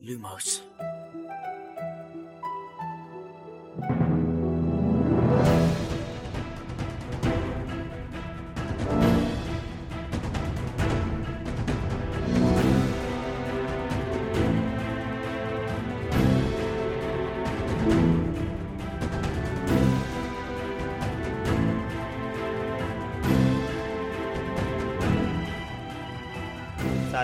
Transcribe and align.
Lumos 0.00 0.62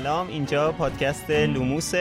سلام 0.07 0.29
اینجا 0.29 0.73
پادکست 0.73 1.31
لوموس 1.31 1.95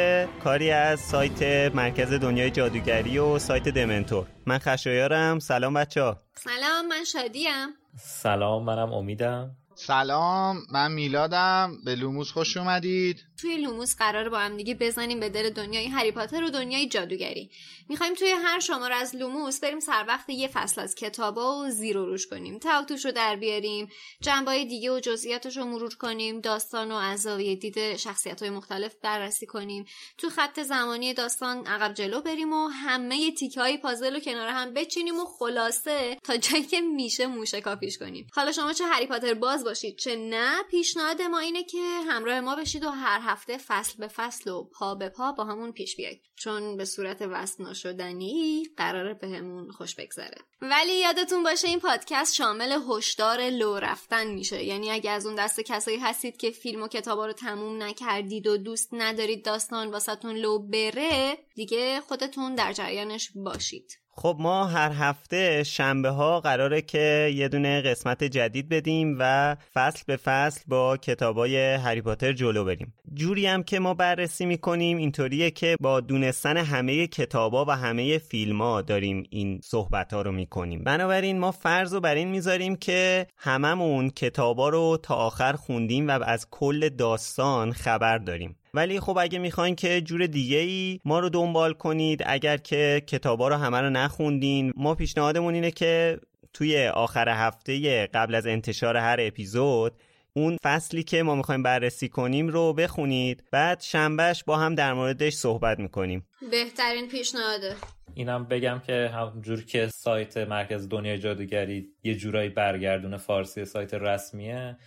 کاری 0.43 0.71
از 0.71 0.99
سایت 0.99 1.43
مرکز 1.75 2.13
دنیای 2.13 2.51
جادوگری 2.51 3.17
و 3.17 3.39
سایت 3.39 3.69
دمنتور. 3.69 4.27
من 4.45 4.57
خشایارم 4.57 5.39
سلام 5.39 5.73
بچه 5.73 6.01
ها 6.01 6.21
سلام 6.35 6.87
من 6.87 7.03
شادیم. 7.03 7.67
سلام 7.97 8.63
منم 8.63 8.93
امیدم. 8.93 9.55
سلام 9.75 10.65
من 10.71 10.91
میلادم. 10.91 11.77
به 11.85 11.95
لوموس 11.95 12.31
خوش 12.31 12.57
اومدید. 12.57 13.23
توی 13.41 13.57
لوموس 13.57 13.95
قراره 13.95 14.29
با 14.29 14.39
هم 14.39 14.57
دیگه 14.57 14.75
بزنیم 14.75 15.19
به 15.19 15.29
دل 15.29 15.49
دنیای 15.49 15.87
هری 15.87 16.11
پاتر 16.11 16.43
و 16.43 16.49
دنیای 16.49 16.87
جادوگری. 16.87 17.49
می‌خوایم 17.89 18.13
توی 18.13 18.29
هر 18.29 18.59
شماره 18.59 18.95
از 18.95 19.15
لوموس 19.15 19.59
بریم 19.59 19.79
سر 19.79 20.05
وقت 20.07 20.29
یه 20.29 20.47
فصل 20.47 20.81
از 20.81 20.95
کتابا 20.95 21.59
و 21.59 21.69
زیر 21.69 21.97
و 21.97 22.05
روش 22.05 22.27
کنیم. 22.27 22.59
ته‌توش 22.59 23.05
رو 23.05 23.11
در 23.11 23.35
بیاریم 23.35 23.89
جنبای 24.21 24.65
دیگه 24.65 24.91
و 24.91 24.99
جزئیاتش 24.99 25.57
رو 25.57 25.65
مرور 25.65 25.95
کنیم 25.95 26.41
داستان 26.41 26.91
و 26.91 26.95
از 26.95 27.27
دید 27.27 27.95
شخصیت 27.95 28.41
های 28.41 28.49
مختلف 28.49 28.95
بررسی 29.01 29.45
کنیم. 29.45 29.85
تو 30.17 30.29
خط 30.29 30.59
زمانی 30.59 31.13
داستان 31.13 31.67
عقب 31.67 31.93
جلو 31.93 32.21
بریم 32.21 32.53
و 32.53 32.67
همه 32.67 33.31
تیک 33.31 33.57
های 33.57 33.77
پازل 33.77 34.13
رو 34.13 34.19
کنار 34.19 34.47
هم 34.47 34.73
بچینیم 34.73 35.19
و 35.19 35.25
خلاصه 35.25 36.17
تا 36.23 36.37
جایی 36.37 36.63
که 36.63 36.81
میشه 36.81 37.27
موشه 37.27 37.61
کاپیش 37.61 37.97
کنیم. 37.97 38.27
حالا 38.33 38.51
شما 38.51 38.73
چه 38.73 38.85
هری 38.85 39.07
پاتر 39.07 39.33
باز 39.33 39.64
باشید. 39.65 39.97
چه 39.97 40.15
نه 40.15 40.63
پیشنهاد 40.63 41.21
ما 41.21 41.39
اینه 41.39 41.63
که 41.63 41.77
همراه 42.07 42.39
ما 42.39 42.55
بشید 42.55 42.83
و 42.83 42.89
هر 42.89 43.19
هفته 43.23 43.57
فصل 43.57 43.97
به 43.97 44.07
فصل 44.07 44.49
و 44.49 44.63
پا 44.63 44.95
به 44.95 45.09
پا 45.09 45.31
با 45.31 45.43
همون 45.43 45.71
پیش 45.71 45.95
بیاید 45.95 46.21
چون 46.35 46.77
به 46.77 46.85
صورت 46.85 47.21
وصل 47.21 47.63
ناشدنی 47.63 48.63
قراره 48.77 49.13
بهمون 49.13 49.71
خوش 49.71 49.95
بگذره. 49.95 50.37
ولی 50.61 50.93
یادتون 50.93 51.43
باشه 51.43 51.67
این 51.67 51.79
پادکست 51.79 52.35
شامل 52.35 52.79
هشدار 52.89 53.49
لو 53.49 53.75
رفتن 53.75 54.27
میشه. 54.27 54.63
یعنی 54.63 54.91
اگه 54.91 55.11
از 55.11 55.25
اون 55.25 55.35
دست 55.35 55.61
کسایی 55.61 55.97
هستید 55.97 56.37
که 56.37 56.51
فیلم 56.51 56.83
و 56.83 56.87
کتابا 56.87 57.25
رو 57.25 57.33
تموم 57.33 57.83
نکردید 57.83 58.47
و 58.47 58.57
دوست 58.57 58.89
ندارید 58.91 59.45
داستان 59.45 59.91
واسهتون 59.91 60.35
لو 60.35 60.59
بره 60.59 61.37
دیگه 61.55 62.01
خودتون 62.01 62.55
در 62.55 62.73
جریانش 62.73 63.31
باشید. 63.35 64.04
خب 64.17 64.35
ما 64.39 64.65
هر 64.65 64.91
هفته 64.91 65.63
شنبه 65.63 66.09
ها 66.09 66.39
قراره 66.39 66.81
که 66.81 67.31
یه 67.35 67.47
دونه 67.47 67.81
قسمت 67.81 68.23
جدید 68.23 68.69
بدیم 68.69 69.15
و 69.19 69.55
فصل 69.73 70.03
به 70.07 70.15
فصل 70.15 70.61
با 70.67 70.97
کتابای 70.97 71.73
هری 71.73 72.01
پاتر 72.01 72.33
جلو 72.33 72.65
بریم. 72.65 72.93
جوری 73.13 73.47
هم 73.47 73.63
که 73.63 73.79
ما 73.79 73.93
بررسی 73.93 74.45
می‌کنیم 74.45 74.97
اینطوریه 74.97 75.51
که 75.51 75.77
با 75.79 75.99
دونستن 75.99 76.57
همه 76.57 77.07
کتابا 77.07 77.65
و 77.65 77.71
همه 77.71 78.17
فیلم 78.17 78.61
ها 78.61 78.81
داریم 78.81 79.23
این 79.29 79.59
صحبت 79.63 80.13
ها 80.13 80.21
رو 80.21 80.31
می‌کنیم. 80.31 80.83
بنابراین 80.83 81.39
ما 81.39 81.51
فرض 81.51 81.93
رو 81.93 81.99
بر 81.99 82.15
این 82.15 82.27
می‌ذاریم 82.27 82.75
که 82.75 83.27
هممون 83.37 84.09
کتابا 84.09 84.69
رو 84.69 84.97
تا 85.03 85.15
آخر 85.15 85.53
خوندیم 85.53 86.07
و 86.07 86.23
از 86.23 86.47
کل 86.51 86.89
داستان 86.89 87.71
خبر 87.71 88.17
داریم. 88.17 88.55
ولی 88.75 88.99
خب 88.99 89.17
اگه 89.17 89.39
می‌خواین 89.39 89.75
که 89.75 90.01
جور 90.01 90.27
دیگه 90.27 90.57
ای 90.57 90.99
ما 91.05 91.19
رو 91.19 91.29
دنبال 91.29 91.73
کنید 91.73 92.23
اگر 92.25 92.57
که 92.57 93.03
کتابا 93.07 93.47
رو 93.47 93.55
همه 93.55 93.81
رو 93.81 93.89
نخوندین 93.89 94.73
ما 94.75 94.95
پیشنهادمون 94.95 95.53
اینه 95.53 95.71
که 95.71 96.19
توی 96.53 96.87
آخر 96.87 97.29
هفته 97.29 98.05
قبل 98.07 98.35
از 98.35 98.47
انتشار 98.47 98.97
هر 98.97 99.17
اپیزود 99.19 99.93
اون 100.33 100.57
فصلی 100.63 101.03
که 101.03 101.23
ما 101.23 101.35
می‌خوایم 101.35 101.63
بررسی 101.63 102.09
کنیم 102.09 102.47
رو 102.47 102.73
بخونید. 102.73 103.43
بعد 103.51 103.81
شنبهش 103.81 104.43
با 104.43 104.57
هم 104.57 104.75
در 104.75 104.93
موردش 104.93 105.33
صحبت 105.33 105.79
می‌کنیم. 105.79 106.25
بهترین 106.51 107.07
پیشنهاده. 107.07 107.75
اینم 108.13 108.45
بگم 108.45 108.81
که 108.87 109.11
همجور 109.13 109.65
که 109.65 109.87
سایت 109.87 110.37
مرکز 110.37 110.89
دنیای 110.89 111.17
جادوگری 111.17 111.87
یه 112.03 112.15
جورایی 112.15 112.49
برگردونه 112.49 113.17
فارسی 113.17 113.65
سایت 113.65 113.93
رسمیه 113.93 114.77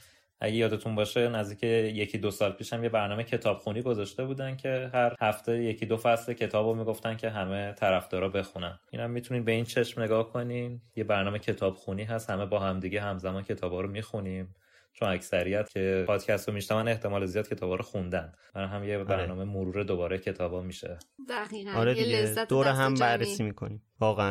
اگه 0.41 0.55
یادتون 0.55 0.95
باشه 0.95 1.29
نزدیک 1.29 1.63
یکی 1.63 2.19
دو 2.19 2.31
سال 2.31 2.53
پیش 2.53 2.73
هم 2.73 2.83
یه 2.83 2.89
برنامه 2.89 3.25
کتابخونی 3.25 3.83
گذاشته 3.83 4.25
بودن 4.25 4.57
که 4.57 4.91
هر 4.95 5.15
هفته 5.21 5.63
یکی 5.63 5.87
دو 5.87 5.97
فصل 5.97 6.33
کتاب 6.33 6.67
رو 6.67 6.75
می‌گفتن 6.75 7.17
که 7.17 7.31
همه 7.31 7.73
طرفدارا 7.73 8.29
بخونن. 8.29 8.79
اینم 8.93 9.11
می‌تونین 9.11 9.45
به 9.45 9.53
این 9.53 9.65
چشم 9.65 10.03
نگاه 10.03 10.33
کنین. 10.33 10.81
یه 10.97 11.05
برنامه 11.05 11.39
کتابخونی 11.39 12.05
هست. 12.05 12.31
همه 12.31 12.47
با 12.47 12.59
همدیگه 12.59 13.01
همزمان 13.01 13.43
کتابا 13.43 13.81
رو 13.81 13.89
می‌خونیم. 13.91 14.55
چون 14.93 15.09
اکثریت 15.09 15.71
که 15.71 16.05
پادکست 16.07 16.49
رو 16.49 16.55
میشنون 16.55 16.89
احتمال 16.89 17.27
زیاد 17.27 17.49
کتابا 17.49 17.75
رو 17.75 17.83
خوندن. 17.83 18.33
برای 18.55 18.69
هم 18.69 18.85
یه 18.85 18.95
آره. 18.95 19.05
برنامه 19.05 19.45
مرور 19.45 19.83
دوباره 19.83 20.19
کتابا 20.19 20.63
میشه. 20.63 20.99
دقیقاً. 21.29 21.71
آره 21.71 21.95
دیگه. 21.95 22.35
دور 22.49 22.67
هم 22.69 22.95
بررسی 22.95 23.43
می‌کنیم. 23.43 23.83
واقعا. 24.01 24.31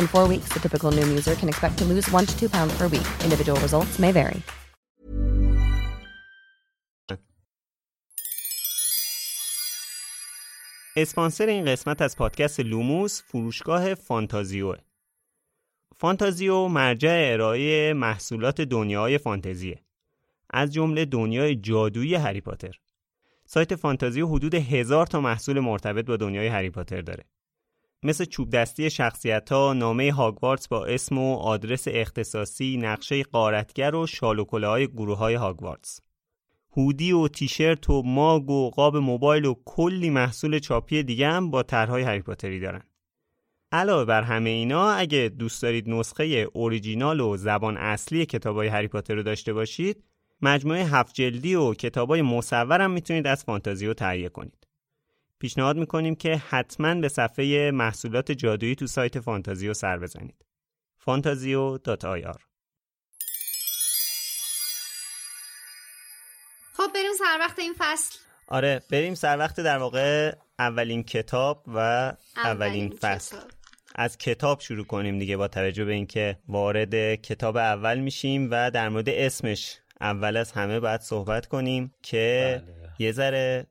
In 0.00 0.06
four 0.06 0.26
weeks, 0.32 0.48
the 0.54 0.60
typical 0.66 0.90
Noom 0.96 1.08
user 1.18 1.34
can 1.40 1.48
expect 1.52 1.74
to 1.80 1.84
lose 1.92 2.06
one 2.18 2.26
to 2.30 2.34
two 2.40 2.48
pounds 2.56 2.72
per 2.78 2.86
week. 2.94 3.08
Individual 3.26 3.58
results 3.66 3.98
may 3.98 4.12
vary. 4.12 4.42
اسپانسر 10.96 11.46
این 11.46 11.64
قسمت 11.64 12.02
از 12.02 12.16
پادکست 12.16 12.60
لوموس 12.60 13.22
فروشگاه 13.22 13.94
فانتازیو 13.94 14.74
فانتازیو 15.96 16.68
مرجع 16.68 17.30
ارائه 17.32 17.92
محصولات 17.92 18.60
دنیای 18.60 19.18
فانتزیه 19.18 19.82
از 20.50 20.72
جمله 20.72 21.04
دنیای 21.04 21.56
جادویی 21.56 22.14
هری 22.14 22.40
پاتر 22.40 22.80
سایت 23.46 23.74
فانتازیو 23.74 24.26
حدود 24.26 24.54
هزار 24.54 25.06
تا 25.06 25.20
محصول 25.20 25.60
مرتبط 25.60 26.04
با 26.04 26.16
دنیای 26.16 26.46
هری 26.46 26.70
پاتر 26.70 27.00
داره 27.00 27.24
مثل 28.02 28.24
چوب 28.24 28.50
دستی 28.50 28.90
شخصیت 28.90 29.52
ها، 29.52 29.72
نامه 29.72 30.12
هاگوارتس 30.12 30.68
با 30.68 30.86
اسم 30.86 31.18
و 31.18 31.34
آدرس 31.34 31.84
اختصاصی، 31.88 32.76
نقشه 32.76 33.22
غارتگر 33.22 33.94
و 33.94 34.06
شال 34.06 34.29
و 34.29 34.36
کلاه 34.36 34.66
های 34.66 34.86
گروه 34.86 35.18
های 35.18 35.34
هاگوارتس. 35.34 36.00
هودی 36.76 37.12
و 37.12 37.28
تیشرت 37.28 37.90
و 37.90 38.02
ماگ 38.02 38.50
و 38.50 38.70
قاب 38.70 38.96
موبایل 38.96 39.44
و 39.44 39.54
کلی 39.64 40.10
محصول 40.10 40.58
چاپی 40.58 41.02
دیگه 41.02 41.28
هم 41.28 41.50
با 41.50 41.62
طرحهای 41.62 42.02
هری 42.02 42.22
پاتری 42.22 42.60
دارن. 42.60 42.82
علاوه 43.72 44.04
بر 44.04 44.22
همه 44.22 44.50
اینا 44.50 44.90
اگه 44.90 45.28
دوست 45.38 45.62
دارید 45.62 45.88
نسخه 45.88 46.24
اوریجینال 46.52 47.20
و 47.20 47.36
زبان 47.36 47.76
اصلی 47.76 48.26
کتابای 48.26 48.68
هری 48.68 48.88
پاتر 48.88 49.14
رو 49.14 49.22
داشته 49.22 49.52
باشید 49.52 50.04
مجموعه 50.42 50.84
هفت 50.84 51.14
جلدی 51.14 51.54
و 51.54 51.74
کتابای 51.74 52.22
مصور 52.22 52.80
هم 52.80 52.90
می‌تونید 52.90 53.26
از 53.26 53.44
فانتازیو 53.44 53.94
تهیه 53.94 54.28
کنید 54.28 54.66
پیشنهاد 55.40 55.76
می‌کنیم 55.76 56.14
که 56.14 56.36
حتما 56.36 56.94
به 56.94 57.08
صفحه 57.08 57.70
محصولات 57.70 58.32
جادویی 58.32 58.74
تو 58.74 58.86
سایت 58.86 59.20
فانتازیو 59.20 59.74
سر 59.74 59.98
بزنید 59.98 60.44
fantazio.ir 61.00 62.38
خب 66.72 66.92
بریم 66.94 67.12
سر 67.18 67.38
وقت 67.40 67.58
این 67.58 67.74
فصل 67.78 68.18
آره 68.48 68.82
بریم 68.90 69.14
سر 69.14 69.38
وقت 69.38 69.60
در 69.60 69.78
واقع 69.78 70.34
اولین 70.58 71.02
کتاب 71.02 71.64
و 71.66 71.78
اولین, 71.78 72.16
اولین 72.36 72.90
فصل 72.90 73.36
کتاب. 73.36 73.50
از 73.94 74.18
کتاب 74.18 74.60
شروع 74.60 74.84
کنیم 74.84 75.18
دیگه 75.18 75.36
با 75.36 75.48
توجه 75.48 75.84
به 75.84 75.92
اینکه 75.92 76.38
وارد 76.48 77.14
کتاب 77.14 77.56
اول 77.56 77.98
میشیم 77.98 78.48
و 78.50 78.70
در 78.70 78.88
مورد 78.88 79.08
اسمش 79.08 79.78
اول 80.00 80.36
از 80.36 80.52
همه 80.52 80.80
باید 80.80 81.00
صحبت 81.00 81.46
کنیم 81.46 81.94
که 82.02 82.62
بله. 82.66 82.90
یه 82.98 83.12
ذره 83.12 83.66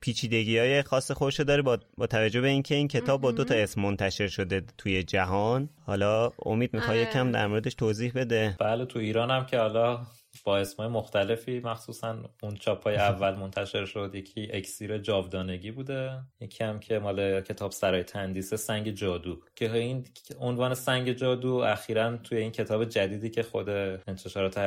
پیچیدگی 0.00 0.58
های 0.58 0.82
خاص 0.82 1.10
خودشو 1.10 1.42
داره 1.42 1.62
با, 1.62 1.78
با 1.96 2.06
توجه 2.06 2.40
به 2.40 2.48
اینکه 2.48 2.74
این 2.74 2.88
کتاب 2.88 3.20
با 3.20 3.32
دو 3.32 3.44
تا 3.44 3.54
اسم 3.54 3.80
منتشر 3.80 4.28
شده 4.28 4.62
توی 4.78 5.02
جهان. 5.02 5.68
حالا 5.86 6.32
امید 6.46 6.74
می‌خوای 6.74 6.98
آره. 7.00 7.08
یکم 7.08 7.32
در 7.32 7.46
موردش 7.46 7.74
توضیح 7.74 8.12
بده. 8.14 8.56
بله 8.60 8.84
تو 8.86 8.98
ایران 8.98 9.30
هم 9.30 9.46
که 9.46 9.58
حالا 9.58 10.00
با 10.42 10.58
اسمای 10.58 10.88
مختلفی 10.88 11.60
مخصوصا 11.60 12.16
اون 12.42 12.56
چاپای 12.56 12.96
اول 13.10 13.34
منتشر 13.34 13.84
شد. 13.84 14.10
یکی 14.14 14.48
اکسیر 14.52 14.98
جاودانگی 14.98 15.70
بوده 15.70 16.22
یکی 16.40 16.64
هم 16.64 16.80
که 16.80 16.98
مال 16.98 17.40
کتاب 17.40 17.72
سرای 17.72 18.02
تندیس 18.02 18.54
سنگ 18.54 18.90
جادو. 18.90 19.40
که 19.56 19.72
این 19.72 20.04
عنوان 20.40 20.74
سنگ 20.74 21.12
جادو 21.12 21.54
اخیرا 21.54 22.16
توی 22.16 22.38
این 22.38 22.52
کتاب 22.52 22.84
جدیدی 22.84 23.30
که 23.30 23.42
خود 23.42 23.68
انتشارات 23.68 24.58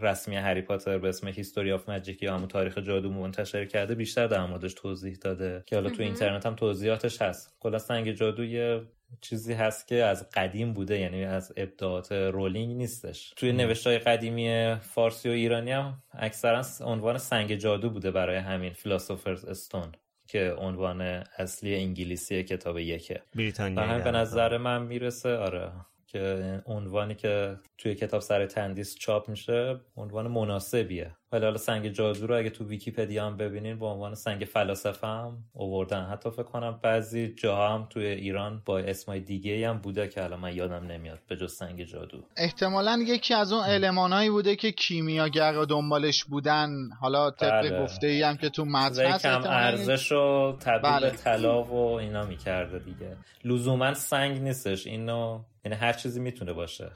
رسمی 0.00 0.36
هری 0.36 0.62
پاتر 0.62 0.98
به 0.98 1.08
اسم 1.08 1.28
History 1.28 1.72
of 1.72 1.88
Magic 1.88 2.22
یا 2.22 2.34
همون 2.34 2.48
تاریخ 2.48 2.78
جادو 2.78 3.10
منتشر 3.10 3.64
کرده 3.64 3.94
بیشتر 3.94 4.26
در 4.26 4.46
موردش 4.46 4.74
توضیح 4.74 5.16
داده. 5.20 5.62
که 5.66 5.76
حالا 5.76 5.90
تو 5.90 6.02
اینترنت 6.02 6.46
هم 6.46 6.54
توضیحاتش 6.54 7.22
هست. 7.22 7.56
کلا 7.60 7.78
سنگ 7.78 8.12
جادو 8.12 8.44
یه 8.44 8.82
چیزی 9.20 9.52
هست 9.52 9.88
که 9.88 9.94
از 10.04 10.30
قدیم 10.30 10.72
بوده 10.72 10.98
یعنی 10.98 11.24
از 11.24 11.52
ابداعات 11.56 12.12
رولینگ 12.12 12.76
نیستش. 12.76 13.32
توی 13.36 13.52
نوشته 13.52 13.90
های 13.90 13.98
قدیمی 13.98 14.76
فارسی 14.80 15.28
و 15.28 15.32
ایرانی 15.32 15.72
هم 15.72 16.02
اکثرا 16.12 16.62
عنوان 16.80 17.18
سنگ 17.18 17.54
جادو 17.54 17.90
بوده 17.90 18.10
برای 18.10 18.36
همین 18.36 18.72
Philosopher's 18.72 19.44
Stone 19.44 19.92
که 20.28 20.54
عنوان 20.58 21.00
اصلی 21.38 21.74
انگلیسی 21.74 22.42
کتاب 22.42 22.78
یکه. 22.78 23.22
بریتانیا 23.34 23.98
و 24.00 24.04
به 24.04 24.10
نظر 24.10 24.56
من 24.56 24.82
می‌رسه 24.82 25.36
آره. 25.36 25.72
که 26.06 26.62
عنوانی 26.66 27.14
که 27.14 27.56
توی 27.78 27.94
کتاب 27.94 28.20
سرای 28.20 28.46
تندیس 28.46 28.94
چاپ 28.98 29.28
میشه 29.28 29.80
عنوان 29.96 30.26
مناسبیه. 30.28 31.10
ولی 31.32 31.44
حالا 31.44 31.56
سنگ 31.56 31.88
جادو 31.88 32.26
رو 32.26 32.38
اگه 32.38 32.50
تو 32.50 32.64
ویکیپدیا 32.64 33.26
هم 33.26 33.36
ببینین 33.36 33.78
به 33.78 33.86
عنوان 33.86 34.14
سنگ 34.14 34.44
فلاسفه 34.44 35.06
هم 35.06 35.38
اووردن 35.52 36.04
حتی 36.04 36.30
فکر 36.30 36.42
کنم 36.42 36.80
بعضی 36.82 37.34
جاها 37.34 37.74
هم 37.74 37.86
توی 37.90 38.06
ایران 38.06 38.62
با 38.64 38.78
اسمای 38.78 39.20
دیگه 39.20 39.68
هم 39.68 39.78
بوده 39.78 40.08
که 40.08 40.24
الان 40.24 40.40
من 40.40 40.56
یادم 40.56 40.86
نمیاد 40.86 41.18
به 41.28 41.36
جز 41.36 41.52
سنگ 41.52 41.84
جادو. 41.84 42.22
احتمالا 42.36 43.04
یکی 43.06 43.34
از 43.34 43.52
اون 43.52 43.64
المانایی 43.64 44.30
بوده 44.30 44.56
که 44.56 44.72
کیمیاگرا 44.72 45.64
دنبالش 45.64 46.24
بودن. 46.24 46.68
حالا 47.00 47.30
طبق 47.30 47.50
بله. 47.50 47.82
گفته 47.82 48.06
ای 48.06 48.22
هم 48.22 48.36
که 48.36 48.48
تو 48.48 48.64
متن 48.64 48.88
چیزایی 48.88 49.08
هست 49.08 49.22
کم 49.22 49.42
ارزش 49.46 50.12
رو 50.12 50.56
تبدیل 50.60 50.90
بله. 50.90 51.10
طلا 51.10 51.62
و 51.62 51.74
اینا 51.74 52.26
می‌کرده 52.26 52.78
دیگه. 52.78 53.16
لزوما 53.44 53.94
سنگ 53.94 54.42
نیستش. 54.42 54.86
اینو 54.86 55.40
یعنی 55.66 55.78
هر 55.78 55.92
چیزی 55.92 56.20
می‌تونه 56.20 56.52
باشه. 56.52 56.90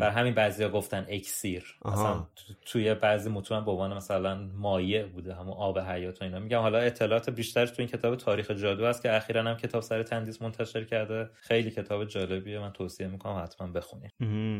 بر 0.00 0.10
همین 0.10 0.34
بعضیا 0.34 0.68
گفتن 0.68 1.06
اکسیر 1.08 1.76
آها. 1.82 1.94
مثلا 1.94 2.26
تو- 2.36 2.54
توی 2.66 2.94
بعضی 2.94 3.30
متون 3.30 3.64
به 3.64 3.70
عنوان 3.70 3.96
مثلا 3.96 4.48
مایع 4.56 5.06
بوده 5.06 5.34
همون 5.34 5.54
آب 5.56 5.78
حیات 5.78 6.20
و 6.20 6.24
اینا. 6.24 6.38
میگم 6.38 6.58
حالا 6.60 6.78
اطلاعات 6.78 7.30
بیشتر 7.30 7.66
تو 7.66 7.74
این 7.78 7.88
کتاب 7.88 8.16
تاریخ 8.16 8.50
جادو 8.50 8.86
هست 8.86 9.02
که 9.02 9.16
اخیرا 9.16 9.42
هم 9.42 9.56
کتاب 9.56 9.82
سر 9.82 10.02
تندیس 10.02 10.42
منتشر 10.42 10.84
کرده. 10.84 11.30
خیلی 11.40 11.70
کتاب 11.70 12.04
جالبیه 12.04 12.58
من 12.58 12.72
توصیه 12.72 13.06
می‌کنم 13.06 13.42
حتما 13.42 13.66
بخونید. 13.66 14.10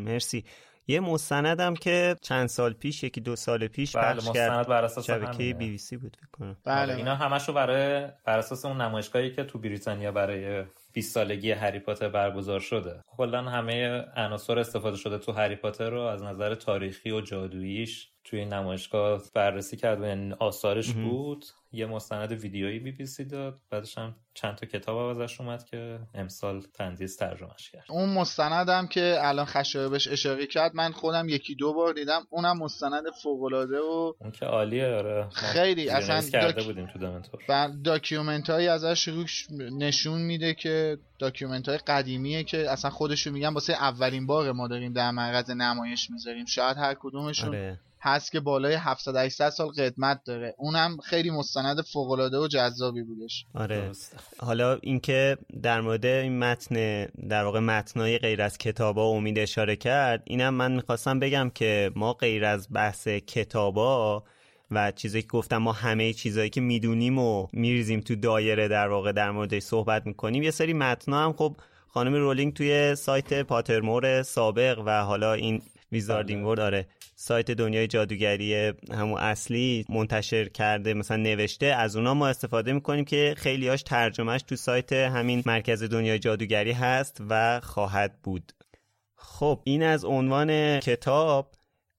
مرسی. 0.04 0.44
یه 0.86 1.00
مستندم 1.00 1.74
که 1.74 2.16
چند 2.22 2.46
سال 2.48 2.72
پیش 2.72 3.04
یکی 3.04 3.20
دو 3.20 3.36
سال 3.36 3.66
پیش 3.66 3.96
بله، 3.96 4.04
پخش 4.04 4.16
مستند 4.16 4.34
کرد 4.34 4.68
بر 4.68 4.84
اساس 4.84 5.06
شبکه. 5.06 5.38
بی 5.38 5.54
بی 5.54 5.78
سی 5.78 5.96
بود 5.96 6.16
فکر 6.20 6.30
کنم. 6.32 6.56
بله 6.64 6.94
اینا 6.94 7.14
همشو 7.14 7.52
برای 7.52 8.08
بر 8.24 8.38
اساس 8.38 8.64
اون 8.64 8.80
نمایشگاهی 8.80 9.30
که 9.30 9.44
تو 9.44 9.58
بریتانیا 9.58 10.12
برای 10.12 10.64
20 10.92 11.14
سالگی 11.14 11.50
هری 11.50 11.78
پاتر 11.78 12.08
برگزار 12.08 12.60
شده. 12.60 13.02
کلا 13.06 13.42
همه 13.42 14.04
عناصر 14.16 14.58
استفاده 14.58 14.96
شده 14.96 15.18
تو 15.18 15.32
هری 15.32 15.56
پاتر 15.56 15.90
رو 15.90 16.00
از 16.00 16.22
نظر 16.22 16.54
تاریخی 16.54 17.10
و 17.10 17.20
جادوییش 17.20 18.13
توی 18.24 18.38
این 18.38 18.52
نمایشگاه 18.52 19.22
بررسی 19.34 19.76
کرد 19.76 20.00
و 20.00 20.06
یعنی 20.06 20.32
آثارش 20.32 20.92
بود. 20.92 21.44
یه 21.72 21.86
مستند 21.86 22.32
ویدیویی 22.32 22.78
بی 22.78 22.92
بی 22.92 23.06
سی 23.06 23.24
داد. 23.24 23.58
بعدش 23.70 23.98
هم 23.98 24.14
چند 24.34 24.54
تا 24.54 24.66
کتاب 24.66 24.98
هم 24.98 25.22
ازش 25.22 25.40
اومد 25.40 25.64
که 25.64 25.98
امسال 26.14 26.60
تندیس 26.60 27.16
ترجمهش 27.16 27.70
کرد. 27.70 27.84
اون 27.88 28.08
مستندم 28.08 28.86
که 28.86 29.18
الان 29.20 29.44
خشایار 29.46 29.88
بهش 29.88 30.08
اشاره 30.08 30.46
کرد 30.46 30.74
من 30.74 30.92
خودم 30.92 31.28
یکی 31.28 31.54
دو 31.54 31.72
بار 31.72 31.92
دیدم. 31.92 32.26
اونم 32.30 32.58
مستند 32.58 33.04
فوق‌العاده 33.22 33.78
و 33.78 34.12
اون 34.20 34.30
که 34.30 34.46
عالیه 34.46 34.86
آره. 34.86 35.28
خیلی، 35.30 35.88
اصلا 35.88 36.30
کرده 36.30 36.60
doc- 36.60 36.64
بودیم 36.64 36.86
تو 36.86 36.98
دمنتور 36.98 37.40
و 37.48 37.68
document 37.84 38.50
هایی 38.50 38.68
ازش 38.68 39.08
روش 39.08 39.46
نشون 39.50 40.20
میده 40.20 40.54
که 40.54 40.98
document 41.18 41.68
های 41.68 41.78
قدیمیه 41.78 42.44
که 42.44 42.70
اصلا 42.70 42.90
خودشون 42.90 43.32
میگن 43.32 43.48
واسه 43.48 43.72
اولین 43.72 44.26
بار 44.26 44.52
ما 44.52 44.68
داریم 44.68 44.92
در 44.92 45.10
معرض 45.10 45.50
نمایش 45.50 46.10
می‌ذاریم. 46.10 46.46
شاید 46.46 46.76
هر 46.76 46.94
کدومشون 47.00 47.48
آره. 47.48 47.80
هست 48.04 48.32
که 48.32 48.40
بالای 48.40 48.74
700 48.74 49.16
800 49.16 49.50
سال 49.50 49.68
قدمت 49.68 50.20
داره. 50.24 50.54
اونم 50.58 50.96
خیلی 50.96 51.30
مستند 51.30 51.80
فوق 51.80 52.10
العاده 52.10 52.38
و 52.38 52.48
جذابی 52.48 53.02
بودش. 53.02 53.44
آره. 53.54 53.80
درسته. 53.80 54.16
حالا 54.38 54.78
اینکه 54.82 55.38
در 55.62 55.80
مورد 55.80 56.06
این 56.06 56.38
متن 56.38 57.04
در 57.04 57.44
واقع 57.44 57.60
متنای 57.60 58.18
غیر 58.18 58.42
از 58.42 58.58
کتابا 58.58 59.06
امید 59.06 59.38
اشاره 59.38 59.76
کرد 59.76 60.22
اینم 60.26 60.54
من 60.54 60.72
می‌خواستم 60.72 61.18
بگم 61.18 61.50
که 61.54 61.90
ما 61.96 62.12
غیر 62.12 62.44
از 62.44 62.68
بحث 62.72 63.08
کتابا 63.08 64.24
و 64.70 64.92
چیزایی 64.92 65.22
که 65.22 65.28
گفتم 65.28 65.56
ما 65.56 65.72
همه 65.72 66.12
چیزایی 66.12 66.50
که 66.50 66.60
می‌دونیم 66.60 67.18
و 67.18 67.46
میریزیم 67.52 68.00
تو 68.00 68.16
دایره 68.16 68.68
در 68.68 68.88
واقع 68.88 69.12
در 69.12 69.30
موردش 69.30 69.62
صحبت 69.62 70.06
می‌کنیم 70.06 70.42
یه 70.42 70.50
سری 70.50 70.72
متنا 70.72 71.24
هم 71.24 71.32
خب 71.32 71.56
خانم 71.88 72.14
رولینگ 72.14 72.54
توی 72.54 72.94
سایت 72.94 73.42
پاترمور 73.42 74.22
سابق 74.22 74.82
و 74.86 75.04
حالا 75.04 75.32
این 75.32 75.62
ویزاردینگ 75.94 76.46
ورد 76.46 76.60
آره. 76.60 76.86
سایت 77.14 77.50
دنیای 77.50 77.86
جادوگری 77.86 78.72
همون 78.92 79.20
اصلی 79.20 79.84
منتشر 79.88 80.48
کرده 80.48 80.94
مثلا 80.94 81.16
نوشته. 81.16 81.66
از 81.66 81.96
اونا 81.96 82.14
ما 82.14 82.28
استفاده 82.28 82.72
می‌کنیم 82.72 83.04
که 83.04 83.34
خیلیاش 83.36 83.82
ترجمهش 83.82 84.42
تو 84.42 84.56
سایت 84.56 84.92
همین 84.92 85.42
مرکز 85.46 85.82
دنیای 85.82 86.18
جادوگری 86.18 86.72
هست 86.72 87.20
و 87.28 87.60
خواهد 87.60 88.22
بود. 88.22 88.52
خب 89.16 89.60
این 89.64 89.82
از 89.82 90.04
عنوان 90.04 90.80
کتاب. 90.80 91.54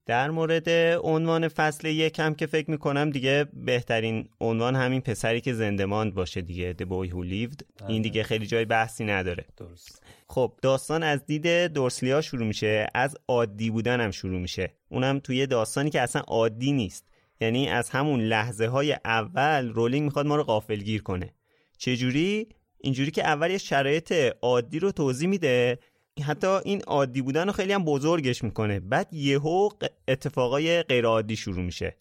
در 0.06 0.32
مورد 0.32 0.70
عنوان 1.04 1.48
فصل 1.48 1.88
یکم 1.88 2.34
که 2.34 2.46
فکر 2.46 2.72
می‌کنم 2.72 3.10
دیگه 3.10 3.46
بهترین 3.54 4.30
عنوان 4.42 4.76
همین 4.76 5.02
پسری 5.02 5.42
که 5.42 5.54
زنده 5.54 5.86
ماند 5.86 6.14
باشه 6.14 6.42
دیگه 6.42 6.76
The 6.80 6.84
Boy 6.84 7.12
Who 7.12 7.32
Lived. 7.32 7.88
این 7.88 8.02
دیگه 8.02 8.24
خیلی 8.24 8.48
جای 8.48 8.66
بحثی 8.66 9.06
نداره. 9.06 9.46
درست. 9.58 10.04
خب 10.28 10.60
داستان 10.62 11.04
از 11.04 11.26
دید 11.26 11.48
دورسلیا 11.48 12.22
شروع 12.22 12.48
میشه 12.48 12.88
از 12.94 13.18
عادی 13.28 13.70
بودن 13.70 14.02
هم 14.02 14.12
شروع 14.12 14.40
میشه. 14.40 14.74
اونم 14.90 15.20
توی 15.20 15.48
داستانی 15.48 15.90
که 15.90 16.02
اصلا 16.02 16.22
عادی 16.22 16.72
نیست. 16.72 17.06
یعنی 17.42 17.70
از 17.70 17.90
همون 17.90 18.22
لحظه 18.22 18.68
های 18.68 18.98
اول 19.06 19.70
رولینگ 19.70 20.04
می‌خواد 20.04 20.26
ما 20.26 20.36
رو 20.36 20.44
غافلگیر 20.44 21.02
کنه. 21.02 21.34
چجوری؟ 21.78 22.48
اینجوری 22.78 23.12
که 23.12 23.28
اول 23.28 23.52
یه 23.52 23.58
شرایط 23.58 24.14
عادی 24.42 24.80
رو 24.80 24.92
توضیح 24.92 25.30
میده. 25.30 25.80
حتی 26.24 26.48
این 26.48 26.82
عادی 26.82 27.22
بودن 27.22 27.48
رو 27.48 27.52
خیلی 27.52 27.74
هم 27.74 27.86
بزرگش 27.86 28.44
می‌کنه. 28.44 28.80
بعد 28.80 29.14
یهو 29.14 29.70
اتفاقای 30.08 30.84
غیر 30.84 31.06
عادی 31.06 31.36
شروع 31.36 31.64
میشه. 31.64 31.98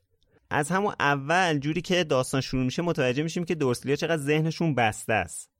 از 0.50 0.70
همون 0.70 0.94
اول 1.00 1.58
جوری 1.58 1.80
که 1.80 2.04
داستان 2.04 2.40
شروع 2.40 2.64
میشه 2.64 2.82
متوجه 2.82 3.22
میشیم 3.22 3.44
که 3.44 3.54
دورسلیا 3.54 3.96
چقدر 3.96 4.22
ذهنشون 4.22 4.74
بسته 4.74 5.12
است. 5.12 5.53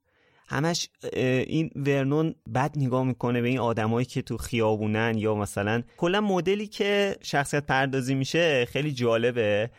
همش 0.47 0.89
این 1.13 1.69
ورنون 1.75 2.35
بد 2.55 2.71
نگاه 2.75 3.03
می‌کنه 3.03 3.41
به 3.41 3.47
این 3.47 3.59
آدمایی 3.59 4.05
که 4.05 4.21
تو 4.21 4.37
خیابونن 4.37 5.13
یا 5.17 5.35
مثلا 5.35 5.83
کلا 5.97 6.21
مدلی 6.21 6.67
که 6.67 7.15
شخصیت 7.21 7.65
پردازی 7.65 8.15
میشه 8.15 8.65
خیلی 8.65 8.91
جالبه. 8.91 9.69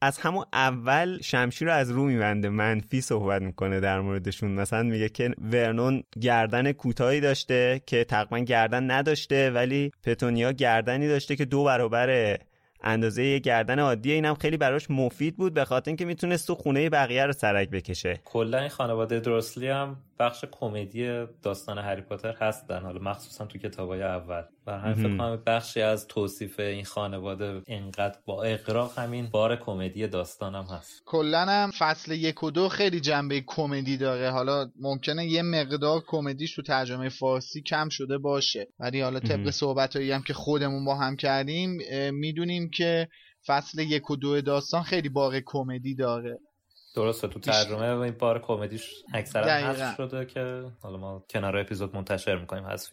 از 0.00 0.18
همون 0.18 0.44
اول 0.52 1.18
شمشیر 1.22 1.68
رو 1.68 1.74
از 1.74 1.90
رو 1.90 2.04
میبنده. 2.04 2.48
منفی 2.48 3.00
صحبت 3.00 3.42
می‌کنه 3.42 3.80
در 3.80 4.00
موردشون. 4.00 4.50
مثلا 4.50 4.82
میگه 4.82 5.08
که 5.08 5.30
ورنون 5.52 6.02
گردن 6.20 6.72
کوتاهی 6.72 7.20
داشته 7.20 7.80
که 7.86 8.04
تقریبا 8.04 8.38
گردن 8.38 8.90
نداشته 8.90 9.50
ولی 9.50 9.92
پتونیا 10.02 10.52
گردنی 10.52 11.08
داشته 11.08 11.36
که 11.36 11.44
دو 11.44 11.64
برابر 11.64 12.38
اندازه 12.84 13.24
یه 13.24 13.38
گردن 13.38 13.78
عادیه 13.78 14.14
اینم 14.14 14.34
خیلی 14.34 14.56
براش 14.56 14.90
مفید 14.90 15.36
بود 15.36 15.54
به 15.54 15.64
خاطر 15.64 15.90
اینکه 15.90 16.04
می‌تونست 16.04 16.46
تو 16.46 16.54
خونه 16.54 16.90
بقیه 16.90 17.26
رو 17.26 17.32
سرک 17.32 17.70
بکشه. 17.70 18.20
کلا 18.24 18.58
این 18.58 18.68
خانواده 18.68 19.20
درسلی 19.20 19.68
هم 19.68 19.96
بخش 20.22 20.44
کمدی 20.50 21.26
داستان 21.42 21.78
هری 21.78 22.02
پاتر 22.02 22.34
هستن. 22.40 22.82
حالا 22.82 23.00
مخصوصا 23.00 23.46
تو 23.46 23.58
کتابای 23.58 24.02
اول. 24.02 24.42
و 24.66 24.78
همین 24.78 24.94
فکر 24.94 25.16
کنم 25.16 25.42
بخشی 25.46 25.80
از 25.80 26.06
توصیف 26.06 26.60
این 26.60 26.84
خانواده 26.84 27.62
اینقدر 27.66 28.18
با 28.26 28.42
اقراق 28.42 28.98
همین 28.98 29.30
بار 29.30 29.56
کمدی 29.56 30.08
داستانم 30.08 30.64
هست. 30.64 31.02
کلا 31.06 31.44
هم 31.44 31.70
فصل 31.78 32.12
یک 32.12 32.42
و 32.42 32.50
دو 32.50 32.68
خیلی 32.68 33.00
جنبه 33.00 33.44
کمدی 33.46 33.96
داره. 33.96 34.30
حالا 34.30 34.70
ممکنه 34.80 35.26
یه 35.26 35.42
مقدار 35.42 36.02
کمدیش 36.06 36.54
تو 36.54 36.62
ترجمه 36.62 37.08
فارسی 37.08 37.62
کم 37.62 37.88
شده 37.88 38.18
باشه. 38.18 38.68
ولی 38.80 39.00
حالا 39.00 39.20
طبق 39.20 39.50
صحبتایی 39.50 40.12
هم 40.12 40.22
که 40.22 40.34
خودمون 40.34 40.84
با 40.84 40.94
هم 40.94 41.16
کردیم 41.16 41.78
می‌دونیم 42.12 42.70
که 42.70 43.08
فصل 43.46 43.78
یک 43.78 44.10
و 44.10 44.16
دو 44.16 44.40
داستان 44.40 44.82
خیلی 44.82 45.08
بار 45.08 45.40
کمدی 45.46 45.94
داره. 45.94 46.38
درسته 46.94 47.28
تو 47.28 47.40
ترجمه 47.40 47.82
این 47.82 48.14
بار 48.18 48.38
کمدیش 48.38 49.04
اکثرا 49.14 49.44
حذف 49.44 49.96
شده 49.96 50.26
که 50.26 50.64
حالا 50.80 50.96
ما 50.96 51.24
کنار 51.30 51.56
اپیزود 51.56 51.96
منتشر 51.96 52.36
می‌کنیم 52.36 52.66
حذف 52.66 52.90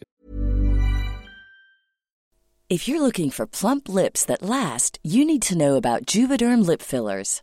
If 2.76 2.86
you're 2.86 3.00
looking 3.00 3.30
for 3.30 3.46
plump 3.60 3.88
lips 3.88 4.24
that 4.30 4.42
last, 4.56 5.00
you 5.02 5.24
need 5.24 5.42
to 5.50 5.58
know 5.62 5.74
about 5.74 6.06
Juvederm 6.06 6.60
lip 6.64 6.82
fillers. 6.82 7.42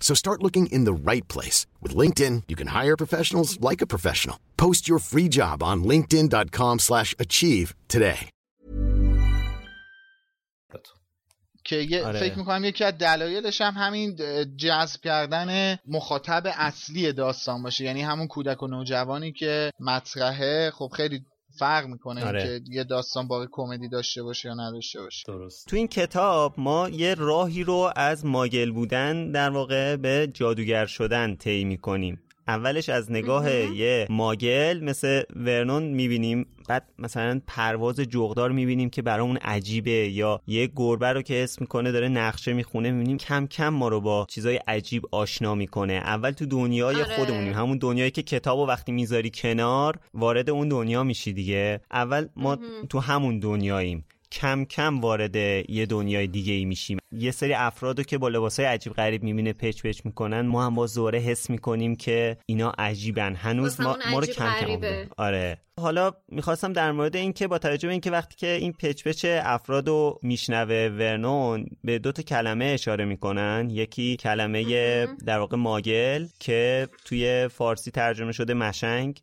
So 0.00 0.14
start 0.14 0.42
looking 0.42 0.68
in 0.68 0.84
the 0.84 1.10
right 1.10 1.28
place. 1.28 1.66
With 1.82 1.94
LinkedIn, 1.94 2.44
you 2.48 2.56
can 2.56 2.68
hire 2.68 2.96
professionals 2.96 3.60
like 3.60 3.82
a 3.82 3.86
professional. 3.94 4.38
Post 4.56 4.88
your 4.88 5.00
free 5.00 5.28
job 5.28 5.62
on 5.62 5.84
linkedin.com 5.84 6.78
slash 6.78 7.14
achieve 7.18 7.74
today. 7.88 8.30
که 11.68 12.02
آره. 12.04 12.20
فکر 12.20 12.38
می‌کنم 12.38 12.64
یکی 12.64 12.84
از 12.84 12.98
دلایلش 12.98 13.60
هم 13.60 13.74
همین 13.76 14.16
جذب 14.56 15.00
کردن 15.00 15.78
مخاطب 15.86 16.42
اصلی 16.46 17.12
داستان 17.12 17.62
باشه 17.62 17.84
یعنی 17.84 18.02
همون 18.02 18.26
کودک 18.26 18.62
و 18.62 18.66
نوجوانی 18.66 19.32
که 19.32 19.70
مطرحه 19.80 20.70
خب 20.70 20.90
خیلی 20.96 21.24
فرق 21.58 21.86
می‌کنه 21.86 22.24
آره. 22.24 22.42
که 22.42 22.60
یه 22.70 22.84
داستان 22.84 23.28
باقی 23.28 23.46
کمدی 23.50 23.88
داشته 23.88 24.22
باشه 24.22 24.48
یا 24.48 24.54
نداشته 24.54 25.00
باشه. 25.00 25.24
درست. 25.26 25.68
تو 25.68 25.76
این 25.76 25.88
کتاب 25.88 26.54
ما 26.56 26.88
یه 26.88 27.14
راهی 27.14 27.64
رو 27.64 27.92
از 27.96 28.26
ماگل 28.26 28.70
بودن 28.70 29.30
در 29.30 29.50
واقع 29.50 29.96
به 29.96 30.30
جادوگر 30.34 30.86
شدن 30.86 31.36
طی 31.36 31.64
می‌کنیم. 31.64 32.20
اولش 32.48 32.88
از 32.88 33.12
نگاه 33.12 33.52
یه 33.52 34.06
ماگل 34.10 34.80
مثل 34.84 35.22
ورنون 35.36 35.82
می‌بینیم. 35.82 36.46
بعد 36.68 36.88
مثلا 36.98 37.40
پرواز 37.46 38.00
جغدار 38.00 38.52
می‌بینیم 38.52 38.90
که 38.90 39.02
برامون 39.02 39.36
عجیبه 39.36 39.90
یا 39.90 40.40
یه 40.46 40.70
گربه 40.76 41.12
رو 41.12 41.22
که 41.22 41.42
اسم 41.42 41.56
می‌کنه 41.60 41.92
داره 41.92 42.08
نقشه 42.08 42.52
می‌خونه 42.52 42.90
می‌بینیم 42.90 43.16
کم 43.16 43.46
کم 43.46 43.68
ما 43.68 43.88
رو 43.88 44.00
با 44.00 44.26
چیزای 44.28 44.56
عجیب 44.56 45.02
آشنا 45.10 45.54
می‌کنه. 45.54 45.92
اول 45.92 46.30
تو 46.30 46.46
دنیای 46.46 46.96
آره. 46.96 47.16
خودمونیم 47.16 47.52
همون 47.52 47.78
دنیایی 47.78 48.10
که 48.10 48.22
کتاب 48.22 48.58
و 48.58 48.66
وقتی 48.66 48.92
می‌ذاری 48.92 49.30
کنار 49.34 49.98
وارد 50.14 50.50
اون 50.50 50.68
دنیا 50.68 51.02
میشی 51.02 51.32
دیگه. 51.32 51.80
اول 51.92 52.26
ما 52.36 52.58
تو 52.90 52.98
همون 52.98 53.38
دنیاییم. 53.38 54.04
کم 54.32 54.64
کم 54.64 55.00
وارد 55.00 55.36
یه 55.36 55.86
دنیای 55.86 56.26
دیگه 56.26 56.52
ای 56.52 56.64
میشیم. 56.64 56.98
یه 57.12 57.30
سری 57.30 57.52
افرادو 57.54 58.02
که 58.02 58.18
با 58.18 58.28
لباسای 58.28 58.66
عجیب 58.66 58.92
غریب 58.92 59.22
می‌بینه 59.22 59.52
پچ 59.52 59.82
پچ 59.82 60.00
می‌کنن 60.04 60.40
ما 60.40 60.66
هم 60.66 60.74
با 60.74 60.86
زوره 60.86 61.18
حس 61.18 61.50
می‌کنیم 61.50 61.96
که 61.96 62.36
اینا 62.46 62.72
عجیبن. 62.78 63.34
هنوز 63.34 63.80
ما, 63.80 63.98
ما 64.10 64.18
رو 64.18 64.26
کم 64.26 64.52
کم 64.60 65.06
آره. 65.16 65.58
حالا 65.80 66.12
می‌خواستم 66.28 66.72
در 66.72 66.92
مورد 66.92 67.16
این 67.16 67.32
که 67.32 67.48
با 67.48 67.58
توجه 67.58 67.88
به 67.88 67.92
اینکه 67.92 68.10
وقتی 68.10 68.36
که 68.36 68.46
این 68.46 68.72
پچ 68.72 69.04
پچ 69.04 69.24
افرادو 69.28 70.18
میشنوه 70.22 70.88
ورنون 70.98 71.66
به 71.84 71.98
دو 71.98 72.12
تا 72.12 72.22
کلمه 72.22 72.64
اشاره 72.64 73.04
می‌کنن. 73.04 73.68
یکی 73.70 74.16
کلمه 74.16 75.06
در 75.26 75.38
واقع 75.38 75.56
ماگل 75.56 76.26
که 76.40 76.88
توی 77.04 77.48
فارسی 77.48 77.90
ترجمه 77.90 78.32
شده 78.32 78.54
مشنگ. 78.54 79.20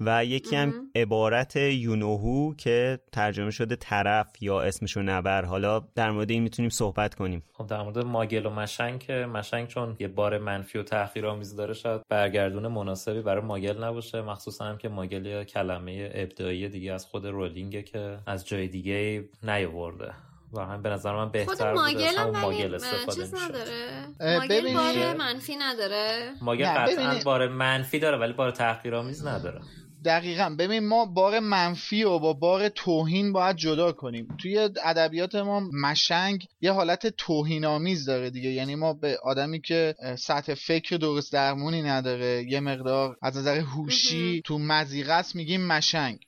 و 0.00 0.24
یکی 0.24 0.56
هم 0.56 0.74
عبارت 0.94 1.56
یونوهو 1.56 2.54
که 2.54 3.00
ترجمه 3.12 3.50
شده 3.50 3.76
طرف 3.76 4.42
یا 4.42 4.60
اسمشو 4.60 5.02
نبر. 5.02 5.44
حالا 5.44 5.80
در 5.94 6.10
مورد 6.10 6.30
این 6.30 6.42
می‌تونیم 6.42 6.68
صحبت 6.68 7.14
کنیم. 7.14 7.42
خب 7.52 7.66
در 7.66 7.82
مورد 7.82 7.98
ماگل 7.98 8.46
و 8.46 8.50
مشنگ 8.50 8.98
که 8.98 9.12
مشنگ 9.12 9.68
چون 9.68 9.96
یه 9.98 10.08
بار 10.08 10.38
منفی 10.38 10.78
و 10.78 10.82
تحقیرآمیز 10.82 11.56
داره 11.56 11.74
شاید 11.74 12.02
برگردون 12.08 12.66
مناسبی 12.66 13.22
برای 13.22 13.44
ماگل 13.44 13.84
نباشه. 13.84 14.22
مخصوصا 14.22 14.64
هم 14.64 14.78
که 14.78 14.88
ماگل 14.88 15.26
یه 15.26 15.44
کلمه 15.44 16.10
ابداعی 16.14 16.68
دیگه 16.68 16.92
از 16.92 17.06
خود 17.06 17.26
رولینگه 17.26 17.82
که 17.82 18.18
از 18.26 18.46
جای 18.46 18.68
دیگه 18.68 19.24
نیاورده. 19.42 20.12
و 20.52 20.60
هم 20.60 20.82
به 20.82 20.90
نظر 20.90 21.12
من 21.12 21.30
بهتر 21.30 21.72
ماگل 21.72 22.16
هم 22.18 22.30
ماگل 22.30 22.74
استفاده 22.74 23.20
چیز 23.20 23.34
نداره؟ 23.34 24.06
ماگل 24.20 24.74
بار 24.74 25.16
منفی 25.16 25.56
نداره؟ 25.56 26.32
ماگل 26.42 26.64
قطعا 26.64 27.18
بار 27.24 27.48
منفی 27.48 27.98
داره 27.98 28.16
ولی 28.16 28.32
بار 28.32 28.50
تحقیرآمیز 28.50 29.26
نداره. 29.26 29.60
دقیقا. 30.06 30.56
ببین 30.58 30.88
ما 30.88 31.04
بار 31.04 31.40
منفی 31.40 32.02
و 32.02 32.18
با 32.18 32.32
بار 32.32 32.68
توهین 32.68 33.32
باید 33.32 33.56
جدا 33.56 33.92
کنیم. 33.92 34.28
توی 34.38 34.58
ادبیات 34.84 35.34
ما 35.34 35.60
مشنگ 35.82 36.46
یه 36.60 36.72
حالت 36.72 37.06
توهین 37.06 37.64
آمیز 37.64 38.04
داره 38.04 38.30
دیگه. 38.30 38.50
یعنی 38.50 38.74
ما 38.74 38.92
به 38.92 39.18
آدمی 39.22 39.60
که 39.60 39.94
سطح 40.18 40.54
فکر 40.54 40.96
درست 40.96 41.32
درمونی 41.32 41.82
نداره 41.82 42.44
یه 42.48 42.60
مقدار 42.60 43.16
از 43.22 43.36
نظر 43.36 43.58
هوشی 43.58 44.42
تو 44.44 44.58
مزیقه 44.58 45.12
است 45.12 45.36
میگیم 45.36 45.66
مشنگ. 45.66 46.18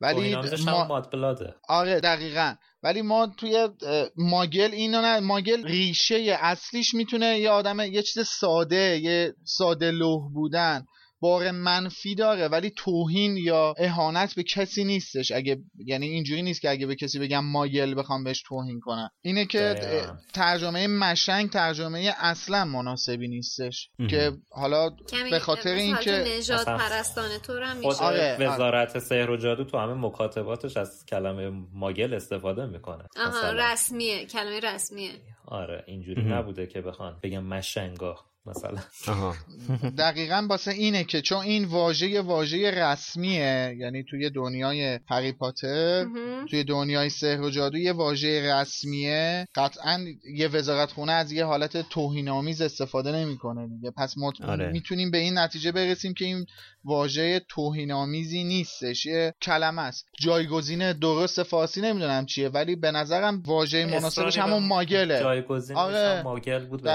ولی 0.00 0.36
ما 0.66 1.02
آره 1.68 2.00
دقیقا. 2.00 2.54
ولی 2.82 3.02
ما 3.02 3.26
توی 3.26 3.68
ماگل 4.16 4.70
اینو 4.72 5.00
نه 5.00 5.20
ماگل 5.20 5.66
ریشه 5.66 6.38
اصلیش 6.40 6.94
می‌تونه 6.94 7.38
یه 7.38 7.50
آدم 7.50 7.80
یه 7.80 8.02
چیز 8.02 8.26
ساده 8.26 9.00
یه 9.02 9.34
ساده 9.44 9.90
لوح 9.90 10.32
بودن. 10.32 10.86
بار 11.20 11.50
منفی 11.50 12.14
داره 12.14 12.48
ولی 12.48 12.70
توهین 12.70 13.36
یا 13.36 13.74
اهانت 13.78 14.34
به 14.34 14.42
کسی 14.42 14.84
نیستش. 14.84 15.32
اگه 15.32 15.58
یعنی 15.86 16.06
اینجوری 16.06 16.42
نیست 16.42 16.60
که 16.60 16.70
اگه 16.70 16.86
به 16.86 16.94
کسی 16.94 17.18
بگم 17.18 17.44
مایل 17.44 17.98
بخوام 17.98 18.24
بهش 18.24 18.42
توهین 18.42 18.80
کنم. 18.80 19.10
اینه 19.24 19.44
که 19.44 19.74
ترجمه 20.34 20.86
مشنگ 20.86 21.50
ترجمه 21.50 22.14
اصلا 22.18 22.64
مناسبی 22.64 23.28
نیستش. 23.28 23.90
که 24.10 24.32
حالا 24.50 24.90
به 25.30 25.38
خاطر 25.38 25.74
اینکه 25.74 26.24
نجات 26.38 26.66
پرستانه 26.66 27.38
تو 27.38 27.52
هم 27.60 27.82
خود 27.82 27.96
آره، 27.96 28.36
وزارت 28.40 28.98
سحر 28.98 29.30
و 29.30 29.36
جادو 29.36 29.64
تو 29.64 29.78
همه 29.78 29.94
مکاتباتش 29.94 30.76
از 30.76 31.04
کلمه 31.08 31.50
ماگل 31.72 32.14
استفاده 32.14 32.66
می‌کنه 32.66 33.04
آها 33.16 33.52
رسمیه 33.52 34.26
کلمه 34.26 34.60
رسمیه. 34.60 35.10
آره 35.46 35.84
اینجوری 35.86 36.22
نبوده 36.22 36.66
که 36.66 36.80
بخوان 36.80 37.18
بگم 37.22 37.44
مشنگا. 37.44 38.16
مثلا. 38.46 38.78
دقیقا 39.98 40.46
باسه 40.48 40.70
اینه 40.70 41.04
که 41.04 41.20
چون 41.20 41.38
این 41.38 41.64
واژه 41.64 42.20
واژه 42.20 42.70
رسمیه 42.70 43.76
یعنی 43.78 44.04
توی 44.10 44.30
دنیای 44.30 44.98
هری 45.08 45.32
پاتر 45.32 46.06
توی 46.50 46.64
دنیای 46.64 47.08
سحر 47.08 47.40
و 47.40 47.50
جادو 47.50 47.78
یه 47.78 47.92
واژه 47.92 48.54
رسمیه. 48.54 49.46
قطعا 49.54 50.04
یه 50.34 50.48
وزارت 50.48 50.90
خونه 50.92 51.12
از 51.12 51.32
یه 51.32 51.44
حالت 51.44 51.88
توهینآمیز 51.88 52.60
استفاده 52.62 53.12
نمی‌کنه 53.12 53.68
دیگه. 53.68 53.90
پس 53.90 54.18
ما 54.18 54.32
آره. 54.44 54.72
می‌تونیم 54.72 55.10
به 55.10 55.18
این 55.18 55.38
نتیجه 55.38 55.72
برسیم 55.72 56.14
که 56.14 56.24
این 56.24 56.46
واژه 56.84 57.40
توهینآمیزی 57.48 58.44
نیستش. 58.44 59.06
یه 59.06 59.34
کلمه 59.42 59.82
است. 59.82 60.06
جایگزین 60.20 60.92
درست 60.92 61.42
فارسی 61.42 61.80
نمی‌دونم 61.80 62.26
چیه 62.26 62.48
ولی 62.48 62.76
به 62.76 62.90
نظرم 62.90 63.42
واژه 63.46 63.86
مناسبش 63.86 64.38
همون 64.38 64.62
ماگله. 64.62 65.20
جایگزین 65.20 65.76
آره. 65.76 66.22
ماگل 66.22 66.66
بود 66.66 66.82
به 66.82 66.90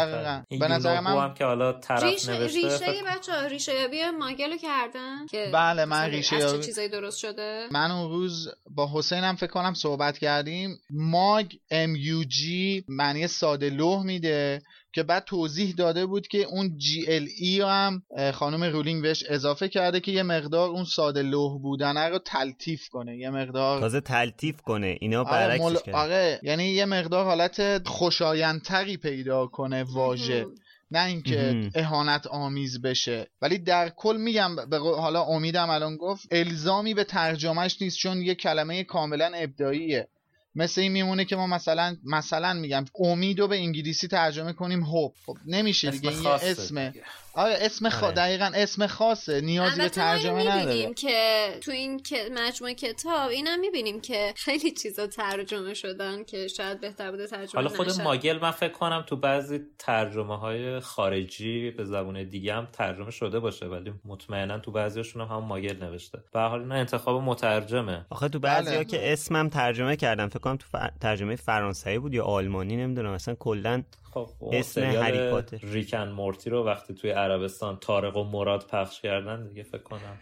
نظر 0.68 1.00
من- 1.00 1.18
هم 1.18 1.34
که 1.42 1.46
حالا 1.46 1.74
طرف 1.74 2.04
ریشه 2.04 2.32
نوشته 2.40 2.58
ریشه 2.62 2.78
فکر- 2.78 3.18
بچه 3.18 3.48
ریشه 3.50 3.82
یابی 3.82 3.98
ماگلو 4.20 4.58
کردن 4.58 5.26
که 5.26 5.50
بله، 5.54 5.86
من 5.86 6.10
ریشه 6.10 6.36
از 6.36 6.42
چه 6.42 6.48
یابی- 6.48 6.66
چیزایی 6.66 6.90
درست 6.90 7.18
شده؟ 7.18 7.68
من 7.72 7.92
اون 7.92 8.10
روز 8.12 8.50
با 8.70 8.90
حسینم 8.94 9.36
فکر 9.36 9.50
کنم 9.52 9.74
صحبت 9.74 10.18
کردیم. 10.18 10.78
ماگ 10.90 11.46
ام 11.72 11.96
یو 11.96 12.24
جی 12.24 12.84
معنی 12.88 13.28
ساده 13.28 13.70
لوح 13.70 14.04
میده 14.04 14.62
که 14.94 15.04
بعد 15.04 15.24
توضیح 15.24 15.74
داده 15.78 16.06
بود 16.06 16.28
که 16.28 16.38
اون 16.38 16.78
جی 16.78 17.06
ال 17.08 17.28
ای 17.40 17.60
رو 17.62 17.68
هم 17.68 18.04
خانم 18.34 18.64
رولینگ 18.64 19.02
بهش 19.02 19.24
اضافه 19.30 19.68
کرده 19.70 20.00
که 20.00 20.12
یه 20.12 20.24
مقدار 20.24 20.70
اون 20.70 20.84
ساده 20.84 21.22
لوح 21.22 21.62
بودن 21.62 21.98
رو 22.12 22.20
تلطیف 22.20 22.90
کنه. 22.90 23.18
یه 23.18 23.30
مقدار 23.30 23.80
تازه 23.80 24.02
تلطیف 24.02 24.62
کنه 24.62 24.98
اینا 25.02 25.20
آره, 25.20 25.32
برعکسش 25.32 25.64
مل... 25.66 25.76
کرد 25.76 25.96
آره 25.96 26.40
یعنی 26.44 26.64
یه 26.64 26.86
مقدار 26.86 27.26
حالت 27.26 27.88
خوشایندتری 27.88 28.98
پیدا 28.98 29.48
کنه 29.48 29.84
واژه. 29.84 30.46
نه 30.92 31.06
اینکه. 31.06 31.70
اهانت 31.76 32.28
آمیز 32.28 32.82
بشه 32.82 33.28
ولی 33.42 33.58
در 33.58 33.90
کل 33.90 34.18
میگم 34.18 34.56
حالا 34.82 35.24
امیدم 35.24 35.70
الان 35.70 35.98
گفت 35.98 36.28
الزامی 36.32 36.94
به 36.94 37.04
ترجمهش 37.04 37.82
نیست 37.82 37.98
چون 37.98 38.22
یه 38.22 38.36
کلمه 38.36 38.84
کاملا 38.84 39.32
ابداعیه 39.36 40.08
مثل 40.56 40.82
این 40.82 40.92
میمونه 40.92 41.26
که 41.26 41.36
ما 41.36 41.48
مثلا 41.48 41.98
مثلا 42.04 42.54
میگم 42.54 42.86
امیدو 43.00 43.48
به 43.48 43.56
انگلیسی 43.56 44.08
ترجمه 44.08 44.54
کنیم 44.54 44.84
هوب 44.84 45.14
خب 45.26 45.38
نمیشه 45.46 45.88
اسم 45.88 45.98
دیگه 45.98 46.10
این 46.10 46.24
یه 46.24 46.30
خاصه 46.30 46.48
اسمه 46.48 46.90
دیگه. 46.90 47.06
آره 47.34 47.58
اسم 47.62 47.90
خا... 47.90 48.06
آره. 48.06 48.16
دقیقا 48.16 48.52
اسم 48.56 48.88
خاصه 48.88 49.42
نیازی 49.42 49.82
به 49.82 49.90
ترجمه 49.90 50.42
نداره 50.42 50.66
می‌بینیم 50.66 50.94
که 50.94 51.48
تو 51.62 51.72
این 51.72 52.02
مجموعه 52.34 52.74
کتاب 52.74 53.30
اینم 53.30 53.60
می‌بینیم 53.60 54.02
که 54.02 54.34
خیلی 54.38 54.72
چیزا 54.72 55.08
ترجمه 55.08 55.74
شدن 55.74 56.24
که 56.24 56.48
شاید 56.48 56.80
بهتر 56.82 57.12
بوده 57.12 57.28
ترجمه 57.28 57.64
حالا 57.64 57.70
خود 57.78 57.90
نشن. 57.90 58.04
ماگل 58.04 58.40
من 58.40 58.52
فکر 58.52 58.72
کنم 58.72 59.04
تو 59.08 59.16
بعضی 59.16 59.60
ترجمه 59.80 60.38
های 60.38 60.80
خارجی 60.80 61.72
به 61.72 61.86
زبون 61.86 62.24
دیگه 62.24 62.54
هم 62.54 62.68
ترجمه 62.74 63.12
شده 63.12 63.40
باشه 63.40 63.66
ولی 63.66 63.94
مطمئنا 64.06 64.60
تو 64.60 64.72
بعضیشون 64.72 65.22
هم, 65.22 65.28
هم 65.28 65.44
ماگل 65.44 65.84
نوشته 65.84 66.20
به 66.34 66.40
هر 66.40 66.48
حال 66.48 66.62
اینا 66.62 66.76
انتخاب 66.76 67.22
مترجمه 67.22 68.06
آخه 68.10 68.30
تو 68.30 68.40
بعضیا 68.40 68.74
بله. 68.74 68.86
که 68.86 69.14
اسمم 69.14 69.50
ترجمه 69.50 69.96
کردم 69.96 70.28
فکر 70.28 70.40
کنم 70.40 70.58
تو 70.58 70.68
فر- 70.72 70.92
ترجمه 71.02 71.36
فرانسوی 71.36 72.00
بود 72.00 72.14
یا 72.14 72.24
آلمانی 72.24 72.78
نمی‌دونم 72.78 73.14
مثلا 73.14 73.36
کلا 73.36 73.84
خب 74.12 74.30
اسم 74.52 74.82
هری 74.82 75.32
پاتر. 75.32 75.58
Rick 75.64 75.90
and 75.90 76.10
Morty 76.10 76.50
رو 76.50 76.66
وقتی 76.66 76.94
توی 76.94 77.12
عربستان 77.12 77.78
طارق 77.78 78.18
و 78.18 78.24
مراد 78.24 78.68
پخش 78.68 79.02
کردن 79.02 79.48
دیگه 79.48 79.64
فکر 79.64 79.84
کنم 79.84 80.20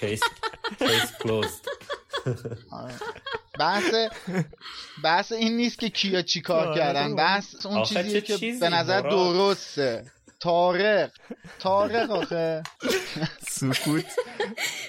case 0.00 0.20
case 0.78 1.18
closed. 1.22 1.66
بحث 3.58 3.94
بحث 5.04 5.32
این 5.32 5.56
نیست 5.56 5.78
که 5.78 5.88
کیا 5.88 6.22
چی 6.22 6.40
کار 6.40 6.66
آره. 6.66 6.76
کردن 6.76 7.16
بحث 7.16 7.66
اون 7.66 7.82
چیزیه 7.82 8.20
که 8.20 8.36
به 8.60 8.68
نظر؟ 8.68 9.00
درسته 9.00 10.04
طارق 10.40 11.10
طارق 11.58 12.10
آخه. 12.10 12.62
سکوت. 13.48 14.04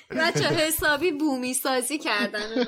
بچه 0.09 0.45
حسابی 0.45 1.11
بومی 1.11 1.53
سازی 1.53 1.97
کردن 1.97 2.63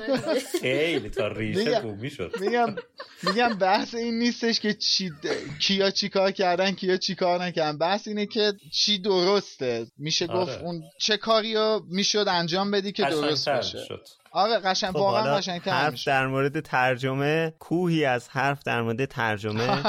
خیلی 0.60 1.10
تا 1.10 1.28
ریشه. 1.28 1.80
بومی 1.80 2.10
شد. 2.10 2.40
میگم 2.40 2.76
میگم 3.22 3.48
بحث 3.48 3.94
این 3.94 4.18
نیستش 4.18 4.60
که 4.60 4.74
چی 4.74 5.12
کیا 5.60 5.90
چی 5.90 6.08
کار 6.08 6.30
کردن 6.30 6.72
کیا 6.72 6.96
چی 6.96 7.14
کار 7.14 7.42
نکردن. 7.42 7.78
بحث 7.78 8.08
اینه 8.08 8.26
که 8.26 8.52
چی 8.72 8.98
درسته. 8.98 9.86
میشه 9.98 10.26
گفت 10.26 10.50
آره. 10.50 10.62
اون 10.62 10.82
چه 10.98 11.16
کاری 11.16 11.54
رو 11.54 11.82
می‌شد 11.88 12.24
انجام 12.28 12.70
بدی 12.70 12.92
که 12.92 13.02
درست 13.02 13.62
شد. 13.62 14.06
آره 14.32 14.58
قشنگ 14.58 14.90
خب 14.90 14.96
واقعا 14.96 15.36
قشنگتر 15.36 15.70
حرف 15.70 15.92
میشه 15.92 16.10
در 16.10 16.26
مورد 16.26 16.60
ترجمه 16.60 17.54
کوهی 17.58 18.04
از 18.04 18.28
حرف 18.28 18.62
در 18.62 18.82
مورد 18.82 19.04
ترجمه 19.04 19.68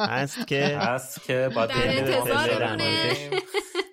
هست 0.00 0.46
که 0.46 0.78
هست 0.78 1.24
که 1.24 1.50
با 1.54 1.66
در 1.66 1.98
انتظارمونه. 1.98 3.12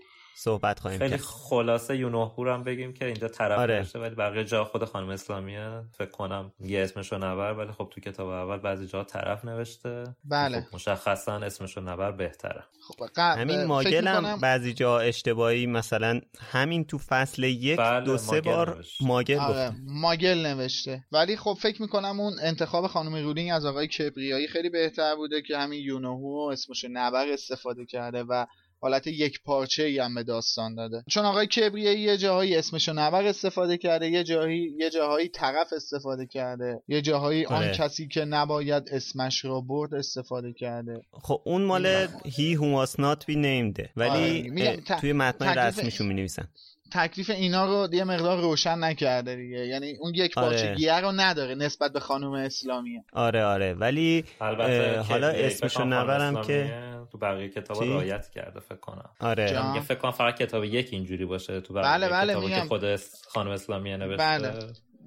صحبت 0.43 0.79
خواهیم 0.79 0.99
خیلی 0.99 1.12
کرد 1.12 1.21
خلاصه 1.21 1.97
یونوهور 1.97 2.49
هم 2.49 2.63
بگیم 2.63 2.93
که 2.93 3.06
اینجا 3.06 3.27
طرف 3.27 3.60
آره. 3.60 3.75
نوشته 3.75 3.99
ولی 3.99 4.15
بقیه 4.15 4.43
جا 4.43 4.65
خود 4.65 4.86
خانم 4.86 5.10
اسلامیه 5.10 5.84
فکر 5.97 6.10
کنم 6.10 6.51
یه 6.60 6.84
اسمشو 6.84 7.17
نبر 7.17 7.53
ولی 7.53 7.71
خب 7.71 7.89
تو 7.91 8.01
کتاب 8.01 8.27
اول 8.29 8.58
بعضی 8.58 8.88
جا 8.88 9.03
طرف 9.03 9.45
نوشته 9.45 10.03
بله. 10.25 10.62
خب 10.62 10.75
مشخصا 10.75 11.36
اسمشو 11.36 11.82
نبر 11.82 12.12
بهتره 12.12 12.63
خب، 12.88 13.06
ق- 13.06 13.19
همین 13.19 13.65
ماگل 13.65 14.08
هم 14.08 14.39
بعضی 14.39 14.73
جا 14.73 14.99
اشتباهی 14.99 15.67
مثلا 15.67 16.21
همین 16.51 16.86
تو 16.86 16.97
فصل 16.97 17.43
یک 17.43 17.79
بله، 17.79 18.06
دو 18.06 18.17
سه 18.17 18.36
ماگل 18.36 18.51
بار 18.51 18.75
نوشت. 18.75 19.01
ماگل 19.01 19.39
آره 19.39 19.69
گفت 19.69 19.77
ماگل 19.88 20.45
نوشته 20.45 21.03
ولی 21.12 21.38
خب 21.38 21.58
فکر 21.62 21.82
می‌کنم 21.82 22.19
اون 22.19 22.34
انتخاب 22.43 22.88
خانم 22.88 23.15
رولینگ 23.15 23.51
از 23.51 23.65
آقای 23.65 23.88
کبریایی 23.88 24.47
خیلی 24.47 24.69
بهتر 24.69 25.15
بوده 25.15 25.41
که 25.41 25.58
همین 25.58 25.79
یونوهو 25.79 26.49
اسمشو 26.51 26.88
نبر 26.91 27.27
استفاده 27.27 27.86
کرده 27.86 28.23
و 28.23 28.45
حالت 28.83 29.07
یک 29.07 29.39
پارچه 29.43 29.83
ای 29.83 29.99
هم 29.99 30.15
به 30.15 30.23
داستان 30.23 30.75
داده. 30.75 31.03
چون 31.09 31.25
آقای 31.25 31.47
کبریایی 31.47 31.99
یه 31.99 32.17
جاهایی 32.17 32.55
اسمشو 32.55 32.93
نبر 32.93 33.23
استفاده 33.25 33.77
کرده 33.77 34.09
یه 34.09 34.23
جاهایی 34.23 34.75
یه 34.79 34.89
جاهایی 34.89 35.27
طرف 35.29 35.73
استفاده 35.75 36.25
کرده. 36.25 36.81
یه 36.87 37.01
جاهایی 37.01 37.45
آن 37.45 37.55
آره. 37.63 37.71
کسی 37.73 38.07
که 38.07 38.25
نباید 38.25 38.83
اسمش 38.91 39.45
رو 39.45 39.61
برد 39.61 39.93
استفاده 39.93 40.53
کرده. 40.53 41.01
خب 41.11 41.41
اون 41.45 41.61
مال 41.61 42.07
must 42.07 42.95
not 42.99 43.19
be 43.27 43.35
named 43.35 43.79
آره، 43.79 43.89
ولی 43.97 44.51
اه، 44.67 44.75
ت- 44.75 45.01
توی 45.01 45.13
تکلیف- 45.13 45.57
رسمیشون 45.57 46.07
می 46.07 46.13
نویسن 46.13 46.47
تکلیف 46.91 47.29
اینا 47.29 47.65
رو 47.65 47.93
یه 47.95 48.03
مقدار 48.03 48.41
روشن 48.41 48.83
نکرده 48.83 49.35
دیگه. 49.35 49.67
یعنی 49.67 49.97
اون 49.99 50.13
یک 50.15 50.37
آره. 50.37 50.47
پارچگیه 50.47 50.99
رو 50.99 51.11
نداره 51.11 51.55
نسبت 51.55 51.93
به 51.93 51.99
خانم 51.99 52.31
اسلامیه. 52.31 53.03
آره 53.13 53.43
آره. 53.43 53.73
ولی 53.73 54.23
البته 54.41 54.99
حالا 54.99 55.27
اسمشو 55.27 55.83
نبرم 55.83 56.41
که 56.41 56.73
تو 57.13 57.19
بقیه 57.19 57.49
کتاب 57.49 57.80
چی؟ 57.80 57.89
رعایت 57.89 58.30
کرده 58.30 58.60
فکر 58.60 58.76
کنم 58.76 59.10
آره 59.19 59.80
فکر 59.80 59.97
کنم 59.97 60.12
فقط 60.12 60.36
کتاب 60.36 60.63
یک 60.63 60.89
اینجوری 60.91 61.26
باشه 61.26 61.62
تو 61.62 61.73
بقیه 61.73 61.89
بله، 61.89 62.10
بله، 62.10 62.34
کتابا 62.34 62.49
که. 62.49 62.62
خود 62.62 62.99
خانم 63.28 63.52
اسلامیه 63.52 63.97
نوشته 63.97 64.23
بله. 64.23 64.54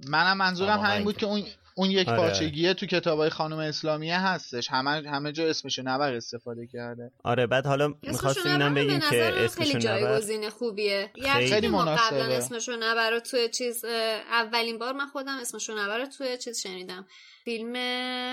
منم 0.09 0.37
منظورم 0.37 0.79
همین 0.79 1.05
بود 1.05 1.17
که 1.17 1.27
اون 1.27 1.43
اون 1.79 1.91
یک 1.91 2.09
آره. 2.09 2.19
پارچگیه 2.19 2.75
تو 2.75 2.87
کتابای 2.87 3.31
خانم 3.31 3.59
اسلامیه 3.59 4.19
هستش 4.19 4.71
همه 4.71 5.11
همه 5.11 5.33
جا 5.33 5.45
اسمشو 5.45 5.83
نبر 5.85 6.13
استفاده 6.13 6.67
کرده 6.67 7.11
آره 7.25 7.47
بعد 7.47 7.67
حالا 7.67 7.95
می‌خواستیم 8.03 8.53
اینم 8.53 8.75
بگیم 8.75 9.01
که 9.01 9.07
خیلی 9.07 9.45
اسمشو 9.45 9.71
نبر 9.71 9.81
جایگزین 9.81 10.51
خوبیه 10.51 11.11
خیلی 11.15 11.51
خیلی 11.51 11.69
ما 11.69 11.85
مناسبه. 11.85 12.17
قبلا 12.17 12.37
اسمشو 12.37 12.73
نبر 12.81 13.11
رو 13.11 13.21
توی 13.21 13.49
چیز 13.49 13.85
اولین 14.31 14.79
بار 14.79 14.93
من 14.93 15.07
خودم 15.07 15.39
اسمشو 15.41 15.73
نبر 15.73 15.99
رو 15.99 16.07
توی 16.07 16.39
چیز 16.39 16.61
شنیدم 16.61 17.07
فیلم 17.45 17.75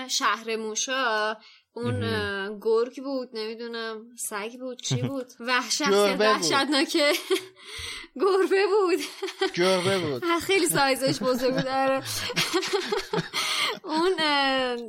شهر 0.08 0.56
موشا 0.56 1.36
اون 1.76 2.00
گرگ 2.60 3.02
بود 3.02 3.28
نمی‌دونم 3.32 3.96
سگ 4.16 4.52
بود 4.60 4.82
چی 4.82 5.02
بود؟ 5.08 5.32
وحشت. 5.40 5.88
وحشتناکه. 6.18 7.12
گربه 8.20 8.64
بود. 8.66 9.00
گربه 9.54 9.98
بود. 9.98 10.24
خیلی 10.46 10.66
سایزش 10.66 11.22
بزرگ 11.22 11.54
بود 11.54 11.66
آره. 11.66 12.02
اون 13.84 14.12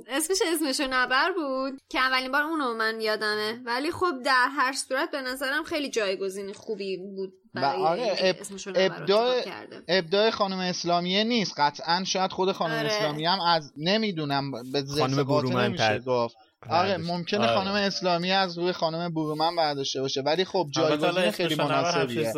اسمش 0.08 0.38
اسمشو 0.54 0.84
نبر 0.90 1.32
بود 1.32 1.82
که 1.90 2.00
اولین 2.00 2.32
بار 2.32 2.44
اونو 2.44 2.74
من 2.74 3.02
یادمه. 3.02 3.62
ولی 3.66 3.92
خب 3.92 4.12
در 4.26 4.48
هر 4.52 4.74
صورت 4.74 5.12
به 5.12 5.22
نظرم 5.22 5.64
خیلی 5.64 5.90
جایگزین 5.90 6.54
خوبی 6.54 6.98
بود 6.98 7.34
برای 7.54 7.82
آره، 7.82 8.16
اب- 8.20 8.36
ابداع 8.76 9.42
ابداع 9.88 10.30
خانم 10.30 10.60
اسلامیه 10.60 11.24
نیست. 11.24 11.54
قطعا 11.58 12.04
شاید 12.04 12.32
خود 12.32 12.52
خانم 12.52 12.78
آره. 12.78 12.88
اسلامیه 12.94 13.30
هم 13.30 13.40
از 13.42 13.74
نمی‌دونم 13.78 14.52
به 14.52 14.84
خانم 15.28 15.58
نمیشه 15.58 15.84
تر- 15.84 16.00
گفت. 16.00 16.36
آره. 16.70 16.98
ممکنه 16.98 17.40
آره. 17.40 17.56
خانم 17.56 17.74
اسلامی 17.74 18.32
از 18.32 18.58
روی 18.58 18.72
خانم 18.72 19.14
برومن 19.14 19.56
برداشته 19.56 20.02
باشه 20.02 20.22
ولی 20.22 20.46
خب 20.46 20.68
جایگزین 20.72 21.32
خیلی 21.32 21.56
مناسبیه 21.56 22.34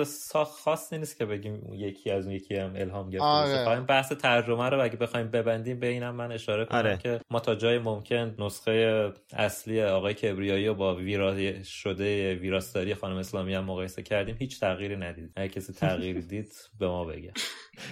خاصی 0.45 0.97
نیست 0.97 1.17
که 1.17 1.25
بگیم 1.25 1.73
یکی 1.73 2.11
از 2.11 2.25
اون 2.25 2.35
یکی 2.35 2.55
هم 2.55 2.73
الهام 2.75 3.09
گرفته 3.09 3.25
آره. 3.25 3.51
باشه 3.51 3.65
فقط 3.65 3.85
بحث 3.85 4.11
ترجمه 4.11 4.69
رو 4.69 4.83
اگه 4.83 4.95
بخوایم 4.95 5.27
ببندیم 5.27 5.79
به 5.79 5.87
اینم 5.87 6.15
من 6.15 6.31
اشاره 6.31 6.65
کنم 6.65 6.77
آره. 6.77 6.97
که 6.97 7.19
ما 7.29 7.39
تا 7.39 7.55
جای 7.55 7.79
ممکن 7.79 8.35
نسخه 8.39 9.11
اصلی 9.33 9.83
آقای 9.83 10.13
کبریایی 10.13 10.67
رو 10.67 10.75
با 10.75 10.95
ویرا 10.95 11.63
شده 11.63 12.35
ویراستاری 12.35 12.95
خانم 12.95 13.17
اسلامی 13.17 13.53
هم 13.53 13.63
مقایسه 13.63 14.03
کردیم 14.03 14.35
هیچ 14.39 14.59
تغییری 14.59 14.95
ندید 14.95 15.31
اگه 15.35 15.49
کسی 15.49 15.73
تغییری 15.73 16.21
دید 16.31 16.51
به 16.79 16.87
ما 16.87 17.05
بگه 17.05 17.33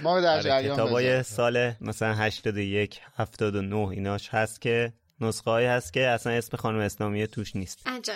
ما 0.04 0.22
در 0.22 0.34
آره 0.34 0.44
جریان 0.44 0.76
کتابای. 0.76 1.24
سال 1.24 1.72
مثلا 1.82 2.14
81 2.14 3.02
79 3.16 3.90
ایناش 3.90 4.30
هست 4.30 4.62
که 4.62 4.94
نسخه 5.22 5.52
هایی 5.52 5.68
هست 5.68 5.94
که 5.94 6.08
اصلا 6.08 6.34
اسم 6.34 6.58
خانم 6.58 6.80
اسلامی 6.80 7.28
توش 7.28 7.56
نیست. 7.56 7.88
عجب. 7.88 8.14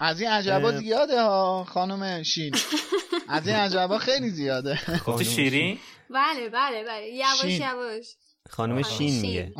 از 0.00 0.20
این 0.20 0.30
عجبا 0.30 0.72
زیاده 0.72 1.22
ها 1.22 1.64
خانم 1.64 2.22
شین. 2.22 2.54
از 3.28 3.46
این 3.46 3.56
عجبا 3.56 3.98
خیلی 3.98 4.30
زیاده. 4.30 4.78
گفتی 5.06 5.24
شیرین؟ 5.24 5.78
بله 6.10 6.48
بله 6.48 6.84
بله. 6.84 7.06
یواش. 7.06 7.44
یواش. 7.44 8.16
خانم 8.50 8.82
شین. 8.82 9.20
میگه. 9.20 9.52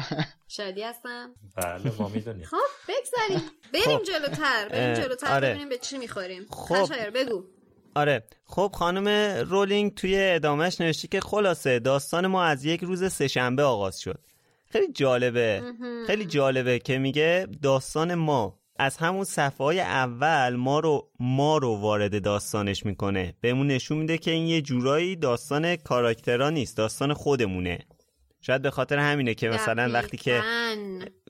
شادی 0.48 0.82
هستم. 0.82 1.34
بله 1.56 1.92
ما 1.98 2.08
می‌دونیم 2.08 2.44
خب 2.44 2.56
بگذاریم. 2.88 3.50
بریم 3.74 3.98
خب. 3.98 4.04
جلوتر 4.04 4.68
بریم 4.68 4.94
جلوتر 4.94 5.34
آره. 5.34 5.48
ببینیم 5.50 5.68
به 5.68 5.78
چی 5.78 5.98
می‌خوریم. 5.98 6.46
خب. 6.50 6.84
خشایر 6.84 7.10
بگو. 7.10 7.44
آره. 7.94 8.24
خب 8.46 8.72
خانم 8.74 9.08
رولینگ 9.48 9.94
توی 9.94 10.16
ادامهش 10.18 10.80
نوشته 10.80 11.08
که 11.08 11.20
خلاصه 11.20 11.78
داستان 11.78 12.26
ما 12.26 12.44
از 12.44 12.64
یک 12.64 12.80
روز 12.80 13.12
سهشنبه 13.12 13.62
آغاز 13.62 14.00
شد. 14.00 14.20
خیلی 14.70 14.92
جالبه. 14.92 15.62
خیلی 16.06 16.24
جالبه 16.24 16.78
که 16.78 16.98
میگه 16.98 17.46
داستان 17.62 18.14
ما 18.14 18.60
از 18.78 18.96
همون 18.96 19.24
صفحه 19.24 19.64
های 19.66 19.80
اول 19.80 20.56
ما 20.56 20.80
رو 20.80 21.10
ما 21.20 21.58
رو 21.58 21.76
وارد 21.76 22.22
داستانش 22.22 22.86
می‌کنه. 22.86 23.34
بهمون 23.40 23.66
نشون 23.66 23.98
میده 23.98 24.18
که 24.18 24.30
این 24.30 24.46
یه 24.46 24.62
جورایی 24.62 25.16
داستان 25.16 25.76
کاراکترها 25.76 26.50
نیست 26.50 26.76
داستان 26.76 27.14
خودمونه. 27.14 27.78
شاید 28.40 28.62
به 28.62 28.70
خاطر 28.70 28.98
همینه 28.98 29.34
که 29.34 29.48
مثلا 29.48 29.90
وقتی 29.92 30.16
که. 30.16 30.42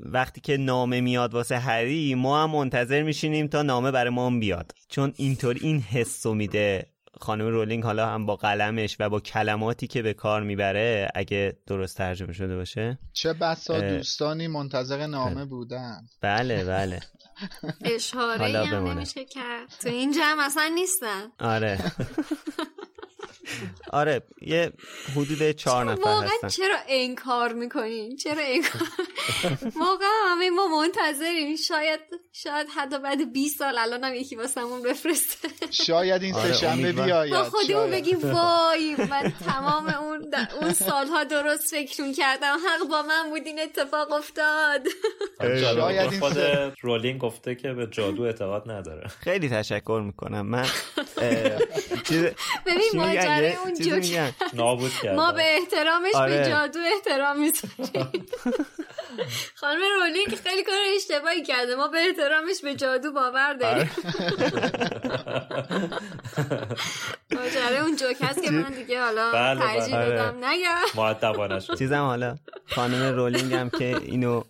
وقتی 0.01 0.41
که 0.41 0.57
نامه 0.57 1.01
میاد 1.01 1.35
واسه 1.35 1.59
هری 1.59 2.15
ما 2.15 2.43
هم 2.43 2.51
منتظر 2.51 3.03
میشینیم 3.03 3.47
تا 3.47 3.63
نامه 3.63 3.91
برای 3.91 4.11
ما 4.11 4.27
هم 4.27 4.41
بیاد. 4.41 4.73
چون 4.89 5.13
اینطور 5.17 5.57
این 5.61 5.81
حسو 5.81 6.35
میده. 6.35 6.87
خانم 7.21 7.47
رولینگ 7.47 7.85
حالا 7.85 8.09
هم 8.09 8.27
با 8.27 8.37
قلمش 8.37 8.97
و 9.01 9.09
با 9.09 9.21
کلماتی 9.21 9.87
که 9.87 10.03
به 10.03 10.15
کار 10.15 10.43
می‌بره 10.43 11.09
اگه 11.15 11.57
درست 11.67 11.97
ترجمه 11.97 12.33
شده 12.33 12.57
باشه. 12.57 12.99
چه 13.13 13.33
بسا. 13.33 13.81
دوستانی 13.81 14.49
منتظر 14.49 15.07
نامه 15.07 15.45
بودن. 15.45 16.01
بله 16.21 16.65
بله. 16.65 17.01
اشاره 17.95 18.67
هم. 18.67 18.87
نمیشه 18.89 19.25
کرد. 19.25 19.69
تو 19.81 19.89
این 19.89 20.13
جمع 20.13 20.45
اصلا 20.47 20.71
نیستن. 20.75 21.29
آره. 21.39 21.79
آره 23.93 24.23
یه 24.41 24.73
حدود 25.17 25.51
چهار 25.51 25.85
نفر 25.85 26.01
واقعا 26.01 26.29
هستن. 26.29 26.49
چرا 26.49 26.77
انکار 26.89 27.53
می‌کنین؟ 27.53 28.17
چرا 28.17 28.43
انکار؟ 28.43 28.83
واقعا 29.81 30.09
همه 30.27 30.51
ما 30.51 30.69
منتظریم. 30.69 31.57
شاید 31.57 32.01
شاید 32.33 32.67
حتی 32.77 32.99
بعد 32.99 33.33
20 33.33 33.59
سال 33.59 33.79
الان 33.79 34.05
هم 34.05 34.15
یکی 34.15 34.37
واسمون 34.37 34.83
بفرسته. 34.83 35.49
شاید 35.71 36.23
این 36.23 36.35
آره، 36.35 36.53
سهشنبه 36.53 36.93
بیاید 36.93 37.35
ما 37.35 37.45
خودمون. 37.45 37.91
بگیم 37.91 38.33
وای 38.33 38.97
من 39.11 39.33
تمام 39.45 39.89
اون 39.89 40.35
اون 40.61 40.73
سالها 40.73 41.25
درست 41.25 41.71
فکر 41.71 42.13
کردم. 42.13 42.57
حق 42.69 42.89
با 42.89 43.03
من 43.03 43.31
بود 43.31 43.47
این 43.47 43.61
اتفاق 43.61 44.13
افتاد. 44.13 44.87
شاید 45.41 46.13
این 46.13 46.21
خود 46.21 46.39
رولینگ 46.81 47.21
گفته 47.21 47.55
که 47.55 47.73
به 47.73 47.87
جادو 47.87 48.23
اعتقاد 48.23 48.71
نداره. 48.71 49.09
خیلی 49.09 49.49
تشکر 49.49 50.03
می‌کنم. 50.05 50.47
من 50.47 50.67
ببین 52.67 52.91
یه 53.39 53.59
اون 53.65 53.75
چیزی 53.75 53.91
جوک. 54.17 54.33
نابود 54.55 54.93
کرده 55.03 55.17
ما 55.17 55.33
به 55.33 55.43
احترامش 55.59 56.15
آره. 56.15 56.39
به 56.39 56.49
جادو 56.51 56.79
احترام 56.95 57.41
می‌ذاریم. 57.41 58.27
خانم 59.61 59.81
رولینگ 60.01 60.35
خیلی 60.45 60.63
کار 60.63 60.75
اشتباهی 60.97 61.43
کرده. 61.43 61.75
ما 61.77 61.89
به 61.89 61.99
احترامش 61.99 62.61
به 62.63 62.75
جادو 62.75 63.13
باور 63.13 63.55
داریم. 63.55 63.91
ماجرای 67.33 67.79
اون 67.79 67.97
جوک 67.97 68.17
هست 68.21 68.43
که 68.43 68.51
من 68.51 68.71
دیگه 68.71 69.01
حالا 69.03 69.33
بله، 69.33 69.61
بله. 69.61 69.75
ترجیح 69.79 69.97
آره. 69.97 70.09
دادم 70.09 70.45
نگم. 70.45 70.77
معدبانه 70.95 71.61
شد. 71.65 71.79
چیزم 71.79 72.03
حالا 72.03 72.37
خانم 72.67 73.17
رولینگ 73.17 73.55
هم 73.55 73.71
که 73.71 73.97
اینو 74.03 74.43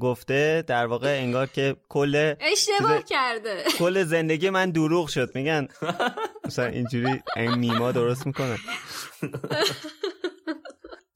گفته 0.00 0.64
در 0.66 0.86
واقع 0.86 1.18
انگار 1.22 1.46
که 1.46 1.76
کل 1.88 2.34
اشتباه 2.40 3.02
کرده. 3.02 3.64
کل 3.78 4.04
زندگی 4.04 4.50
من 4.50 4.70
دروغ 4.70 5.08
شد 5.08 5.30
میگن. 5.34 5.68
مثلا 6.44 6.66
اینجوری 6.66 7.22
این 7.36 7.54
میما 7.54 7.92
درست 7.92 8.26
می‌کنه. 8.26 8.58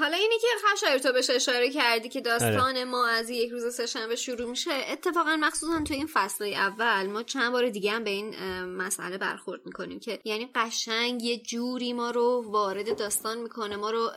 حالا 0.00 0.16
اینی 0.16 0.38
که 0.38 0.46
خشایر 0.66 0.98
تو 0.98 1.12
بهش 1.12 1.30
اشاره 1.30 1.70
کردی 1.70 2.08
که 2.08 2.18
آره. 2.18 2.38
داستان 2.38 2.84
ما 2.84 3.06
از 3.08 3.30
یک 3.30 3.50
روز 3.50 3.74
سهشنبه 3.74 4.16
شروع 4.16 4.50
میشه 4.50 4.70
اتفاقا 4.70 5.36
مخصوصا 5.36 5.84
تو 5.84 5.94
این 5.94 6.08
فصلهای 6.12 6.54
اول 6.54 7.06
ما 7.06 7.22
چند 7.22 7.52
بار 7.52 7.68
دیگه 7.68 7.90
هم 7.90 8.04
به 8.04 8.10
این 8.10 8.34
مسئله 8.64 9.18
برخورد 9.18 9.66
می‌کنیم 9.66 10.00
که 10.00 10.20
یعنی 10.24 10.50
قشنگ 10.54 11.22
یه 11.22 11.38
جوری 11.38 11.92
ما 11.92 12.10
رو 12.10 12.44
وارد 12.46 12.98
داستان 12.98 13.38
می‌کنه 13.38 13.76
ما 13.76 13.90
رو 13.90 14.10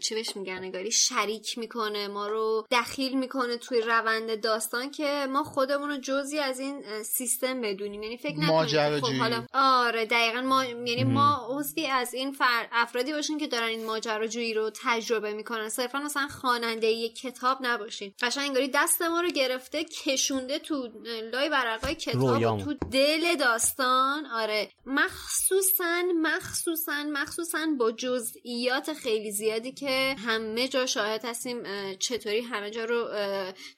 چی 0.00 0.14
بهش 0.14 0.36
میگن 0.36 0.58
نگاری 0.58 0.90
شریک 0.90 1.58
می‌کنه 1.58 2.08
ما 2.08 2.26
رو 2.28 2.66
دخیل 2.70 3.18
می‌کنه 3.18 3.56
توی 3.56 3.80
روند 3.80 4.40
داستان 4.40 4.90
که 4.90 5.26
ما 5.30 5.44
خودمون 5.44 5.90
رو 5.90 5.96
جزی 5.96 6.38
از 6.38 6.60
این 6.60 7.02
سیستم 7.02 7.60
بدونیم 7.60 8.02
یعنی 8.02 8.16
فکر 8.16 8.36
نکنیم. 8.36 9.00
خب 9.00 9.12
حالا 9.12 9.46
آره 9.54 10.06
دقیقا 10.06 10.40
ما 10.40 10.64
یعنی 10.64 11.04
ما 11.04 11.46
عضوی 11.50 11.86
از 11.86 12.14
این 12.14 12.32
فر... 12.32 12.68
افرادی 12.72 13.12
باشیم 13.12 13.38
که 13.38 13.46
دارن 13.46 13.68
این 13.68 13.86
ماجراجویی 13.86 14.54
رو 14.54 14.70
تجربه 14.84 15.19
می‌کنن 15.20 15.68
صرفا 15.68 15.98
مثلا 15.98 16.28
خواننده 16.28 16.86
یک 16.86 17.20
کتاب 17.20 17.58
نباشیم 17.60 18.14
قشنگ 18.22 18.46
انگاری 18.46 18.70
دست 18.74 19.02
ما 19.02 19.20
رو 19.20 19.28
گرفته 19.28 19.84
کشونده 19.84 20.58
تو 20.58 20.88
لای 21.32 21.48
برقای 21.48 21.94
کتاب. 21.94 22.58
تو 22.64 22.74
دل 22.92 23.36
داستان 23.36 24.26
آره 24.26 24.68
مخصوصا 24.86 26.02
مخصوصا 26.22 27.04
مخصوصا 27.12 27.66
با 27.78 27.92
جزئیات 27.92 28.92
خیلی 28.92 29.32
زیادی 29.32 29.72
که 29.72 30.16
همه 30.26 30.68
جا 30.68 30.86
شاهد 30.86 31.24
هستیم 31.24 31.62
چطوری 31.98 32.40
همه 32.40 32.70
جا 32.70 32.84
رو 32.84 33.08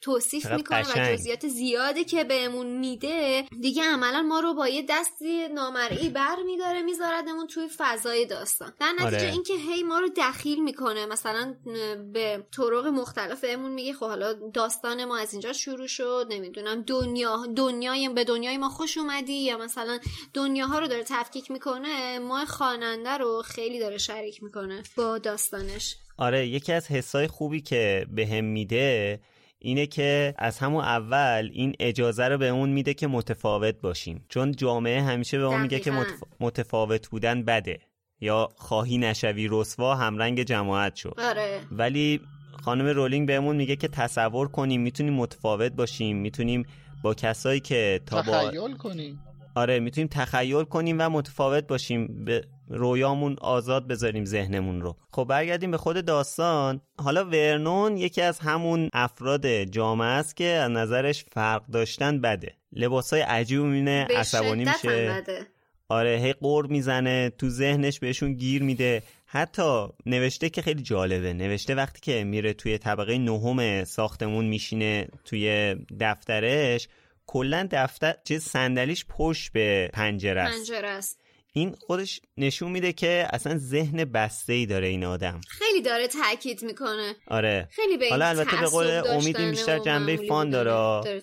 توصیف 0.01 0.47
می‌کنه 0.47 0.83
و. 0.83 1.15
جزئیات 1.17 1.49
زیادی 1.49 2.05
که 2.05 2.25
بهمون 2.25 2.67
میده 2.67 3.45
دیگه 3.61 3.83
عملا 3.83 4.23
ما 4.23 4.41
رو 4.41 4.55
با 4.55 4.69
یه 4.69 4.87
دستی 4.89 5.49
نامرئی 5.49 6.09
بر 6.09 6.37
میداره 6.47 6.83
میذاردمون 6.83 7.47
توی 7.47 7.69
فضای 7.79 8.27
داستان 8.27 8.73
در 8.81 8.93
نتیجه 8.93 9.07
آره. 9.07 9.33
اینکه 9.33 9.55
هی 9.55 9.83
ما 9.83 9.99
رو 9.99 10.09
دخیل 10.17 10.63
می‌کنه 10.63 11.07
مثلا 11.07 11.32
اه، 11.37 11.95
به 11.95 12.47
طرق 12.57 12.87
مختلف 12.87 13.40
بهمون 13.40 13.73
میگه 13.73 13.92
خب 13.92 14.07
حالا 14.07 14.33
داستان 14.33 15.05
ما 15.05 15.18
از 15.18 15.33
اینجا 15.33 15.53
شروع 15.53 15.87
شد 15.87 16.27
نمی‌دونم 16.31 16.83
دنیا 16.83 17.47
دنیای 17.57 18.09
به 18.09 18.25
دنیای 18.25 18.59
ما 18.59 18.68
خوش 18.68 18.99
اومدی 18.99 19.33
یا 19.33 19.59
مثلا 19.59 19.99
دنیاها 20.35 20.79
رو 20.79 20.87
داره 20.87 21.05
تفکیک 21.07 21.51
می‌کنه 21.51 22.18
ما 22.18 22.45
خواننده 22.45 23.11
رو 23.11 23.42
خیلی 23.45 23.79
داره 23.79 23.99
شریک 23.99 24.42
می‌کنه 24.42 24.83
با 24.97 25.18
داستانش. 25.18 25.97
آره 26.18 26.47
یکی 26.47 26.73
از 26.73 26.87
حسای 26.87 27.27
خوبی 27.27 27.61
که 27.61 28.07
به 28.11 28.27
هم 28.27 28.45
میده 28.45 29.21
اینه 29.59 29.87
که 29.87 30.35
از 30.38 30.59
همون 30.59 30.85
اول 30.85 31.51
این 31.53 31.75
اجازه 31.81 32.29
رو 32.29 32.38
به 32.38 32.49
اون 32.49 32.68
میده 32.68 32.95
که 32.95 33.07
متفاوت 33.07 33.75
باشیم. 33.81 34.27
چون 34.29 34.53
جامعه 34.53 35.03
همیشه 35.03 35.38
به 35.38 35.45
اون 35.45 35.61
میگه 35.61 35.81
که 35.81 35.92
متفاوت 36.40 37.09
بودن 37.09 37.42
بده. 37.45 37.81
یا 38.23 38.49
خواهی 38.57 38.99
نشوی 38.99 39.49
رسوا 39.51 39.95
همرنگ 39.95 40.43
جماعت 40.43 40.97
شو. 40.97 41.11
آره. 41.19 41.61
ولی 41.73 42.21
خانم 42.65 42.87
رولینگ 42.87 43.27
بهمون 43.27 43.57
میگه 43.57 43.77
که 43.77 43.89
تصور 43.89 44.49
کنیم 44.49 44.81
می‌تونیم 44.81 45.15
متفاوت 45.15 45.73
باشیم 45.73 46.17
می‌تونیم 46.17 46.67
با 47.03 47.15
کسایی 47.15 47.61
که 47.61 48.01
تا 48.07 48.23
با 48.23 48.51
تخیل 48.51 48.77
کنی 48.77 49.19
آره 49.55 49.81
می‌تونیم 49.81 50.09
تخیل 50.13 50.65
کنیم 50.65 50.97
و 51.01 51.09
متفاوت 51.09 51.67
باشیم. 51.67 52.25
به 52.25 52.45
رویامون 52.69 53.37
آزاد 53.41 53.87
بذاریم 53.87 54.25
ذهنمون 54.25 54.81
رو. 54.81 54.97
خب 55.13 55.25
برگردیم 55.25 55.71
به 55.71 55.77
خود 55.77 56.05
داستان. 56.05 56.81
حالا 56.99 57.25
ورنون 57.25 57.97
یکی 57.97 58.23
از 58.23 58.39
همون 58.39 58.89
افراد 58.93 59.65
جامعه 59.65 60.09
است 60.09 60.37
که 60.37 60.45
از 60.45 60.71
نظرش 60.71 61.25
فرق 61.33 61.67
داشتن 61.67 62.21
بده. 62.21 62.55
لباسای 62.73 63.21
عجیب 63.21 63.61
می‌بینه 63.61 64.07
به 64.09 64.17
عصبانی 64.17 64.65
میشه. 64.65 64.89
بده. 64.89 65.47
آره 65.93 66.19
هی 66.23 66.33
قور 66.33 66.67
می‌زنه 66.67 67.31
تو 67.39 67.49
ذهنش 67.49 67.99
بهشون 67.99 68.33
گیر 68.35 68.63
میده. 68.63 69.03
حتی 69.27 69.87
نوشته 70.07 70.51
که 70.51 70.63
خیلی 70.63 70.83
جالبه. 70.83 71.33
نوشته 71.33 71.75
وقتی 71.75 72.01
که 72.01 72.25
میره 72.25 72.53
توی 72.53 72.79
طبقه 72.79 73.19
نهم 73.19 73.85
ساختمون 73.85 74.45
میشینه 74.45 75.09
توی 75.25 75.77
دفترش 76.01 76.89
کلا 77.27 77.69
دفتر 77.71 78.15
چیز 78.25 78.45
صندلیش 78.45 79.05
پشت 79.09 79.53
به 79.53 79.91
پنجره 79.93 80.41
است. 80.41 80.59
پنجره 80.59 80.89
است. 80.89 81.22
این 81.55 81.77
خودش 81.87 82.21
نشون 82.37 82.71
میده 82.71 82.93
که 82.93 83.27
اصلا 83.33 83.59
ذهن 83.59 84.05
بسته 84.05 84.53
ای 84.53 84.67
داره 84.67 84.87
این 84.87 85.05
آدم 85.05 85.41
خیلی 85.49 85.83
داره 85.83 86.09
تاکید 86.09 86.62
می‌کنه 86.62 87.15
آره 87.29 87.69
خیلی 87.71 87.97
به 87.97 88.09
حالا 88.11 88.27
البته 88.27 88.57
به 88.57 88.67
قول 88.67 88.87
امید 88.87 89.37
بیشتر 89.41 89.79
جنبه 89.79 90.17
فان 90.17 90.51
داره. 90.51 90.71
داره. 90.71 91.23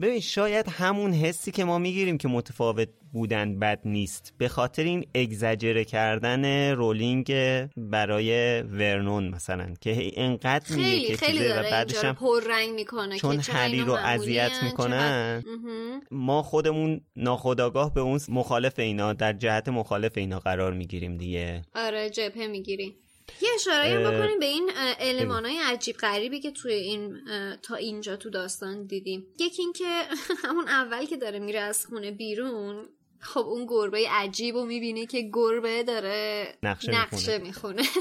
ببین 0.00 0.20
شاید 0.20 0.68
همون 0.68 1.12
حسی 1.12 1.50
که 1.50 1.64
ما 1.64 1.78
می‌گیریم 1.78 2.18
که 2.18 2.28
متفاوت 2.28 2.88
بودن 3.12 3.58
بد 3.58 3.80
نیست 3.84 4.34
به 4.38 4.48
خاطر 4.48 4.82
این 4.82 5.06
اگزجره 5.14 5.84
کردن 5.84 6.70
رولینگ 6.70 7.34
برای 7.76 8.62
ورنون 8.62 9.28
مثلا 9.28 9.74
که 9.80 10.10
انقدر 10.14 10.76
میگه 10.76 10.88
خیلی 10.88 11.06
که 11.06 11.16
خیلی 11.16 11.38
چیزه 11.38 11.50
و 11.50 11.54
داره 11.54 11.70
بعدش 11.70 12.04
هم 12.04 12.14
پررنگ 12.14 12.70
می‌کنه 12.74 13.18
چون 13.18 13.40
هری 13.40 13.80
رو 13.80 13.92
اذیت 13.92 14.52
می‌کنن 14.62 15.42
چقدر-. 15.42 15.89
ما 16.10 16.42
خودمون 16.42 17.00
ناخداگاه 17.16 17.94
به 17.94 18.00
اون 18.00 18.20
مخالف 18.28 18.78
اینا 18.78 19.12
در 19.12 19.32
جهت 19.32 19.68
مخالف 19.68 20.12
اینا 20.16 20.38
قرار 20.38 20.72
می‌گیریم 20.72 21.16
دیگه. 21.16 21.62
آره 21.74 22.10
جبهه 22.10 22.46
می‌گیری 22.46 22.96
یه 23.42 23.48
اشاره 23.54 23.98
بکنیم 23.98 24.38
به 24.38 24.46
این 24.46 24.70
علمان 25.00 25.46
های 25.46 25.58
عجیب 25.58 25.96
غریبی 25.96 26.40
که 26.40 26.50
توی 26.50 26.72
این 26.72 27.16
تا 27.62 27.74
اینجا 27.74 28.16
تو 28.16 28.30
داستان 28.30 28.86
دیدیم. 28.86 29.26
یکی 29.38 29.62
این 29.62 29.72
که 29.72 29.84
همون 30.44 30.68
اول 30.68 31.06
که 31.06 31.16
داره 31.16 31.38
میره 31.38 31.60
از 31.60 31.86
خونه 31.86 32.10
بیرون 32.10 32.88
خب 33.18 33.40
اون 33.40 33.66
گربه 33.68 34.06
عجیب 34.10 34.56
رو 34.56 34.64
می‌بینه 34.64 35.06
که 35.06 35.30
گربه 35.32 35.82
داره 35.82 36.46
نقشه, 36.62 36.90
نقشه 36.90 37.38
می‌خونه. 37.38 37.82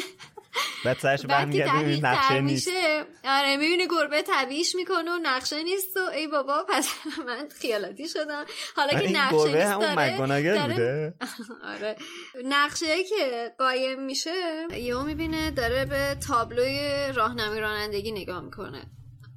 بعد 0.85 0.99
سرش 0.99 1.25
برمیگرده 1.25 1.99
نقشه 2.03 2.41
نیست. 2.41 2.69
آره 3.25 3.57
می‌بینه 3.57 3.87
گربه 3.87 4.21
طبیعیش 4.21 4.75
می‌کنه 4.75 5.11
و 5.11 5.17
نقشه 5.23 5.63
نیست 5.63 5.97
و 5.97 5.99
ای 5.99 6.27
بابا 6.27 6.65
پس 6.69 6.89
من 7.27 7.49
خیالاتی 7.59 8.07
شدم. 8.07 8.45
حالا 8.75 8.99
که 8.99 9.11
نقشه 9.11 9.37
گربه 9.37 9.57
نیست 9.57 9.79
داره, 9.79 10.67
بوده. 10.67 11.13
آره. 11.73 11.95
نقشه 12.45 13.03
که 13.03 13.53
قایم 13.57 14.03
میشه 14.03 14.33
یهو 14.77 15.03
می‌بینه 15.03 15.51
داره 15.51 15.85
به 15.85 16.17
تابلوی 16.27 17.11
راهنمای 17.15 17.59
رانندگی 17.59 18.11
نگاه 18.11 18.41
می‌کنه. 18.41 18.85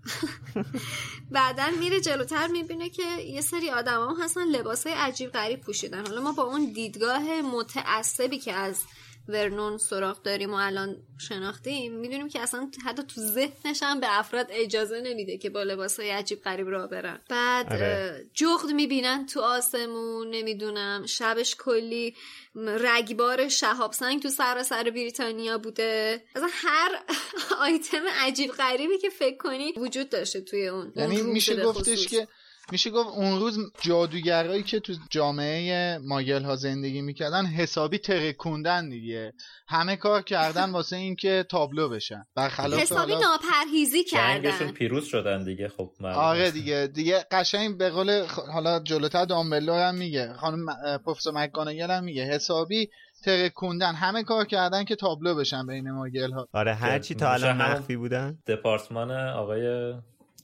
بعدا 1.30 1.66
میره 1.80 2.00
جلوتر 2.00 2.46
می‌بینه 2.46 2.88
که 2.88 3.02
یه 3.26 3.40
سری 3.40 3.70
آدم 3.70 4.08
هم 4.08 4.24
هستن 4.24 4.44
لباس 4.44 4.86
عجیب 4.86 5.30
غریب 5.30 5.60
پوشیدن. 5.60 6.06
حالا 6.06 6.20
ما 6.20 6.32
با 6.32 6.42
اون 6.42 6.72
دیدگاه 6.72 7.42
متعصبی 7.42 8.38
که 8.38 8.52
از 8.52 8.82
ورنون 9.28 9.78
سراغ 9.78 10.22
داریم 10.22 10.50
و 10.50 10.54
الان 10.54 10.96
شناختیم 11.18 11.92
می‌دونیم 11.92 12.28
که 12.28 12.40
اصلا 12.40 12.70
حتی 12.84 13.02
تو 13.02 13.20
ذهنش 13.20 13.82
هم 13.82 14.00
به 14.00 14.18
افراد 14.18 14.46
اجازه 14.50 15.00
نمیده 15.00 15.38
که 15.38 15.50
با 15.50 15.62
لباس 15.62 16.00
های 16.00 16.10
عجیب 16.10 16.42
غریب 16.42 16.68
را 16.68 16.86
برن 16.86 17.20
بعد 17.28 17.72
آره. 17.72 18.26
جغد 18.34 18.72
می‌بینن 18.72 19.26
تو 19.26 19.40
آسمون 19.40 20.30
نمی‌دونم 20.30 21.06
شبش 21.06 21.56
کلی 21.56 22.14
رگبار 22.56 23.48
شهاب 23.48 23.92
سنگ 23.92 24.22
تو 24.22 24.28
سراسر 24.28 24.90
بریتانیا 24.90 25.58
بوده 25.58 26.22
اصلا 26.36 26.48
هر 26.52 26.90
آیتم 27.66 28.02
عجیب 28.20 28.50
غریبی 28.50 28.98
که 28.98 29.10
فکر 29.10 29.36
کنی 29.36 29.72
وجود 29.76 30.08
داشته 30.08 30.40
توی 30.40 30.68
اون 30.68 30.92
یعنی 30.96 31.22
میشه 31.22 31.64
گفتش. 31.64 32.06
که 32.06 32.28
میشه 32.72 32.90
گفت 32.90 33.08
اون 33.08 33.40
روز 33.40 33.58
جادوگرایی 33.80 34.62
که 34.62 34.80
تو 34.80 34.92
جامعه 35.10 35.98
ماگل 35.98 36.42
ها 36.44 36.56
زندگی 36.56 37.02
می‌کردن 37.02 37.46
حسابی 37.46 37.98
ترکوندن 37.98 38.88
دیگه. 38.88 39.32
همه 39.68 39.96
کار 39.96 40.22
کردن 40.22 40.70
واسه 40.76 40.96
اینکه 40.96 41.44
تابلو 41.50 41.88
بشن. 41.88 42.24
برخلاف 42.34 42.80
حسابی 42.80 43.12
حالا- 43.12 43.26
ناپرهیزی 43.28 44.04
جنگشون 44.04 44.58
کردن 44.58 44.72
پیروز 44.72 45.04
شدن 45.04 45.44
دیگه 45.44 45.68
خب. 45.68 45.90
آره 46.04 46.50
دیگه. 46.50 46.86
دیگه 46.94 47.24
قشنگ 47.30 47.78
به 47.78 47.90
قول 47.90 48.26
خ- 48.26 48.50
حالا 48.52 48.80
جلوتر 48.80 49.24
دامبلور 49.24 49.88
هم 49.88 49.94
میگه 49.94 50.32
خانم 50.32 50.66
پروفسور 51.06 51.32
مکگانگل 51.34 51.90
هم 51.90 52.04
میگه 52.04 52.24
حسابی 52.24 52.88
ترکوندن. 53.24 53.94
همه 53.94 54.24
کار 54.24 54.44
کردن 54.44 54.84
که 54.84 54.96
تابلو 54.96 55.34
بشن 55.34 55.66
بین 55.66 55.90
ماگل 55.90 56.32
ها. 56.32 56.48
آره 56.52 56.74
هر 56.74 56.98
چی 56.98 57.14
تا 57.14 57.32
الان 57.32 57.56
مخفی 57.56 57.96
بودن. 57.96 58.38
دپارتمان 58.46 59.10
آقای 59.30 59.94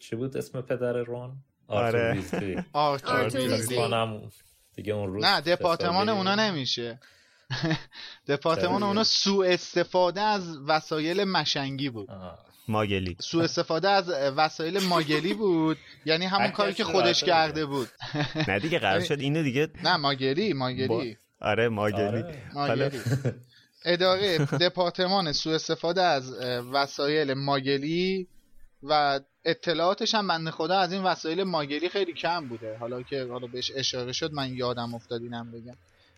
چی 0.00 0.16
بود 0.16 0.36
اسم 0.36 0.60
پدر 0.60 0.92
رون؟ 0.92 1.36
آره. 1.68 2.24
کنم 3.76 4.22
دیگه 4.76 4.92
اون 4.92 5.12
روز 5.12 5.24
نه 5.24 5.40
دپارتمان 5.40 6.08
اونا 6.08 6.34
نمیشه. 6.34 7.00
دپارتمان؟ 8.28 8.82
اونا 8.82 9.04
سوء 9.04 9.46
استفاده 9.46 10.20
از 10.20 10.58
وسایل 10.66 11.24
مشنگی 11.24 11.90
بود. 11.90 12.08
ماگلی. 12.68 13.16
سوء 13.20 13.44
استفاده 13.44 13.88
از 13.88 14.08
وسایل 14.10 14.78
ماگلی 14.78 15.34
بود. 15.34 15.78
یعنی 16.04 16.26
همون 16.26 16.50
کاری 16.50 16.74
که 16.74 16.84
خودش 16.84 17.24
کرده 17.24 17.66
بود. 17.66 17.88
نه 18.48 18.58
دیگه 18.58 18.78
قرار 18.78 19.00
شد 19.00 19.20
اینو 19.20 19.42
دیگه 19.42 19.68
نه 19.84 19.96
ماگلی 19.96 20.52
ماگلی. 20.52 21.16
آره 21.40 21.68
ماگلی. 21.68 22.02
آره. 22.02 22.42
ماگلی. 22.54 23.00
اداره 23.84 24.38
دپارتمان 24.38 25.32
سوء 25.32 25.54
استفاده 25.54 26.02
از 26.02 26.32
وسایل 26.72 27.34
ماگلی 27.34 28.28
و 28.82 29.20
اطلاعاتش 29.44 30.14
هم 30.14 30.28
بنده 30.28 30.50
خدا 30.50 30.78
از 30.78 30.92
این 30.92 31.02
وسایل 31.02 31.42
ماگلی 31.42 31.88
خیلی 31.88 32.12
کم 32.12 32.48
بوده. 32.48 32.76
حالا 32.76 33.02
که 33.02 33.26
حالا 33.30 33.46
بهش 33.46 33.72
اشاره 33.74 34.12
شد 34.12 34.32
من 34.32 34.54
یادم 34.54 34.94
افتاد 34.94 35.22
اینم 35.22 35.50
بگم. 35.50 35.76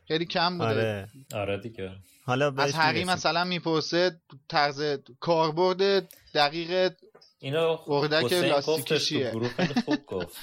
خیلی 0.09 0.25
کم 0.25 0.59
بوده. 0.59 0.71
آره. 0.71 1.09
آره 1.35 1.59
دیگه. 1.59 1.91
حالا 2.25 2.51
بهش 2.51 2.65
از 2.65 2.75
هری 2.75 2.99
می‌رسیم. 2.99 3.13
مثلا 3.15 3.45
می‌پرسه 3.45 4.21
طرز 4.49 4.99
کاربرد 5.21 6.09
دقیق 6.35 6.93
اینو 7.39 7.79
اردک 7.87 8.33
لاستیکی؟ 8.33 9.31
گروه 9.31 9.49
خیلی 9.49 9.75
خوب 9.85 10.07
گفت. 10.17 10.37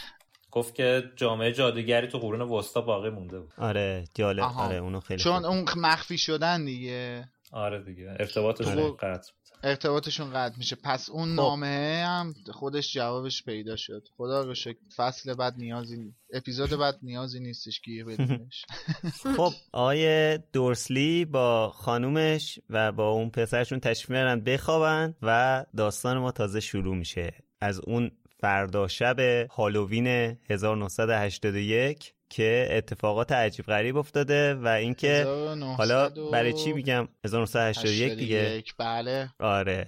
گفت 0.52 0.76
که 0.76 1.04
جامعه 1.16 1.52
جادوگری 1.54 2.08
تو 2.08 2.20
قرون 2.20 2.42
وسطا 2.42 2.82
باقی 2.82 3.10
مونده 3.10 3.40
بود. 3.40 3.54
آره 3.58 4.04
جالب. 4.14 4.44
آره 4.44 4.76
اونو 4.76 5.00
خیلی 5.00 5.24
چون 5.24 5.36
خوب. 5.42 5.46
اون 5.46 5.66
مخفی 5.78 6.18
شدن 6.18 6.66
دیگه. 6.66 7.30
آره 7.52 7.84
دیگه. 7.84 8.10
ارتباطشون 8.20 8.80
آره. 8.80 8.92
قطع. 8.92 9.32
ارتباطشون 9.64 10.30
قطع 10.34 10.58
میشه. 10.58 10.76
پس 10.76 11.10
اون 11.10 11.30
خب. 11.30 11.36
نامه 11.36 12.04
هم 12.08 12.34
خودش 12.52 12.94
جوابش 12.94 13.44
پیدا 13.44 13.76
شد. 13.76 14.08
خدا 14.18 14.44
رو 14.44 14.54
شکر. 14.54 14.78
فصل 14.96 15.34
بعد 15.34 15.54
نیازی 15.58 16.14
اپیزود 16.34 16.70
بعد 16.70 17.00
نیازی 17.04 17.40
نیستش 17.40 17.82
گیر 17.82 18.06
بدیمش 18.06 18.66
خب 19.38 19.54
آقای 19.72 20.38
دورسلی 20.38 21.26
با 21.26 21.70
خانومش 21.76 22.60
و 22.70 22.92
با 22.92 23.10
اون 23.10 23.30
پسرشون 23.30 23.80
تشریف 23.80 24.10
میارن 24.10 24.40
بخوابن 24.40 25.16
و 25.22 25.66
داستان 25.78 26.18
ما 26.18 26.32
تازه 26.32 26.60
شروع 26.60 26.96
میشه. 26.96 27.34
از 27.62 27.80
اون 27.80 28.12
فردا 28.40 28.88
شب 28.88 29.20
هالووین 29.52 30.08
1981 30.50 32.14
که 32.30 32.68
اتفاقات 32.72 33.32
عجیب 33.32 33.66
غریب 33.66 33.98
افتاده 33.98 34.54
و 34.54 34.68
اینکه 34.68 35.08
1981 35.08 35.78
حالا 35.78 36.10
برای 36.32 36.54
چی 36.54 36.74
میگم؟ 36.74 37.08
1981 37.26 38.14
دیگه. 38.14 38.38
81 38.38 38.76
بله. 38.78 39.30
آره. 39.40 39.88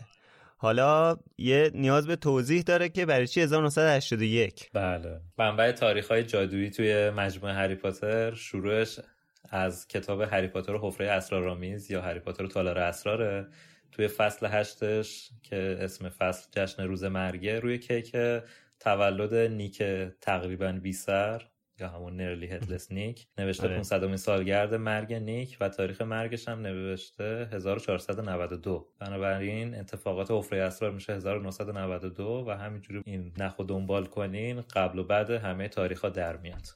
حالا 0.58 1.17
یه 1.38 1.71
نیاز 1.73 2.08
به 2.08 2.15
توضیح 2.15 2.62
داره 2.62 2.89
که 2.89 3.06
برای 3.06 3.28
چی 3.28 3.41
1981 3.41 4.69
بله. 4.73 5.21
منبع 5.38 5.71
تاریخ 5.71 6.12
های 6.12 6.23
جادویی 6.23 6.69
توی 6.69 7.10
مجموعه 7.10 7.54
هری 7.54 7.75
پاتر 7.75 8.34
شروعش 8.34 8.99
از 9.49 9.88
کتاب 9.88 10.21
هری 10.21 10.47
پاتر 10.47 10.75
و 10.75 10.80
حفره 10.82 11.10
اسرارآمیز 11.10 11.91
یا 11.91 12.02
هری 12.02 12.19
پاتر 12.19 12.43
و 12.43 12.47
تالار 12.47 12.80
اسراره 12.80 13.47
توی 13.91 14.08
فصل 14.08 14.47
هشتش 14.52 15.30
که 15.43 15.78
اسم 15.80 16.10
فصل 16.10 16.47
جشن 16.52 16.84
روز 16.84 17.04
مرگه 17.04 17.60
روی 17.60 17.80
کیک 17.80 18.15
تولد 18.80 19.34
نیک 19.34 19.84
تقریبا 20.21 20.71
بی 20.71 20.93
سر 20.93 21.41
یا 21.82 21.89
همون 21.89 22.15
نرلی 22.15 22.48
هدلس 22.48 22.92
نیک 22.92 23.28
نوشته 23.38 23.63
آره. 23.63 23.76
500 23.76 24.15
سالگرد 24.15 24.74
مرگ 24.74 25.13
نیک 25.13 25.58
و 25.62 25.70
تاریخ 25.70 26.02
مرگش 26.02 26.48
هم 26.48 26.60
نوشته 26.62 27.50
1492 27.52 28.88
بنابراین 29.00 29.76
اتفاقات 29.76 30.32
حفره 30.32 30.62
اسرار 30.62 30.92
میشه 30.92 31.13
1992 31.13 32.46
و 32.48 32.52
همینجوری 32.52 33.02
این 33.06 33.34
نخو 33.38 33.63
دنبال 33.63 34.06
کنین 34.06 34.62
قبل 34.62 35.00
و 35.00 35.04
بعد 35.04 35.30
همه 35.30 35.68
تاریخ 35.68 36.02
ها 36.02 36.10
در 36.10 36.38
میاد. 36.38 36.68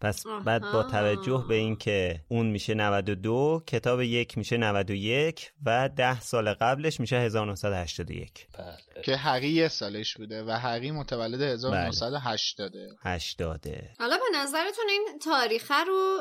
پس 0.00 0.26
آها. 0.26 0.40
بعد 0.40 0.62
با 0.62 0.82
توجه 0.82 1.44
به 1.48 1.54
اینکه 1.54 2.20
اون 2.28 2.46
میشه 2.46 2.74
92 2.74 3.62
کتاب 3.66 4.00
یک 4.00 4.38
میشه 4.38 4.56
91 4.56 5.52
و 5.64 5.88
ده 5.96 6.20
سال 6.20 6.52
قبلش 6.52 7.00
میشه 7.00 7.16
1981 7.16 8.46
بله. 8.58 9.02
که 9.02 9.16
هری 9.16 9.48
یه 9.48 9.68
سالش 9.68 10.16
بوده 10.16 10.44
و 10.44 10.50
هری 10.50 10.90
متولد 10.90 11.40
1980 11.40 12.72
80 13.02 13.66
حالا 13.98 14.16
به 14.32 14.38
نظرتون 14.38 14.84
این 14.88 15.18
تاریخه 15.24 15.84
رو 15.86 16.20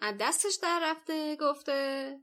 از 0.00 0.14
دستش 0.20 0.58
در 0.62 0.80
رفته 0.82 1.36
گفته؟ 1.40 2.14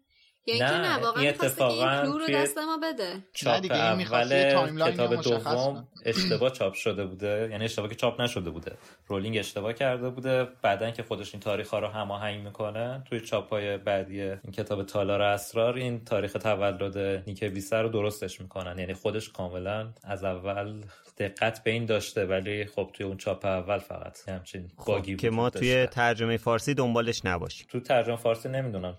یا 0.47 0.53
اینکه 0.53 0.71
نه، 0.71 0.97
نه 0.97 0.97
واقعا 0.97 1.21
این 1.21 1.31
این 1.31 1.41
اتفاقاً 1.41 2.01
کلو 2.01 2.17
رو 2.17 2.27
دست 2.27 2.57
ما 2.57 2.77
بده. 2.77 3.23
چاپ 3.33 3.61
دیگه، 3.61 3.91
این 3.91 4.07
اول 4.07 4.91
کتاب 4.91 5.15
دوم. 5.15 5.87
اشتباه 6.05 6.49
چاپ 6.49 6.73
شده 6.73 7.05
بوده. 7.05 7.47
یعنی 7.51 7.65
اشتباه 7.65 7.89
که 7.89 7.95
چاپ 7.95 8.21
نشده 8.21 8.49
بوده. 8.49 8.77
رولینگ 9.07 9.37
اشتباه 9.37 9.73
کرده 9.73 10.09
بوده. 10.09 10.47
بعدن 10.61 10.91
که 10.93 11.03
خودش 11.03 11.33
این 11.33 11.41
تاریخ 11.41 11.69
ها 11.69 11.79
رو 11.79 11.87
هماهنگ 11.87 12.45
می‌کنه 12.45 13.03
توی 13.09 13.19
چاپ 13.19 13.49
های 13.49 13.77
بعدی 13.77 14.21
این 14.21 14.51
کتاب 14.57 14.83
تالار 14.83 15.21
اسرار 15.21 15.75
این 15.75 16.05
تاریخ 16.05 16.33
تولد 16.33 16.97
نیک 17.27 17.41
بی‌سر 17.41 17.83
رو 17.83 17.89
درستش 17.89 18.41
می‌کنن. 18.41 18.79
یعنی 18.79 18.93
خودش 18.93 19.29
کاملا 19.29 19.93
از 20.03 20.23
اول 20.23 20.81
دقت 21.17 21.63
به 21.63 21.71
این 21.71 21.86
داشته 21.86 22.25
ولی 22.25 22.65
خب 22.65 22.89
توی 22.93 23.06
اون 23.06 23.17
چاپ 23.17 23.45
اول 23.45 23.78
فقط 23.78 24.30
همچین 24.30 24.71
bug 24.85 25.06
ی 25.06 25.13
خب 25.13 25.21
که 25.21 25.28
وجود 25.28 25.38
ما 25.38 25.49
داشته. 25.49 25.60
توی 25.60 25.86
ترجمه 25.86 26.38
فارسی 26.38 26.73
دنبالش 26.73 27.25
نباشیم 27.25 27.67
تو 27.69 27.80
ترجمه 27.80 28.15
فارسی 28.15 28.49
نمی‌دونم 28.49 28.97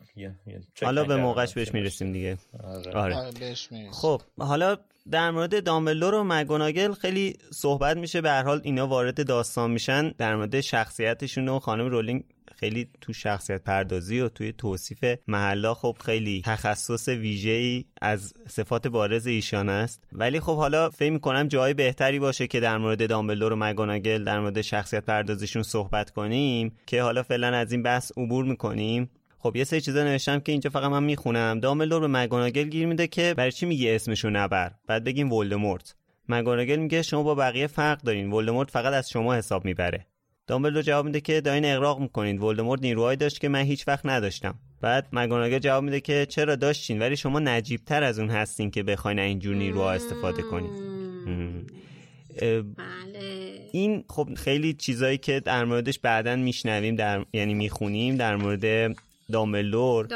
حالا 0.83 1.05
به 1.05 1.17
موقعش 1.17 1.55
بهش. 1.55 1.75
می‌رسیم 1.75 2.13
دیگه 2.13 2.39
آره. 2.65 2.93
آره 2.93 3.17
آره، 3.17 3.31
بهش 3.41 3.73
می‌رسیم. 3.73 3.93
خب 3.93 4.23
حالا 4.39 4.77
در 5.11 5.31
مورد 5.31 5.65
دامبلدور 5.65 6.15
و 6.15 6.25
مگوناگل 6.25 6.93
خیلی 6.93 7.37
صحبت 7.51 7.97
میشه 7.97 8.21
به 8.21 8.31
هر 8.31 8.43
حال 8.43 8.61
اینا 8.65 8.87
وارد 8.87 9.27
داستان 9.27 9.71
میشن 9.71 10.09
در 10.09 10.37
مورد 10.37 10.61
شخصیتشون 10.61 11.49
و 11.49 11.59
خانم 11.59 11.87
رولینگ 11.87 12.25
خیلی 12.57 12.88
تو 13.01 13.12
شخصیت 13.12 13.64
پردازی 13.64 14.21
و 14.21 14.29
توی 14.29 14.53
توصیف 14.53 15.05
محلا 15.29 15.75
خب 15.75 15.97
خیلی 16.05 16.42
تخصص 16.45 17.09
ویژه‌ای 17.09 17.85
از 18.03 18.35
صفات 18.49 18.87
بارز 18.88 19.27
ایشان 19.27 19.69
است. 19.69 20.05
ولی 20.12 20.40
خب 20.40 20.57
حالا 20.57 20.90
فکر 20.90 21.11
می‌کنم 21.11 21.49
جای 21.49 21.75
بهتری 21.75 22.19
باشه 22.19 22.47
که 22.47 22.61
در 22.61 22.79
مورد 22.79 23.09
دامبلدور 23.09 23.53
و 23.53 23.57
مگوناگل 23.57 24.25
در 24.25 24.40
مورد 24.40 24.61
شخصیت 24.61 25.05
پردازیشون 25.05 25.62
صحبت 25.62 26.11
کنیم 26.11 26.77
که 26.87 27.03
حالا 27.03 27.23
فعلا 27.23 27.57
از 27.57 27.73
این 27.73 27.83
بحث 27.83 28.12
عبور 28.16 28.45
می‌کنیم. 28.45 29.11
خب 29.38 29.57
یه 29.57 29.64
سری 29.64 29.81
چیزا 29.81 30.05
نوشتم 30.05 30.40
که 30.40 30.53
اینجا 30.53 30.71
فقط 30.71 30.90
من 30.90 31.05
می‌خونم. 31.05 31.61
دامبلدور 31.61 32.01
به 32.01 32.07
مگوناگل 32.07 32.69
گیر 32.69 32.87
میده 32.87 33.07
که 33.07 33.35
برای 33.37 33.53
چی 33.53 33.66
میگه 33.66 33.95
اسمشو 33.95 34.31
نبر؟ 34.31 34.73
بعد 34.87 35.05
بگیم 35.05 35.33
ولدمورت. 35.33 35.95
مگوناگل 36.29 36.77
میگه 36.77 37.03
شما 37.03 37.23
با 37.23 37.35
بقیه 37.35 37.66
فرق 37.66 38.03
دارین. 38.03 38.33
ولدمورت 38.33 38.71
فقط 38.71 38.95
از 38.95 39.11
شما 39.11 39.35
حساب 39.35 39.64
می‌بره. 39.64 40.07
دامبلدور 40.47 40.83
جواب 40.83 41.05
میده 41.07 41.21
که 41.21 41.41
دارین 41.41 41.65
اغراق 41.65 42.01
می‌کنین. 42.01 42.39
ولدمورت 42.39 42.83
نیروهایی 42.83 43.17
داشت 43.17 43.41
که 43.41 43.49
من 43.49 43.63
هیچ 43.63 43.89
وقت 43.89 44.07
نداشتم. 44.07 44.55
بعد 44.81 45.07
مگوناگل 45.13 45.59
جواب 45.59 45.85
میده 45.85 46.01
که 46.01 46.27
چرا 46.29 46.57
داشتین؟ 46.57 46.99
ولی 46.99 47.17
شما 47.17 47.39
نجیبتر 47.39 48.03
از 48.03 48.19
اون 48.19 48.31
هستین 48.31 48.71
که 48.71 48.83
بخواین 48.83 49.19
اینجور 49.19 49.57
نیروها 49.57 49.93
استفاده 49.93 50.43
کنین. 50.43 50.71
بله. 52.77 53.69
این 53.73 54.05
خب 54.09 54.29
خیلی 54.37 54.75
چیزایی 54.75 55.19
که 55.19 55.41
در 55.41 55.65
موردش 55.65 55.99
بعدا 55.99 56.37
میشنویم 56.37 56.97
در 56.97 57.25
یعنی 57.33 57.55
می‌خونیم 57.55 58.17
در 58.17 58.37
مورد 58.37 58.97
دامبلدور. 59.33 60.09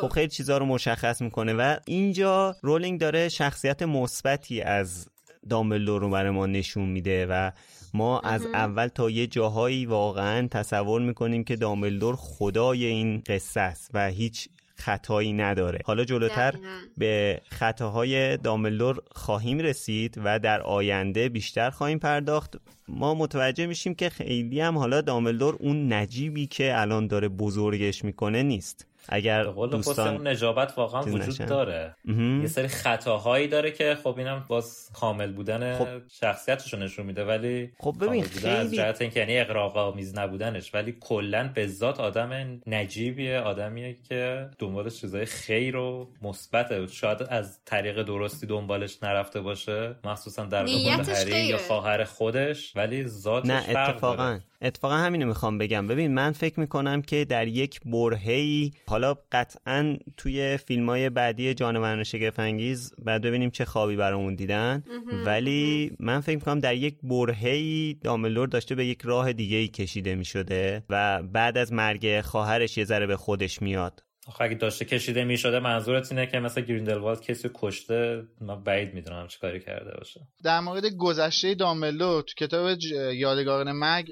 خب 0.00 0.08
خیلی 0.08 0.28
چیزها 0.28 0.58
رو 0.58 0.66
مشخص 0.66 1.22
می‌کنه 1.22 1.54
و 1.54 1.76
اینجا 1.86 2.56
رولینگ 2.62 3.00
داره 3.00 3.28
شخصیت 3.28 3.82
مثبتی 3.82 4.60
از 4.60 5.08
دامبلدور 5.48 6.00
رو 6.00 6.10
برای 6.10 6.30
ما 6.30 6.46
نشون 6.46 6.88
میده 6.88 7.26
و 7.26 7.50
ما 7.94 8.20
از 8.20 8.46
اول 8.46 8.88
تا 8.88 9.10
یه 9.10 9.26
جاهایی 9.26 9.86
واقعا 9.86 10.48
تصور 10.50 11.00
می‌کنیم 11.00 11.44
که 11.44 11.56
دامبلدور 11.56 12.16
خدای 12.16 12.84
این 12.84 13.22
قصه 13.26 13.60
است 13.60 13.90
و 13.94 14.08
هیچ 14.08 14.48
خطایی 14.76 15.32
نداره. 15.32 15.78
حالا 15.84 16.04
جلوتر. 16.04 16.54
به 16.96 17.40
خطاهای 17.48 18.36
دامبلدور 18.36 19.02
خواهیم 19.10 19.58
رسید 19.58 20.20
و 20.24 20.38
در 20.38 20.60
آینده 20.60 21.28
بیشتر 21.28 21.70
خواهیم 21.70 21.98
پرداخت. 21.98 22.56
ما 22.88 23.14
متوجه 23.14 23.66
میشیم 23.66 23.94
که 23.94 24.10
خیلی 24.10 24.60
هم 24.60 24.78
حالا 24.78 25.00
دامبلدور 25.00 25.56
اون 25.60 25.92
نجیبی 25.92 26.46
که 26.46 26.80
الان 26.80 27.06
داره 27.06 27.28
بزرگش 27.28 28.04
می‌کنه 28.04 28.42
نیست. 28.42 28.86
اگر 29.08 29.44
دوستان 29.44 30.28
نجابت 30.28 30.72
واقعا 30.76 31.02
وجود 31.02 31.22
نشن. 31.22 31.46
داره 31.46 31.94
مهم. 32.04 32.40
یه 32.40 32.48
سری 32.48 32.68
خطاهایی 32.68 33.48
داره 33.48 33.70
که 33.70 33.96
خب 34.04 34.14
اینم 34.18 34.44
باز 34.48 34.90
کامل 34.94 35.32
بودن 35.32 35.78
خب. 35.78 35.86
شخصیتش 36.08 36.72
رو 36.72 36.78
نشون 36.78 37.06
میده 37.06 37.24
ولی 37.24 37.72
خب 37.78 37.94
ببین 38.00 38.24
بودن 38.24 38.50
از 38.50 38.66
خیلی 38.66 38.76
جهت 38.76 39.02
اینکه 39.02 39.20
یعنی 39.20 39.38
اقراق 39.38 39.76
آمیز 39.76 40.18
نبودنش 40.18 40.74
ولی 40.74 40.96
کلا 41.00 41.50
به 41.54 41.66
ذات 41.66 42.00
آدم 42.00 42.60
نجیبیه 42.66 43.38
آدمیه 43.38 43.96
که 44.08 44.50
دنبال 44.58 44.90
چیزای 44.90 45.26
خیر 45.26 45.76
و 45.76 46.08
مثبته 46.22 46.86
شاید 46.86 47.22
از 47.22 47.64
طریق 47.64 48.02
درستی 48.02 48.46
دنبالش 48.46 49.02
نرفته 49.02 49.40
باشه 49.40 49.94
مخصوصا 50.04 50.44
در 50.44 50.66
هری 50.66 51.46
یا. 51.46 51.58
خواهر 51.58 52.04
خودش 52.04 52.76
ولی 52.76 53.06
ذاتش 53.06 53.50
نه 53.50 53.60
فرق 53.60 53.88
اتفاقا 53.88 54.16
داره. 54.16 54.42
اتفاقا 54.62 54.94
همینو 54.94 55.26
می‌خوام 55.26 55.58
بگم 55.58 55.86
ببین 55.86 56.14
من 56.14 56.32
فکر 56.32 56.60
می‌کنم 56.60 57.02
که 57.02 57.24
در 57.24 57.46
یک 57.46 57.80
برهی 57.84 58.72
حالا 58.98 59.16
قطعا 59.32 59.96
توی 60.16 60.56
فیلم 60.56 60.88
های 60.88 61.10
بعدی 61.10 61.54
جانوران 61.54 62.04
شگفتانگیز 62.04 62.92
بعد 63.04 63.22
ببینیم 63.22 63.50
چه 63.50 63.64
خوابی 63.64 63.96
برامون 63.96 64.34
دیدن. 64.34 64.82
ولی 65.26 65.92
من 66.00 66.20
فکر 66.20 66.34
می‌کنم 66.34 66.58
در 66.58 66.74
یک 66.74 66.98
برهی 67.02 67.98
دامبلدور 68.04 68.48
داشته 68.48 68.74
به 68.74 68.86
یک 68.86 69.02
راه 69.04 69.32
دیگه 69.32 69.56
ای 69.56 69.68
کشیده 69.68 70.14
می‌شده 70.14 70.82
و 70.90 71.22
بعد 71.22 71.58
از 71.58 71.72
مرگ 71.72 72.20
خواهرش 72.20 72.78
یه 72.78 72.84
ذره 72.84 73.06
به 73.06 73.16
خودش 73.16 73.62
میاد. 73.62 74.02
آخه 74.28 74.44
اگه 74.44 74.54
داشته 74.54 74.84
کشیده 74.84 75.24
می‌شده 75.24 75.58
منظورت 75.60 76.12
اینه 76.12 76.26
که 76.26 76.38
مثلا 76.38 76.64
گریندلوالد 76.64 77.20
کسی 77.20 77.50
کشته؟ 77.54 78.22
من 78.40 78.64
بعید 78.64 78.94
می‌دونم 78.94 79.26
چه 79.26 79.38
کاری 79.38 79.60
کرده 79.60 79.96
باشه. 79.98 80.20
در 80.44 80.60
مورد 80.60 80.86
گذشته 80.86 81.54
دامبلدور 81.54 82.22
تو 82.22 82.34
کتاب 82.36 82.74
ج- 82.78 82.84
یادگاران 83.14 83.82
اه، 83.82 84.02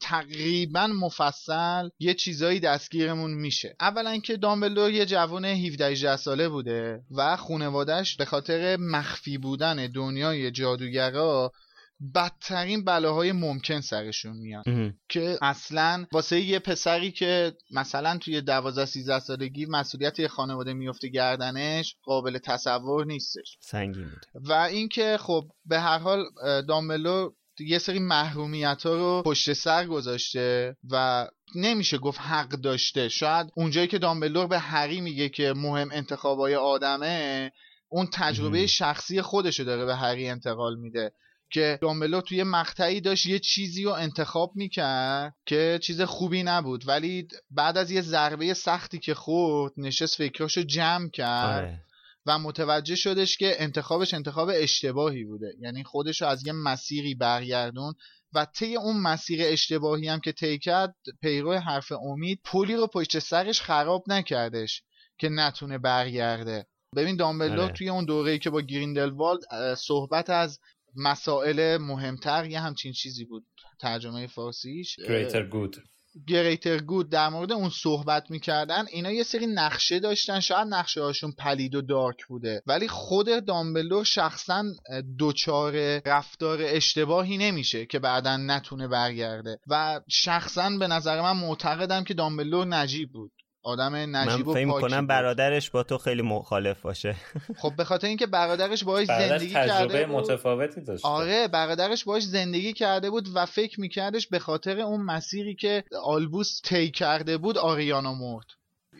تقریبا 0.00 0.86
مفصل 0.86 1.88
یه 1.98 2.14
چیزایی 2.14 2.60
دستگیرمون 2.60 3.34
میشه. 3.34 3.76
اولا 3.80 4.18
که 4.18 4.36
دامبلدور 4.36 4.90
یه 4.90 5.06
جوان 5.06 5.44
17 5.44 5.86
18 5.86 6.16
ساله 6.16 6.48
بوده 6.48 7.00
و 7.16 7.36
خانوادهش 7.36 8.16
به 8.16 8.24
خاطر 8.24 8.76
مخفی 8.76 9.38
بودن 9.38 9.86
دنیای 9.86 10.50
جادوگرا 10.50 11.52
بدترین 12.14 12.84
بلاهای 12.84 13.32
ممکن 13.32 13.80
سرشون 13.80 14.36
میاد. 14.36 14.64
که 15.08 15.38
اصلا 15.42 16.06
واسه 16.12 16.40
یه 16.40 16.58
پسری 16.58 17.10
که 17.10 17.52
مثلا 17.70 18.18
توی 18.18 18.40
12 18.40 18.84
13 18.84 19.18
سالگی 19.18 19.66
مسئولیت 19.66 20.18
یه 20.18 20.28
خانواده 20.28 20.72
میفته 20.72 21.08
گردنش 21.08 21.96
قابل 22.02 22.38
تصور 22.38 23.06
نیستش. 23.06 23.58
سنگین 23.60 24.04
بود 24.04 24.26
و 24.34 24.52
اینکه 24.52 25.16
خب 25.20 25.44
به 25.64 25.80
هر 25.80 25.98
حال 25.98 26.24
اه، 26.42 26.62
دامبلو 26.62 27.30
یه 27.60 27.78
سری 27.78 27.98
محرومیت 27.98 28.82
ها 28.86 28.94
رو 28.94 29.22
پشت 29.22 29.52
سر 29.52 29.86
گذاشته 29.86 30.76
و 30.90 31.26
نمیشه 31.54 31.98
گفت 31.98 32.20
حق 32.20 32.48
داشته. 32.48 33.08
شاید 33.08 33.46
اونجایی 33.54 33.86
که 33.86 33.98
دامبلور 33.98 34.46
به 34.46 34.58
هری 34.58 35.00
میگه 35.00 35.28
که 35.28 35.52
مهم 35.56 35.88
انتخابای 35.92 36.54
آدمه 36.54 37.52
اون 37.88 38.08
تجربه 38.12 38.56
مهم. 38.56 38.66
شخصی 38.66 39.22
خودشو 39.22 39.62
داره 39.62 39.84
به 39.84 39.96
هری 39.96 40.28
انتقال 40.28 40.76
میده. 40.76 41.12
که 41.50 41.78
دامبلو 41.82 42.20
توی 42.20 42.42
مقطعی 42.42 43.00
داشت 43.00 43.26
یه 43.26 43.38
چیزی 43.38 43.84
رو 43.84 43.90
انتخاب 43.90 44.52
می‌کرد 44.54 45.34
که 45.46 45.78
چیز 45.82 46.00
خوبی 46.00 46.42
نبود 46.42 46.88
ولی 46.88 47.28
بعد 47.50 47.78
از 47.78 47.90
یه 47.90 48.00
ضربه 48.00 48.54
سختی 48.54 48.98
که 48.98 49.14
خورد 49.14 49.72
نشست 49.76 50.16
فکراشو 50.16 50.62
جمع 50.62 51.08
کرد 51.08 51.64
آره. 51.64 51.84
و 52.26 52.38
متوجه 52.38 52.94
شدش 52.94 53.36
که 53.36 53.62
انتخابش 53.62 54.14
انتخاب 54.14 54.50
اشتباهی 54.54 55.24
بوده 55.24 55.54
یعنی 55.60 55.84
خودش 55.84 56.22
رو 56.22 56.28
از 56.28 56.46
یه 56.46 56.52
مسیری 56.52 57.14
برگردوند 57.14 57.94
و 58.32 58.44
طی 58.44 58.76
اون 58.76 58.96
مسیر 58.96 59.40
اشتباهی 59.44 60.08
هم 60.08 60.20
که 60.20 60.32
طی 60.32 60.58
کرد 60.58 60.94
پیرو 61.22 61.54
حرف 61.58 61.92
امید 61.92 62.40
پلی 62.44 62.74
رو 62.74 62.86
پشت 62.86 63.18
سرش 63.18 63.60
خراب 63.60 64.04
نکردش 64.06 64.82
که 65.18 65.28
نتونه 65.28 65.78
برگرده 65.78 66.66
ببین 66.96 67.16
دامبلدور 67.16 67.60
آره. 67.60 67.72
توی 67.72 67.88
اون 67.88 68.04
دوره‌ای 68.04 68.38
که 68.38 68.50
با 68.50 68.60
گریندلوالد 68.60 69.40
صحبت 69.74 70.30
از 70.30 70.58
مسائل 70.96 71.76
مهمتر 71.76 72.46
یه 72.46 72.60
همچین 72.60 72.92
چیزی 72.92 73.24
بود 73.24 73.46
ترجمه 73.80 74.26
فارسیش. 74.26 74.96
greater 75.08 75.42
good 75.42 75.76
greater 76.26 76.78
good 76.78 77.10
در 77.10 77.28
مورد 77.28 77.52
اون 77.52 77.70
صحبت 77.70 78.30
می‌کردن 78.30 78.84
اینا 78.92 79.10
یه 79.10 79.22
سری 79.22 79.46
نقشه 79.46 80.00
داشتن 80.00 80.40
شاید 80.40 80.68
نقشه 80.68 81.02
هاشون 81.02 81.32
پلید 81.32 81.74
و 81.74 81.82
dark 81.82 82.26
بوده. 82.28 82.62
ولی 82.66 82.88
خود 82.88 83.44
دامبلدور 83.44 84.04
شخصا 84.04 84.64
دوچار 85.18 85.72
رفتار 86.06 86.58
اشتباهی 86.62 87.38
نمیشه 87.38 87.86
که 87.86 87.98
بعدا 87.98 88.36
نتونه 88.36 88.88
برگرده. 88.88 89.58
و 89.66 90.00
شخصا 90.08 90.70
به 90.70 90.86
نظر 90.86 91.20
من 91.20 91.36
معتقدم 91.36 92.04
که 92.04 92.14
دامبلدور 92.14 92.66
نجیب 92.66 93.12
بود. 93.12 93.32
آدم 93.62 93.92
من 93.92 94.14
نجیب 94.14 94.48
و 94.48 94.54
فکر 94.54 94.68
پاکی 94.68 94.94
بود. 94.94 95.06
برادرش 95.06 95.70
با 95.70 95.82
تو 95.82 95.98
خیلی 95.98 96.22
مخالف 96.22 96.82
باشه. 96.82 97.16
خب 97.62 97.72
به 97.76 97.84
خاطر 97.84 98.06
اینکه 98.06 98.26
برادرش 98.26 98.84
باهاش 98.84 99.06
زندگی 99.06 99.50
کرده 99.50 99.72
تجربه 99.72 100.06
بود. 100.06 100.16
متفاوتی 100.16 100.80
داشته. 100.80 101.08
آره 101.08 101.48
برادرش 101.48 102.04
باش 102.04 102.22
زندگی 102.22 102.72
کرده 102.72 103.10
بود 103.10 103.28
و 103.34 103.46
فکر 103.46 103.80
میکردش 103.80 104.28
به 104.28 104.38
خاطر 104.38 104.80
اون 104.80 105.00
مسیری 105.00 105.54
که 105.54 105.84
آلبوس 106.04 106.60
طی 106.64 106.90
کرده 106.90 107.38
بود 107.38 107.58
آریانا 107.58 108.14
مرد. 108.14 108.46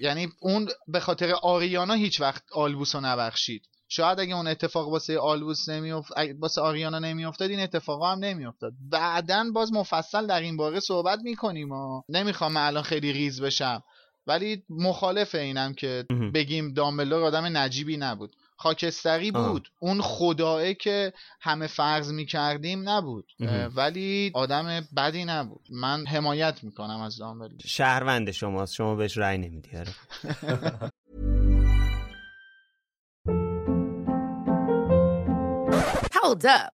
یعنی 0.00 0.28
اون 0.40 0.68
به 0.88 1.00
خاطر 1.00 1.32
آریانا 1.42 1.94
هیچ 1.94 2.20
وقت 2.20 2.42
آلبوس 2.52 2.94
رو 2.94 3.00
نبخشید. 3.00 3.62
شاید 3.92 4.20
اگه 4.20 4.34
اون 4.34 4.46
اتفاق 4.46 4.88
واسه 4.88 5.18
آلبوس 5.18 5.68
نمیافت 5.68 6.12
واسه 6.38 6.60
آریانا 6.60 6.98
نمیافتاد 6.98 7.50
این 7.50 7.60
اتفاقا 7.60 8.12
هم 8.12 8.18
نمیافتاد. 8.18 8.72
بعدا 8.90 9.44
باز 9.54 9.72
مفصل 9.72 10.26
در 10.26 10.40
این 10.40 10.56
باره 10.56 10.80
صحبت 10.80 11.18
می‌کنیم 11.22 11.72
و 11.72 12.02
نمی‌خوام 12.08 12.52
من 12.52 12.66
الان 12.66 12.82
خیلی 12.82 13.12
ریز 13.12 13.42
بشم. 13.42 13.82
ولی 14.26 14.62
مخالف 14.68 15.34
اینم 15.34 15.74
که. 15.74 16.04
بگیم 16.34 16.74
دامبلدور 16.74 17.22
آدم 17.22 17.56
نجیبی 17.56 17.96
نبود 17.96 18.36
خاکستری. 18.56 19.30
بود 19.30 19.68
اون 19.80 20.00
خداه 20.00 20.74
که 20.74 21.12
همه 21.40 21.66
فرض 21.66 22.12
می‌کردیم 22.12 22.88
نبود 22.88 23.32
ولی 23.76 24.30
آدم 24.34 24.88
بدی 24.96 25.24
نبود 25.24 25.66
من 25.70 26.06
حمایت 26.06 26.64
می‌کنم 26.64 27.00
از 27.00 27.16
دامبلدور 27.16 27.60
شهروند 27.66 28.30
شماست 28.30 28.74
شما 28.74 28.94
بهش 28.94 29.18
رأی 29.18 29.38
نمیدی 29.38 29.70
آره. 29.76 29.94
Hold 36.12 36.44
up. 36.44 36.79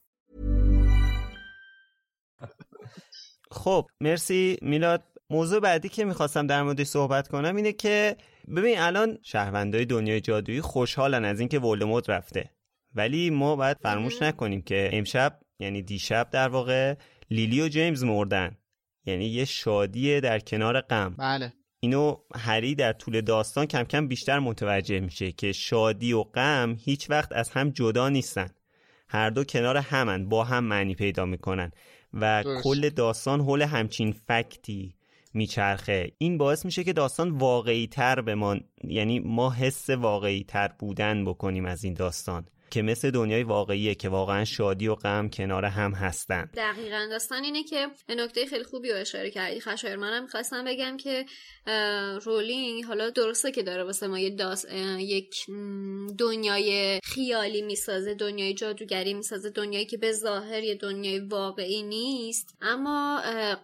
خب 3.51 3.87
مرسی 4.01 4.57
میلاد. 4.61 5.03
موضوع 5.29 5.59
بعدی 5.59 5.89
که 5.89 6.05
می‌خواستم 6.05 6.47
در 6.47 6.63
موردش 6.63 6.87
صحبت 6.87 7.27
کنم 7.27 7.55
اینه 7.55 7.71
که 7.73 8.15
ببین 8.55 8.79
الان 8.79 9.17
شهروندای 9.21 9.85
دنیای 9.85 10.21
جادویی 10.21 10.61
خوشحالن 10.61 11.25
از 11.25 11.39
اینکه 11.39 11.59
ولدمورت 11.59 12.09
رفته. 12.09 12.49
ولی 12.95 13.29
ما 13.29 13.55
باید 13.55 13.77
فراموش 13.83 14.21
نکنیم 14.21 14.61
که 14.61 14.89
امشب 14.93 15.39
یعنی 15.59 15.81
دیشب 15.81 16.29
در 16.31 16.47
واقع 16.47 16.95
لیلی 17.29 17.61
و 17.61 17.67
جیمز 17.67 18.03
مردن. 18.03 18.57
یعنی 19.05 19.25
یه 19.25 19.45
شادی 19.45 20.21
در 20.21 20.39
کنار 20.39 20.81
غم. 20.81 21.15
بله. 21.17 21.53
اینو 21.79 22.15
هری 22.35 22.75
در 22.75 22.93
طول 22.93 23.21
داستان 23.21 23.65
کم 23.65 23.83
کم 23.83 24.07
بیشتر 24.07 24.39
متوجه 24.39 24.99
میشه 24.99 25.31
که 25.31 25.51
شادی 25.51 26.13
و 26.13 26.23
غم 26.23 26.77
هیچ 26.79 27.09
وقت 27.09 27.31
از 27.31 27.49
هم 27.49 27.69
جدا 27.69 28.09
نیستن. 28.09 28.49
هر 29.07 29.29
دو 29.29 29.43
کنار 29.43 29.77
همن 29.77 30.29
با 30.29 30.43
هم 30.43 30.63
معنی 30.63 30.95
پیدا 30.95 31.25
می‌کنن. 31.25 31.71
و 32.13 32.43
درست. 32.43 32.63
کل 32.63 32.89
داستان 32.89 33.41
حول 33.41 33.61
همچین 33.61 34.11
فکتی 34.11 34.95
میچرخه 35.33 36.11
این 36.17 36.37
باعث 36.37 36.65
میشه 36.65 36.83
که 36.83 36.93
داستان 36.93 37.29
واقعی 37.29 37.87
تر 37.87 38.21
به 38.21 38.35
ما 38.35 38.57
یعنی 38.83 39.19
ما 39.19 39.51
حس 39.51 39.89
واقعی 39.89 40.43
تر 40.43 40.67
بودن 40.79 41.25
بکنیم 41.25 41.65
از 41.65 41.83
این 41.83 41.93
داستان 41.93 42.45
که 42.71 42.81
مثل 42.81 43.11
دنیای 43.11 43.43
واقعیه 43.43 43.95
که 43.95 44.09
واقعا 44.09 44.45
شادی 44.45 44.87
و 44.87 44.95
غم 44.95 45.29
کنار 45.29 45.65
هم 45.65 45.91
هستن. 45.91 46.49
دقیقا. 46.55 47.07
داستان 47.09 47.43
اینه 47.43 47.63
که 47.63 47.87
نکته 48.09 48.45
خیلی 48.45 48.63
خوبی 48.63 48.89
رو 48.91 48.97
اشاره 48.97 49.31
کردی. 49.31 49.59
خشایر 49.59 49.95
منم 49.95 50.23
می‌خواستم 50.23 50.65
بگم 50.65 50.97
که 50.97 51.25
رولینگ 52.25 52.85
حالا 52.85 53.09
درسته 53.09 53.51
که 53.51 53.63
داره 53.63 53.83
واسه 53.83 54.07
ما 54.07 54.19
یه 54.19 54.29
داس 54.29 54.65
اه، 54.69 55.01
یک 55.01 55.35
دنیای 56.17 56.99
خیالی 57.03 57.61
می‌سازه 57.61 58.13
دنیای 58.13 58.53
جادوگری 58.53 59.13
می‌سازه 59.13 59.49
دنیایی 59.49 59.85
که 59.85 59.97
به 59.97 60.11
ظاهر 60.11 60.63
یه 60.63 60.75
دنیای 60.75 61.19
واقعی 61.19 61.83
نیست. 61.83 62.57
اما 62.61 63.21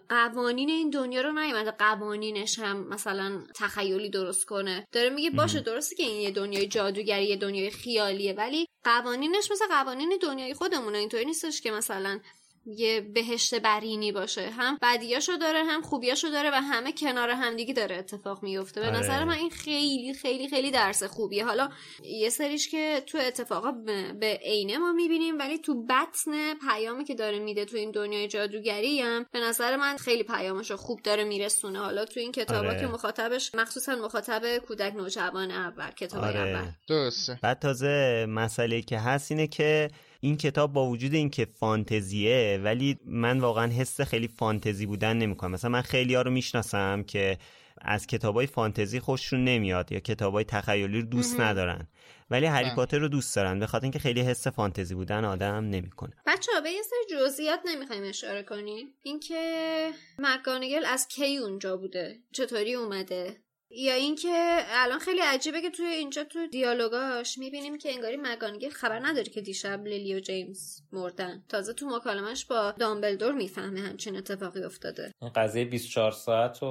قوانین 0.08 0.70
این 0.70 0.90
دنیا 0.90 1.20
رو 1.20 1.32
نیومده. 1.32 1.70
قوانینش 1.70 2.58
هم 2.58 2.88
مثلا 2.88 3.42
تخیلی 3.56 4.10
درست 4.10 4.44
کنه. 4.44 4.86
داره 4.92 5.10
میگه 5.10 5.30
باشه 5.30 5.60
درسته 5.60 5.96
که 5.96 6.02
این 6.02 6.20
یه 6.20 6.30
دنیای 6.30 6.66
جادوگری 6.66 7.24
یه 7.24 7.36
دنیای 7.36 7.70
خیالیه 7.70 8.32
ولی 8.32 8.66
قوانینش 8.84 9.50
مثل 9.50 9.66
قوانین 9.66 10.18
دنیای 10.22 10.54
خودمونه. 10.54 10.98
اینطوری 10.98 11.24
نیستش 11.24 11.60
که 11.60 11.70
مثلا 11.70 12.20
یه 12.66 13.00
بهشت 13.00 13.54
برینی 13.54 14.12
باشه 14.12 14.50
هم 14.50 14.78
بدیاشو 14.82 15.32
داره 15.36 15.64
هم 15.64 15.82
خوبیاشو 15.82 16.28
داره 16.28 16.50
و 16.50 16.54
همه 16.54 16.92
کنار 16.92 17.30
همدیگه 17.30 17.74
داره 17.74 17.96
اتفاق 17.96 18.42
میفته 18.42 18.80
به 18.80 18.86
آره. 18.86 18.98
نظر 18.98 19.24
من 19.24 19.34
این 19.34 19.50
خیلی 19.50 20.14
خیلی 20.14 20.48
خیلی 20.48 20.70
درس 20.70 21.02
خوبیه 21.02 21.44
حالا 21.44 21.68
یه 22.04 22.28
سریش 22.28 22.68
که 22.68 23.02
تو 23.06 23.18
اتفاقا 23.18 23.72
به- 23.72 24.12
به 24.12 24.40
عینه 24.44 24.78
ما 24.78 24.92
می‌بینیم 24.92 25.38
ولی 25.38 25.58
تو 25.58 25.84
بطن 25.84 26.54
پیامی 26.54 27.04
که 27.04 27.14
داره 27.14 27.38
میده 27.38 27.64
تو 27.64 27.76
این 27.76 27.90
دنیای 27.90 28.28
جادوگری 28.28 29.00
هم 29.00 29.26
به 29.32 29.40
نظر 29.40 29.76
من 29.76 29.96
خیلی 29.96 30.22
پیامشو 30.22 30.76
خوب 30.76 31.02
داره 31.02 31.24
میرسونه 31.24 31.78
حالا 31.78 32.04
تو 32.04 32.20
این 32.20 32.32
کتابا 32.32 32.68
آره. 32.68 32.80
که 32.80 32.86
مخاطبش 32.86 33.54
مخصوصا 33.54 33.94
مخاطب 33.96 34.58
کودک 34.58 34.94
نوجوان 34.94 35.50
اول 35.50 35.90
کتاب 35.90 36.24
آره. 36.24 36.40
اول 36.40 36.68
درسته 36.88 37.38
بعد 37.42 37.58
تازه 37.58 38.26
مسئله 38.28 38.82
که 38.82 38.98
هست 38.98 39.30
اینه 39.30 39.46
که 39.46 39.90
این 40.20 40.36
کتاب 40.36 40.72
با 40.72 40.86
وجود 40.86 41.14
اینکه 41.14 41.44
فانتزیه 41.44 42.60
ولی 42.64 42.98
من 43.04 43.40
واقعا 43.40 43.72
حس 43.72 44.00
خیلی 44.00 44.28
فانتزی 44.28 44.86
بودن 44.86 45.16
نمی‌کنم. 45.16 45.50
مثلا 45.50 45.70
من 45.70 45.82
خیلی 45.82 46.14
ها 46.14 46.22
رو 46.22 46.30
می‌شناسم 46.30 47.02
که 47.02 47.38
از 47.80 48.06
کتابای 48.06 48.46
فانتزی 48.46 49.00
خوششون 49.00 49.44
نمیاد 49.44 49.92
یا 49.92 50.00
کتابای 50.00 50.44
تخیلی 50.44 51.00
رو 51.00 51.06
دوست 51.06 51.40
ندارن. 51.40 51.88
ولی 52.30 52.46
هری 52.46 52.64
بله. 52.64 52.74
پاتر 52.74 52.98
رو 52.98 53.08
دوست 53.08 53.36
دارن 53.36 53.58
به 53.58 53.66
خاطر 53.66 53.84
اینکه 53.84 53.98
خیلی 53.98 54.20
حس 54.20 54.46
فانتزی 54.46 54.94
بودن 54.94 55.24
آدم 55.24 55.64
نمی‌کنه. 55.64 56.12
بچه 56.26 56.52
به 56.62 56.70
یه 56.70 56.82
سری 56.82 57.18
جزئیات 57.18 57.60
نمی‌خوایم 57.64 58.04
اشاره 58.04 58.42
کنیم. 58.42 58.86
اینکه 59.02 59.90
مکانگل 60.18 60.84
از 60.84 61.08
کی 61.08 61.36
اونجا 61.36 61.76
بوده؟ 61.76 62.18
چطوری 62.32 62.74
اومده؟ 62.74 63.36
یا 63.70 63.94
اینکه 63.94 64.58
الان 64.68 64.98
خیلی 64.98 65.20
عجیبه 65.20 65.60
که 65.60 65.70
توی 65.70 65.86
اینجا 65.86 66.24
تو 66.24 66.46
دیالوگاش 66.46 67.38
می‌بینیم 67.38 67.78
که 67.78 67.92
انگاری 67.92 68.16
مکانگل 68.22 68.70
خبر 68.70 68.98
نداره 68.98 69.24
که 69.24 69.40
دیشب 69.40 69.86
لیلی 69.86 70.14
و 70.14 70.20
جیمز 70.20 70.80
مردن. 70.92 71.44
تازه 71.48 71.72
تو 71.72 71.86
مکالمش 71.86 72.44
با 72.44 72.74
دامبلدور 72.78 73.32
می‌فهمه 73.32 73.80
همچین 73.80 74.16
اتفاقی 74.16 74.62
افتاده. 74.62 75.12
این 75.22 75.30
قضیه 75.30 75.64
24 75.64 76.10
ساعت 76.10 76.62
و 76.62 76.66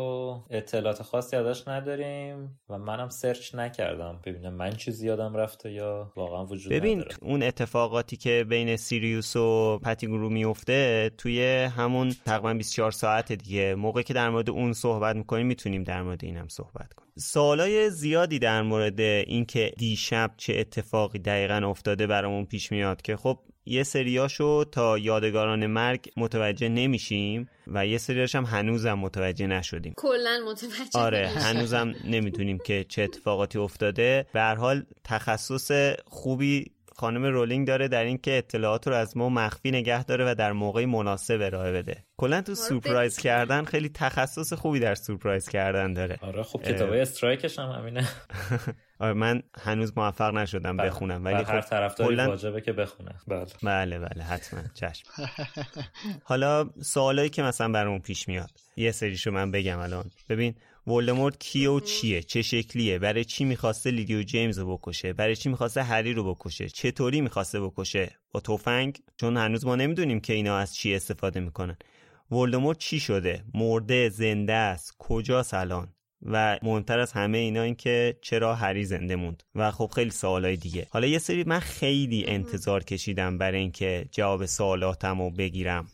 اطلاعات 0.50 1.04
خاصی 1.04 1.36
ازش 1.36 1.68
نداریم 1.68 2.60
و 2.70 2.78
منم 2.78 3.10
سرچ 3.10 3.56
نکردم. 3.56 4.22
ببینم 4.26 4.54
من 4.54 4.72
چیزی 4.72 5.08
یادم 5.08 5.36
رفته 5.36 5.72
یا 5.72 6.12
واقعا 6.16 6.46
وجود 6.46 6.74
ببین 6.74 7.00
نداره. 7.00 7.16
اون 7.22 7.44
اتفاقاتی 7.44 8.18
که 8.18 8.46
بین 8.50 8.76
سیریوس 8.76 9.36
و 9.36 9.80
پتیگرو 9.84 10.30
میفته 10.30 11.12
توی 11.18 11.64
همون 11.64 12.16
تقریبا 12.26 12.54
24 12.54 12.92
ساعت 12.92 13.32
دیگه. 13.32 13.76
موقعی 13.76 14.04
که 14.04 14.14
در 14.14 14.30
مورد 14.30 14.50
اون 14.50 14.74
صحبت 14.74 15.16
می‌کنیم 15.16 15.48
می‌تونیم 15.48 15.84
در 15.84 16.02
مورد 16.02 16.24
این 16.24 16.38
هم 16.38 16.48
صحبت 16.48 16.87
سوالای 17.20 17.90
زیادی 17.90 18.40
در 18.40 18.62
مورد 18.62 19.00
اینکه 19.00 19.74
دیشب 19.78 20.32
چه 20.38 20.54
اتفاقی 20.58 21.20
دقیقا 21.20 21.70
افتاده 21.70 22.08
برامون 22.08 22.46
پیش 22.46 22.72
میاد 22.72 23.02
که 23.02 23.16
خب 23.16 23.40
یه 23.66 23.84
سریاشو 23.84 24.64
تا 24.64 24.98
یادگاران 24.98 25.66
مرگ 25.66 26.06
متوجه 26.18 26.70
نمیشیم 26.70 27.50
و 27.68 27.88
یه 27.88 27.98
سریاش 27.98 28.36
هم 28.36 28.46
هنوزم 28.46 28.94
متوجه 28.94 29.48
نشدیم 29.48 29.94
کلا 29.98 30.40
متوجه 30.52 31.00
آره. 31.00 31.28
هنوزم 31.28 31.94
نمی‌تونیم 32.06 32.58
که 32.58 32.86
چه 32.90 33.02
اتفاقاتی 33.02 33.58
افتاده 33.58 34.26
به 34.34 34.40
هر 34.40 34.56
حال 34.56 34.84
تخصص 35.04 35.96
خوبی 36.06 36.72
خانم 37.00 37.26
رولینگ 37.26 37.68
داره 37.68 37.88
در 37.88 38.04
اینکه 38.04 38.38
اطلاعات 38.38 38.88
رو 38.88 38.96
از 38.96 39.18
ما 39.18 39.30
مخفی 39.30 39.72
نگه 39.72 40.04
داره 40.04 40.32
و 40.32 40.36
در 40.36 40.52
موقع 40.52 40.86
مناسب 40.86 41.40
ارائه 41.42 41.72
بده. 41.72 42.04
کلا 42.18 42.42
تو 42.42 42.56
سورپرایز 42.56 43.18
کردن 43.18 43.64
خیلی 43.64 43.90
تخصص 43.90 44.54
خوبی 44.54 44.80
در 44.80 44.96
سورپرایز 44.96 45.50
کردن 45.50 45.94
داره. 45.94 46.18
آره 46.22 46.44
خب 46.44 46.62
کتابای 46.62 47.02
استرایکش 47.02 47.60
هم 47.60 47.70
همینه. 47.70 48.08
آره 49.00 49.14
من 49.14 49.44
هنوز 49.62 49.98
موفق 49.98 50.34
نشدم 50.34 50.78
بله. 50.78 50.88
بخونم 50.90 51.24
بر 51.24 51.34
ولی 51.34 51.44
هر 51.44 51.62
خب 51.62 51.70
طرفداری 51.70 52.16
کلاً- 52.16 52.28
واجبه 52.28 52.62
که 52.62 52.74
بخونه. 52.74 53.12
بله. 53.28 53.46
بله 53.64 54.00
بله 54.00 54.24
حتما. 54.24 54.60
چشم. 54.74 55.04
حالا 56.24 56.70
سوالایی 56.82 57.30
که 57.30 57.44
مثلا 57.44 57.72
برامون 57.72 58.00
پیش 58.00 58.28
میاد. 58.28 58.52
یه 58.76 58.92
سریشو 58.92 59.32
من 59.32 59.52
بگم 59.52 59.80
الان. 59.80 60.12
ببین 60.30 60.56
ولدمورت 60.88 61.40
کیه 61.40 61.70
و 61.70 61.80
چیه؟ 61.80 62.22
چه 62.22 62.42
شکلیه؟ 62.42 63.00
برای 63.00 63.26
چی 63.26 63.46
می‌خواسته 63.46 63.92
لیدی 63.92 64.16
و 64.16 64.24
جیمز 64.24 64.60
رو 64.60 64.78
بکشه؟ 64.78 65.14
برای 65.14 65.36
چی 65.36 65.50
می‌خواسته 65.50 65.84
هری 65.84 66.14
رو 66.14 66.34
بکشه؟ 66.34 66.70
چطوری 66.70 67.22
می‌خواسته 67.22 67.62
بکشه؟ 67.62 68.12
با 68.32 68.40
تفنگ؟ 68.40 69.00
چون 69.18 69.38
هنوز 69.38 69.66
ما 69.66 69.76
نمی‌دونیم 69.76 70.20
که 70.20 70.34
اینا 70.34 70.58
از 70.58 70.76
چی 70.76 70.96
استفاده 70.96 71.40
می‌کنن. 71.40 71.78
ولدمورت 72.32 72.78
چی 72.78 73.00
شده؟ 73.00 73.44
مرده 73.54 74.10
زنده 74.10 74.54
است. 74.54 74.96
کجاست 75.00 75.54
الان؟ 75.54 75.94
و 76.22 76.60
مهمتر 76.64 77.00
از 77.00 77.12
همه 77.12 77.38
اینا 77.38 77.62
این 77.62 77.76
که 77.76 78.18
چرا 78.22 78.56
هری 78.56 78.86
زنده 78.86 79.16
موند. 79.16 79.44
و 79.56 79.72
خب 79.72 79.92
خیلی 79.96 80.12
سوالای 80.12 80.58
دیگه. 80.58 80.88
حالا 80.90 81.08
یه 81.08 81.20
سری 81.20 81.44
من 81.44 81.60
خیلی 81.60 82.26
انتظار 82.28 82.84
کشیدم 82.84 83.38
برای 83.38 83.60
اینکه 83.60 84.06
جواب 84.12 84.46
سوالاتم 84.46 85.22
رو 85.22 85.32
بگیرم. 85.32 85.88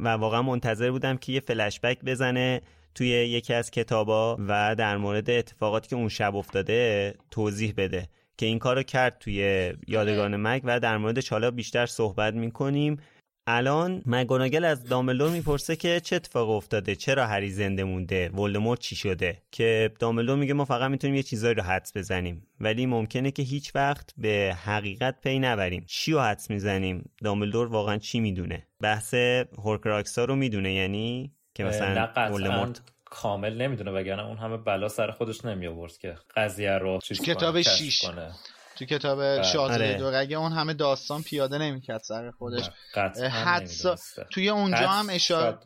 و 0.00 0.08
واقعا 0.08 0.42
منتظر 0.42 0.90
بودم 0.90 1.16
که 1.16 1.32
یه 1.32 1.40
فلشبک 1.40 1.98
بزنه. 2.04 2.60
توی 2.94 3.08
یکی 3.08 3.54
از 3.54 3.70
کتابا 3.70 4.36
و 4.48 4.74
در 4.78 4.96
مورد 4.96 5.30
اتفاقاتی 5.30 5.88
که 5.88 5.96
اون 5.96 6.08
شب 6.08 6.36
افتاده 6.36 7.14
توضیح 7.30 7.74
بده 7.76 8.08
که 8.36 8.46
این 8.46 8.58
کارو 8.58 8.82
کرد 8.82 9.18
توی 9.18 9.72
یادگان 9.86 10.36
مگ 10.36 10.60
و 10.64 10.80
در 10.80 10.96
موردش 10.96 11.28
حالا 11.28 11.50
بیشتر 11.50 11.86
صحبت 11.86 12.34
می‌کنیم. 12.34 12.98
الان 13.46 14.02
مگوناگل 14.06 14.64
از 14.64 14.84
دامبلدور 14.84 15.30
می‌پرسه 15.30 15.76
که 15.76 16.00
چه 16.00 16.16
اتفاق 16.16 16.50
افتاده؟ 16.50 16.94
چرا 16.94 17.26
هری 17.26 17.50
زنده 17.50 17.84
مونده؟ 17.84 18.28
ولدمورت 18.28 18.80
چی 18.80 18.96
شده؟ 18.96 19.42
که 19.50 19.90
دامبلدور 19.98 20.36
میگه 20.36 20.54
ما 20.54 20.64
فقط 20.64 20.90
می‌تونیم 20.90 21.16
یه 21.16 21.22
چیزایی 21.22 21.54
رو 21.54 21.62
حدس 21.62 21.96
بزنیم 21.96 22.46
ولی 22.60 22.86
ممکنه 22.86 23.30
که 23.30 23.42
هیچ 23.42 23.74
وقت 23.74 24.10
به 24.16 24.56
حقیقت 24.64 25.20
پی 25.20 25.38
نبریم. 25.38 25.84
چی 25.86 26.12
رو 26.12 26.20
حدس 26.20 26.50
می‌زنیم؟ 26.50 27.10
دامبلدور 27.22 27.66
واقعا 27.66 27.98
چی 27.98 28.20
می‌دونه؟ 28.20 28.66
بحث 28.80 29.14
هورکراکسا 29.58 30.24
رو 30.24 30.36
می‌دونه 30.36 30.72
یعنی 30.74 31.32
که 31.54 31.62
نه 31.62 31.68
مثلا 31.68 32.06
قطعا 32.06 32.34
ولدمورت 32.34 32.80
کامل 33.04 33.62
نمی‌دونه 33.62 33.90
وگرنه 33.90 34.26
اون 34.26 34.36
همه 34.36 34.56
بلا 34.56 34.88
سر 34.88 35.10
خودش 35.10 35.44
نمی 35.44 35.66
آورد 35.66 35.96
که 35.98 36.14
قضیه 36.36 36.78
رو 36.78 36.98
چیز 37.00 37.20
کتاب 37.20 37.62
شیش. 37.62 38.02
کنه. 38.02 38.32
تو 38.76 38.84
کتاب 38.84 39.18
بله. 39.18 39.42
شاهزاده 39.42 39.88
آره. 39.88 39.98
دورگه 39.98 40.36
اون 40.36 40.52
همه 40.52 40.74
داستان 40.74 41.22
پیاده 41.22 41.58
نمی‌کرد 41.58 42.00
سر 42.00 42.30
خودش 42.30 42.70
حدس. 43.44 43.86
توی 44.30 44.48
اونجا 44.48 44.88
هم 44.88 45.06
اشاره. 45.10 45.58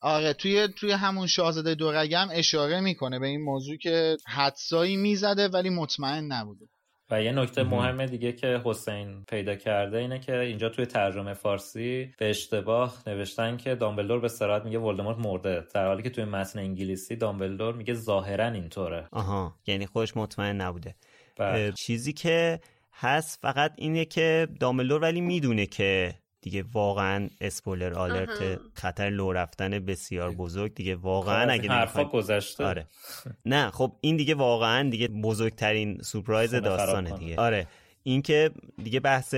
آره 0.00 0.32
توی 0.32 0.68
توی 0.68 0.92
همون 0.92 1.26
شاهزاده 1.26 1.74
دورگه 1.74 2.18
هم 2.18 2.28
اشاره 2.32 2.80
می‌کنه 2.80 3.18
به 3.18 3.26
این 3.26 3.42
موضوع 3.42 3.76
که 3.76 4.16
حدسایی 4.26 4.96
می‌زده 4.96 5.48
ولی 5.48 5.70
مطمئن 5.70 6.24
نبوده 6.24 6.66
و 7.10 7.22
یه 7.22 7.32
نکته 7.32 7.62
مهم. 7.62 8.06
دیگه 8.06 8.32
که 8.32 8.60
حسین 8.64 9.24
پیدا 9.28 9.54
کرده 9.54 9.98
اینه 9.98 10.18
که 10.18 10.38
اینجا 10.38 10.68
توی 10.68 10.86
ترجمه 10.86 11.34
فارسی 11.34 12.10
به 12.18 12.30
اشتباه 12.30 13.02
نوشتن 13.06 13.56
که 13.56 13.74
دامبلدور 13.74 14.20
به 14.20 14.28
سرعت 14.28 14.64
میگه 14.64 14.78
ولدمورت 14.78 15.18
مرده. 15.18 15.64
در 15.74 15.86
حالی 15.86 16.02
که 16.02 16.10
توی 16.10 16.24
متن 16.24 16.58
انگلیسی 16.58 17.16
دامبلدور 17.16 17.74
میگه 17.74 17.94
ظاهرا 17.94 18.46
اینطوره. 18.46 19.08
آها 19.12 19.54
یعنی 19.66 19.86
خودش 19.86 20.16
مطمئن 20.16 20.60
نبوده. 20.60 20.94
بله. 21.36 21.72
چیزی 21.72 22.12
که 22.12 22.60
هست 22.92 23.38
فقط 23.42 23.72
اینه 23.76 24.04
که 24.04 24.48
دامبلدور 24.60 25.00
ولی 25.00 25.20
می‌دونه 25.20 25.66
که 25.66 26.14
دیگه 26.46 26.64
واقعا 26.72 27.28
spoiler 27.40 27.94
alert. 27.94 28.60
خطر 28.74 29.10
لو 29.10 29.32
رفتن 29.32 29.78
بسیار 29.78 30.30
بزرگ. 30.30 30.74
دیگه 30.74 30.96
واقعا 30.96 31.52
اگه 31.52 31.70
حرفا 31.70 32.04
گذشته. 32.04 32.64
آره. 32.64 32.86
نه 33.44 33.70
خب 33.70 33.92
این 34.00 34.16
دیگه 34.16 34.34
واقعا 34.34 34.90
دیگه 34.90 35.08
بزرگترین 35.08 35.98
سورپرایز 36.02 36.54
داستانه. 36.54 37.18
دیگه. 37.18 37.36
آره. 37.36 37.66
اینکه 38.02 38.50
دیگه 38.84 39.00
بحث 39.00 39.34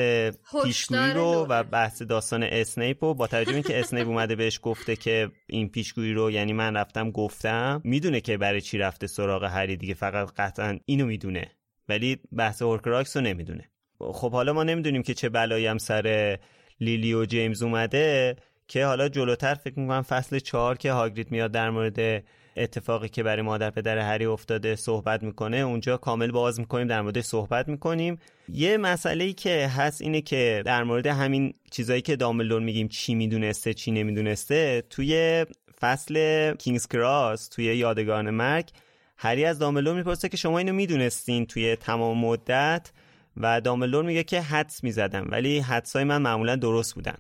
پیشگویی 0.64 1.12
رو 1.12 1.46
و. 1.48 1.62
بحث 1.62 2.02
داستان 2.02 2.42
اسنیپ 2.42 3.04
رو 3.04 3.14
با 3.14 3.26
توجه 3.26 3.50
به 3.50 3.54
اینکه 3.54 3.80
اسنیپ 3.80 4.06
اومده 4.06 4.36
بهش 4.36 4.61
گفته 4.62 4.96
که 4.96 5.30
این 5.46 5.68
پیشگویی 5.68 6.12
رو 6.12 6.30
یعنی 6.30 6.52
من 6.52 6.76
رفتم 6.76 7.11
گفتم 7.11 7.80
می‌دونه 7.84 8.20
که 8.20 8.36
برای 8.36 8.61
چی 8.61 8.78
رفته 8.78 9.06
سراغ 9.06 9.44
هری 9.44 9.76
دیگه 9.76 9.94
فقط 9.94 10.32
قطعا 10.36 10.78
اینو 10.84 11.06
می‌دونه. 11.06 11.50
ولی 11.88 12.18
بحث 12.32 12.62
هورکراکس 12.62 13.16
رو 13.16 13.22
نمی‌دونه. 13.22 13.70
خب 14.00 14.32
حالا 14.32 14.52
ما 14.52 14.64
نمی‌دونیم 14.64 15.02
که 15.02 15.14
چه 15.14 15.28
بلایی 15.28 15.66
هم 15.66 15.78
سر 15.78 16.38
لیلی 16.81 17.14
و 17.14 17.24
جیمز 17.24 17.62
اومده 17.62 18.37
که 18.68 18.87
حالا 18.87 19.09
جلوتر 19.09 19.55
فکر 19.55 19.79
می‌کنم 19.79 20.03
فصل 20.03 20.39
چهار 20.39 20.79
که 20.79 20.93
هاگرید 20.93 21.31
میاد 21.31 21.53
در 21.53 21.70
مورد 21.70 22.24
اتفاقی 22.57 23.09
که 23.09 23.22
برای 23.22 23.43
مادر 23.43 23.70
پدر 23.70 23.99
هری 23.99 24.26
افتاده 24.26 24.76
صحبت 24.76 25.22
می‌کنه 25.22 25.57
اونجا 25.57 25.97
کامل 25.97 26.31
باز 26.31 26.61
می‌کنیم 26.61 26.87
در 26.87 27.03
مورد 27.03 27.20
صحبت 27.20 27.68
می‌کنیم. 27.68 28.18
یه 28.49 28.76
مسئله 28.76 29.24
ای 29.24 29.33
که 29.33 29.66
هست 29.66 30.03
اینه 30.03 30.20
که 30.20 30.62
در 30.66 30.85
مورد 30.85 31.07
همین 31.07 31.55
چیزایی 31.70 32.03
که 32.03 32.16
دامبلدور 32.16 32.62
میگیم 32.62 32.89
چی 32.89 33.14
می‌دونسته 33.14 33.74
چی 33.74 33.91
نمی‌دونسته 33.91 34.83
توی 34.91 35.47
فصل 35.81 36.55
کینگز 36.55 36.87
کراس 36.87 37.49
توی 37.49 37.64
یادگاران 37.64 38.30
مرگ 38.31 38.68
هری 39.16 39.45
از 39.45 39.59
دامبلدور 39.59 39.95
می‌پرسه 39.95 40.29
که 40.29 40.37
شما 40.37 40.59
اینو 40.59 40.72
می‌دونستین 40.72 41.47
توی 41.47 41.76
تمام 41.76 42.18
مدت؟ 42.18 42.91
و 43.39 43.61
دامبلدور 43.61 44.05
میگه 44.05 44.24
که 44.24 44.41
حدس 44.41 44.84
می‌زدم 44.84 45.26
ولی 45.30 45.59
حدسای 45.59 46.05
من 46.05 46.22
معمولا 46.22 46.57
درست 46.57 46.95
بودن. 46.95 47.16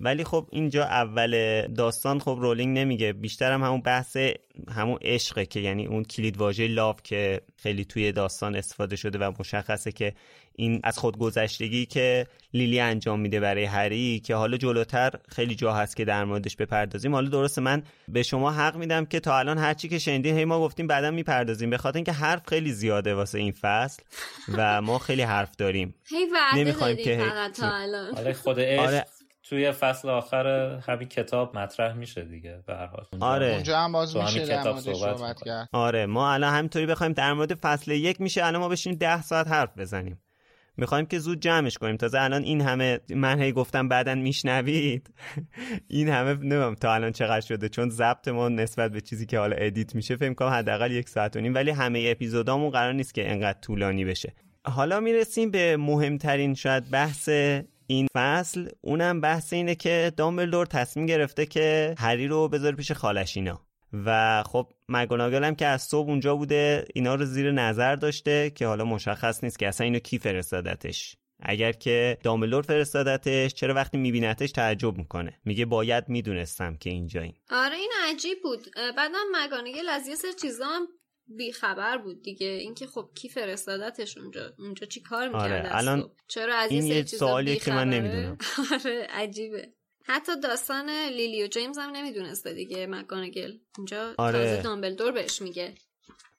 ولی 0.00 0.24
خب 0.24 0.48
اینجا 0.50 0.84
اول 0.84 1.62
داستان 1.66 2.18
خب 2.18 2.38
رولینگ 2.40 2.78
نمیگه. 2.78 3.12
بیشتر 3.12 3.52
هم 3.52 3.62
همون 3.62 3.80
بحث 3.80 4.16
همون 4.68 4.98
عشقه 5.02 5.46
که 5.46 5.60
یعنی 5.60 5.86
اون 5.86 6.04
کلید 6.04 6.36
واژه 6.36 6.66
لاو 6.66 6.96
که 7.04 7.40
خیلی 7.56 7.84
توی 7.84 8.12
داستان 8.12 8.56
استفاده 8.56 8.96
شده 8.96 9.18
و 9.18 9.32
مشخصه 9.40 9.92
که 9.92 10.12
این 10.56 10.80
از 10.84 10.98
خودگذشتگی 10.98 11.86
که 11.86 12.26
لیلی 12.54 12.80
انجام 12.80 13.20
میده 13.20 13.40
برای 13.40 13.64
هری 13.64 14.20
که 14.20 14.34
حالا 14.34 14.56
جلوتر 14.56 15.10
خیلی 15.28 15.54
جا 15.54 15.72
هست 15.72 15.96
که 15.96 16.04
در 16.04 16.24
موردش 16.24 16.56
بپردازیم. 16.56 17.14
حالا 17.14 17.28
درسته 17.28 17.60
من 17.60 17.82
به 18.08 18.22
شما 18.22 18.50
حق 18.50 18.76
میدم 18.76 19.04
که 19.04 19.20
تا 19.20 19.38
الان 19.38 19.58
هرچی 19.58 19.88
که 19.88 19.98
شنیدین 19.98 20.38
هی 20.38 20.44
ما 20.44 20.60
گفتیم 20.60 20.86
بعدا 20.86 21.10
می‌پردازیم. 21.10 21.70
به 21.70 21.78
خاطر 21.78 21.96
اینکه 21.96 22.12
حرف 22.12 22.46
خیلی 22.48 22.72
زیاده 22.72 23.14
واسه 23.14 23.38
این 23.38 23.52
فصل 23.52 24.02
و 24.56 24.82
ما 24.82 24.98
خیلی 24.98 25.22
حرف 25.22 25.56
داریم. 25.56 25.94
هی 26.10 26.26
وعده 26.34 26.60
نمی‌خوایم 26.60 26.96
که 26.96 27.16
فقط 27.30 27.56
تا 27.56 27.70
الان. 27.76 28.14
آره 28.16 28.32
خود 28.32 28.60
عشق. 28.60 28.82
آره. 28.82 29.06
توی 29.50 29.72
فصل 29.72 30.08
آخر 30.08 30.46
همین 30.86 31.08
کتاب 31.08 31.58
مطرح 31.58 31.92
میشه 31.94 32.22
دیگه 32.24 32.62
به 32.66 32.74
هر 32.74 32.86
حال. 32.86 33.04
اونجا- 33.12 33.26
آره. 33.26 33.46
اونجا 33.54 33.78
هم 33.78 33.92
باز 33.92 34.16
میشه 34.16 34.46
در 34.46 34.60
کتاب 34.60 34.80
صحبت. 34.80 35.42
کرد. 35.42 35.68
آره 35.72 36.06
ما 36.06 36.32
الان 36.32 36.54
همینطوری 36.54 36.86
بخوایم 36.86 37.12
در 37.12 37.32
مورد 37.32 37.54
فصل 37.54 37.90
یک 37.90 38.20
میشه 38.20 38.44
الان 38.44 38.60
ما 38.60 38.68
بشینیم 38.68 38.98
ده 38.98 39.22
ساعت 39.22 39.48
حرف 39.48 39.78
بزنیم. 39.78 40.20
می‌خوایم 40.76 41.06
که 41.06 41.18
زود 41.18 41.40
جمعش 41.40 41.78
کنیم. 41.78 41.96
تازه 41.96 42.20
الان 42.20 42.42
این 42.42 42.60
همه 42.60 43.00
من 43.14 43.40
هی 43.42 43.52
گفتم 43.52 43.88
بعدا 43.88 44.14
میشنوید. 44.14 45.10
این 45.88 46.08
همه 46.08 46.34
نمیم 46.34 46.74
تا 46.74 46.94
الان 46.94 47.12
چقدر 47.12 47.40
شده 47.46 47.68
چون 47.68 47.88
ضبط 47.90 48.28
ما 48.28 48.48
نسبت 48.48 48.92
به 48.92 49.00
چیزی 49.00 49.26
که 49.26 49.38
حالا 49.38 49.56
ادیت 49.56 49.94
میشه 49.94 50.16
فکر 50.16 50.34
کنم 50.34 50.48
حداقل 50.48 50.92
یک 50.92 51.08
ساعت 51.08 51.36
و 51.36 51.40
نیم 51.40 51.54
ولی 51.54 51.70
همه 51.70 52.04
اپیزودامون 52.06 52.70
قرار 52.70 52.92
نیست 52.92 53.14
که 53.14 53.30
انقدر 53.30 53.58
طولانی 53.60 54.04
بشه. 54.04 54.32
حالا 54.64 55.00
می‌رسیم 55.00 55.50
به 55.50 55.76
مهمترین 55.76 56.54
شاید 56.54 56.90
بحث 56.90 57.28
این 57.90 58.06
فصل 58.14 58.68
اونم 58.80 59.20
بحث 59.20 59.52
اینه 59.52 59.74
که 59.74 60.12
دامبلدور 60.16 60.66
تصمیم 60.66 61.06
گرفته 61.06 61.46
که 61.46 61.94
هری 61.98 62.26
رو 62.28 62.48
بذاره 62.48 62.76
پیش 62.76 62.92
خالش 62.92 63.36
اینا 63.36 63.60
و 64.04 64.42
خب 64.42 64.72
مگوناگل 64.88 65.44
هم 65.44 65.54
که 65.54 65.66
از 65.66 65.82
صبح 65.82 66.08
اونجا 66.08 66.36
بوده 66.36 66.84
اینا 66.94 67.14
رو 67.14 67.24
زیر 67.24 67.52
نظر 67.52 67.96
داشته 67.96 68.50
که 68.50 68.66
حالا 68.66 68.84
مشخص 68.84 69.44
نیست 69.44 69.58
که 69.58 69.68
اصلا 69.68 69.84
اینو 69.84 69.98
کی 69.98 70.18
فرستادتش. 70.18 71.16
اگر 71.42 71.72
که 71.72 72.18
دامبلدور 72.22 72.62
فرستادتش 72.62 73.54
چرا 73.54 73.74
وقتی 73.74 73.98
میبینتش 73.98 74.52
تعجب 74.52 74.96
می‌کنه؟ 74.96 75.40
میگه 75.44 75.64
باید 75.64 76.08
می‌دونستم 76.08 76.76
که 76.76 76.90
اینجاییم 76.90 77.34
آره 77.50 77.76
این 77.76 77.92
عجیب 78.08 78.38
بود. 78.42 78.66
بعدم 78.96 79.26
مگانگل 79.34 79.88
از 79.88 80.08
یه 80.08 80.14
سر 80.14 80.32
چیزا 80.42 80.64
هم 80.64 80.88
بیخبر 81.36 81.98
بود 81.98 82.22
دیگه 82.22 82.46
اینکه 82.46 82.86
خب 82.86 83.10
کی 83.14 83.28
فرستادتش 83.28 84.18
اونجا 84.18 84.52
اونجا 84.58 84.86
چی 84.86 85.00
کار 85.00 85.28
می‌کرد 85.28 85.66
آره، 85.66 85.76
الان؟ 85.76 86.10
چرا 86.28 86.54
از 86.54 86.70
این 86.70 86.86
یه 86.86 87.04
چیزا 87.04 87.26
سوالیه 87.26 87.56
که 87.56 87.72
من؟ 87.72 87.90
نمی‌دونم. 87.90 88.38
آره 88.84 89.06
عجیبه 89.10 89.68
حتی 90.04 90.40
داستان 90.40 90.90
لیلی 90.90 91.44
و 91.44 91.46
جیمز 91.46 91.78
هم 91.78 91.90
نمی‌دونسته 91.90 92.52
دیگه 92.52 92.86
مکانگل 92.86 93.52
اینجا 93.78 94.14
آره. 94.18 94.38
تازه 94.38 94.62
دامبلدور 94.62 95.12
بهش 95.12 95.42
میگه 95.42 95.74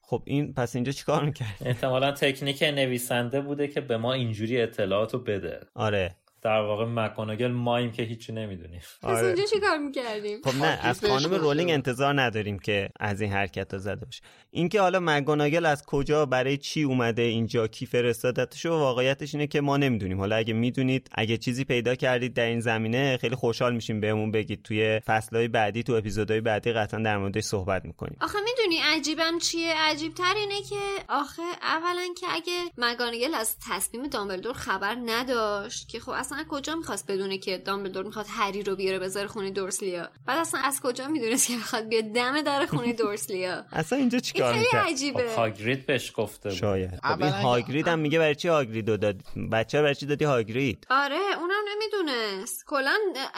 خب 0.02 0.22
این 0.26 0.54
پس 0.54 0.74
اینجا 0.74 0.92
چیکار 0.92 1.24
می‌کرد 1.24 1.56
احتمالا 1.64 2.12
تکنیک 2.12 2.62
نویسنده 2.62 3.40
بوده 3.40 3.68
که 3.68 3.80
به 3.80 3.96
ما 3.96 4.12
اینجوری 4.12 4.60
اطلاعاتو 4.60 5.18
بده 5.18 5.60
آره 5.74 6.16
در 6.42 6.60
واقع 6.60 6.84
مکاناگل 6.84 7.50
ماییم 7.50 7.92
که 7.92 8.02
هیچی 8.02 8.32
نمی‌دونیم. 8.32 8.80
پس 9.02 9.04
آره. 9.04 9.26
اونجا 9.26 9.42
چی 9.44 9.60
کار 9.60 9.78
می‌کردیم؟ 9.78 10.38
خب 10.44 10.56
نه 10.56 10.78
از 10.82 11.04
خانم 11.04 11.34
رولینگ. 11.34 11.70
انتظار 11.70 12.20
نداریم 12.20 12.58
که 12.58 12.88
از 13.00 13.20
این 13.20 13.32
حرکت 13.32 13.72
ها 13.72 13.78
زده 13.78 14.04
باشه. 14.04 14.22
اینکه 14.50 14.80
حالا 14.80 15.00
مگوناگل 15.02 15.66
از 15.66 15.86
کجا 15.86 16.26
برای 16.26 16.56
چی 16.56 16.82
اومده 16.82 17.22
اینجا 17.22 17.66
کی 17.66 17.86
فرستادتش 17.86 18.66
و 18.66 18.70
واقعیتش 18.70 19.34
اینه 19.34 19.46
که 19.46 19.60
ما 19.60 19.76
نمی‌دونیم. 19.76 20.18
حالا 20.18 20.36
اگه 20.36 20.54
می‌دونید 20.54 21.08
اگه 21.12 21.36
چیزی 21.36 21.64
پیدا 21.64 21.94
کردید 21.94 22.34
در 22.34 22.46
این 22.46 22.60
زمینه 22.60 23.16
خیلی 23.16 23.36
خوشحال 23.36 23.74
میشیم 23.74 24.00
بهمون 24.00 24.30
بگید. 24.30 24.62
توی 24.62 25.00
فصلهای 25.00 25.48
بعدی 25.48 25.82
تو 25.82 25.92
اپیزودهای 25.92 26.40
بعدی 26.40 26.72
قطعا 26.72 27.00
در 27.00 27.18
موردش 27.18 27.44
صحبت 27.44 27.84
می‌کنیم. 27.84 28.16
آخه 28.20 28.38
می‌دونی 28.44 28.80
عجیبم 28.96 29.38
چیه؟ 29.38 29.74
عجیب 29.76 30.14
تر 30.14 30.34
اینه 30.36 30.62
که 30.62 31.04
آخه 31.08 31.42
اولا 31.62 32.08
که 32.20 32.26
اگه 32.30 32.62
مگانگل 32.78 33.34
از 33.34 33.56
تصمیم 33.68 34.06
دامبلدور 34.06 34.52
خبر 34.52 34.96
نداشت 35.06 35.88
که 35.88 36.00
خب 36.00 36.10
اصلا 36.10 36.31
از 36.32 36.44
کجا 36.48 36.74
می‌خواست 36.74 37.10
بدونه 37.10 37.38
که 37.38 37.58
دامبلدور 37.58 38.04
می‌خواد 38.04 38.26
هری 38.28 38.62
رو 38.62 38.76
بیاره 38.76 38.98
بذاره 38.98 39.26
خونه 39.26 39.50
دورسلیا؟ 39.50 40.08
بعد 40.26 40.38
اصلا 40.38 40.60
از 40.60 40.80
کجا 40.80 41.08
می‌دونست 41.08 41.48
که 41.48 41.56
می‌خواد 41.56 41.88
بیاد 41.88 42.04
دم 42.04 42.42
در 42.42 42.66
خونه 42.66 42.92
دورسلیا؟ 43.02 43.64
اصلا 43.72 43.98
اینجا 43.98 44.16
این 44.16 44.22
چیکار 44.22 44.52
خیلی 44.52 44.64
می‌کرد؟ 44.64 44.82
خب 44.82 44.88
عجیبه 44.88 45.34
هاگرید 45.36 45.86
بهش 45.86 46.12
گفته 46.16 46.48
بود. 46.48 46.58
شاید. 46.58 47.00
خب 47.04 47.22
این 47.22 47.32
هاگرید 47.32 47.88
هم 47.88 47.98
میگه 47.98 48.18
برای 48.18 48.34
چی 48.34 48.48
هاگرید 48.48 48.90
رو 48.90 48.96
داد 48.96 49.16
بچه 49.52 49.82
برای 49.82 49.94
چی 49.94 50.06
دادی 50.06 50.24
هاگرید؟ 50.24 50.86
آره 50.90 51.18
اونم 51.40 51.62
نمی‌دونست. 51.72 52.64
کلا 52.66 52.94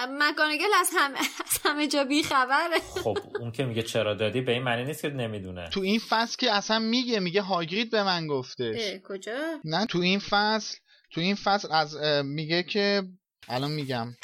مگانگل 0.08 0.64
از 0.80 0.90
همه 0.96 1.18
از 1.46 1.58
همه 1.64 1.86
جا 1.88 2.04
بیخبره. 2.04 2.78
خب 3.04 3.18
اون 3.40 3.52
که 3.52 3.64
میگه 3.64 3.82
چرا 3.82 4.14
دادی 4.14 4.40
به 4.40 4.52
این 4.52 4.62
معنی 4.62 4.84
نیست 4.84 5.02
که 5.02 5.08
نمی‌دونه. 5.08 5.68
تو 5.68 5.80
این 5.80 6.00
فصل 6.08 6.36
که 6.36 6.52
اصلا 6.52 6.78
میگه 6.78 7.20
میگه 7.20 7.42
هاگرید 7.42 7.90
به 7.90 8.02
من 8.02 8.26
گفتش. 8.26 8.80
کجا؟ 9.08 9.32
نه 9.64 9.86
تو 9.86 9.98
این 9.98 10.18
فصل 10.18 10.78
تو 11.14 11.20
این 11.20 11.34
فصل 11.34 11.72
از 11.72 11.96
میگه 12.24 12.62
که 12.62 13.02
الان 13.48 13.70
میگم. 13.70 14.16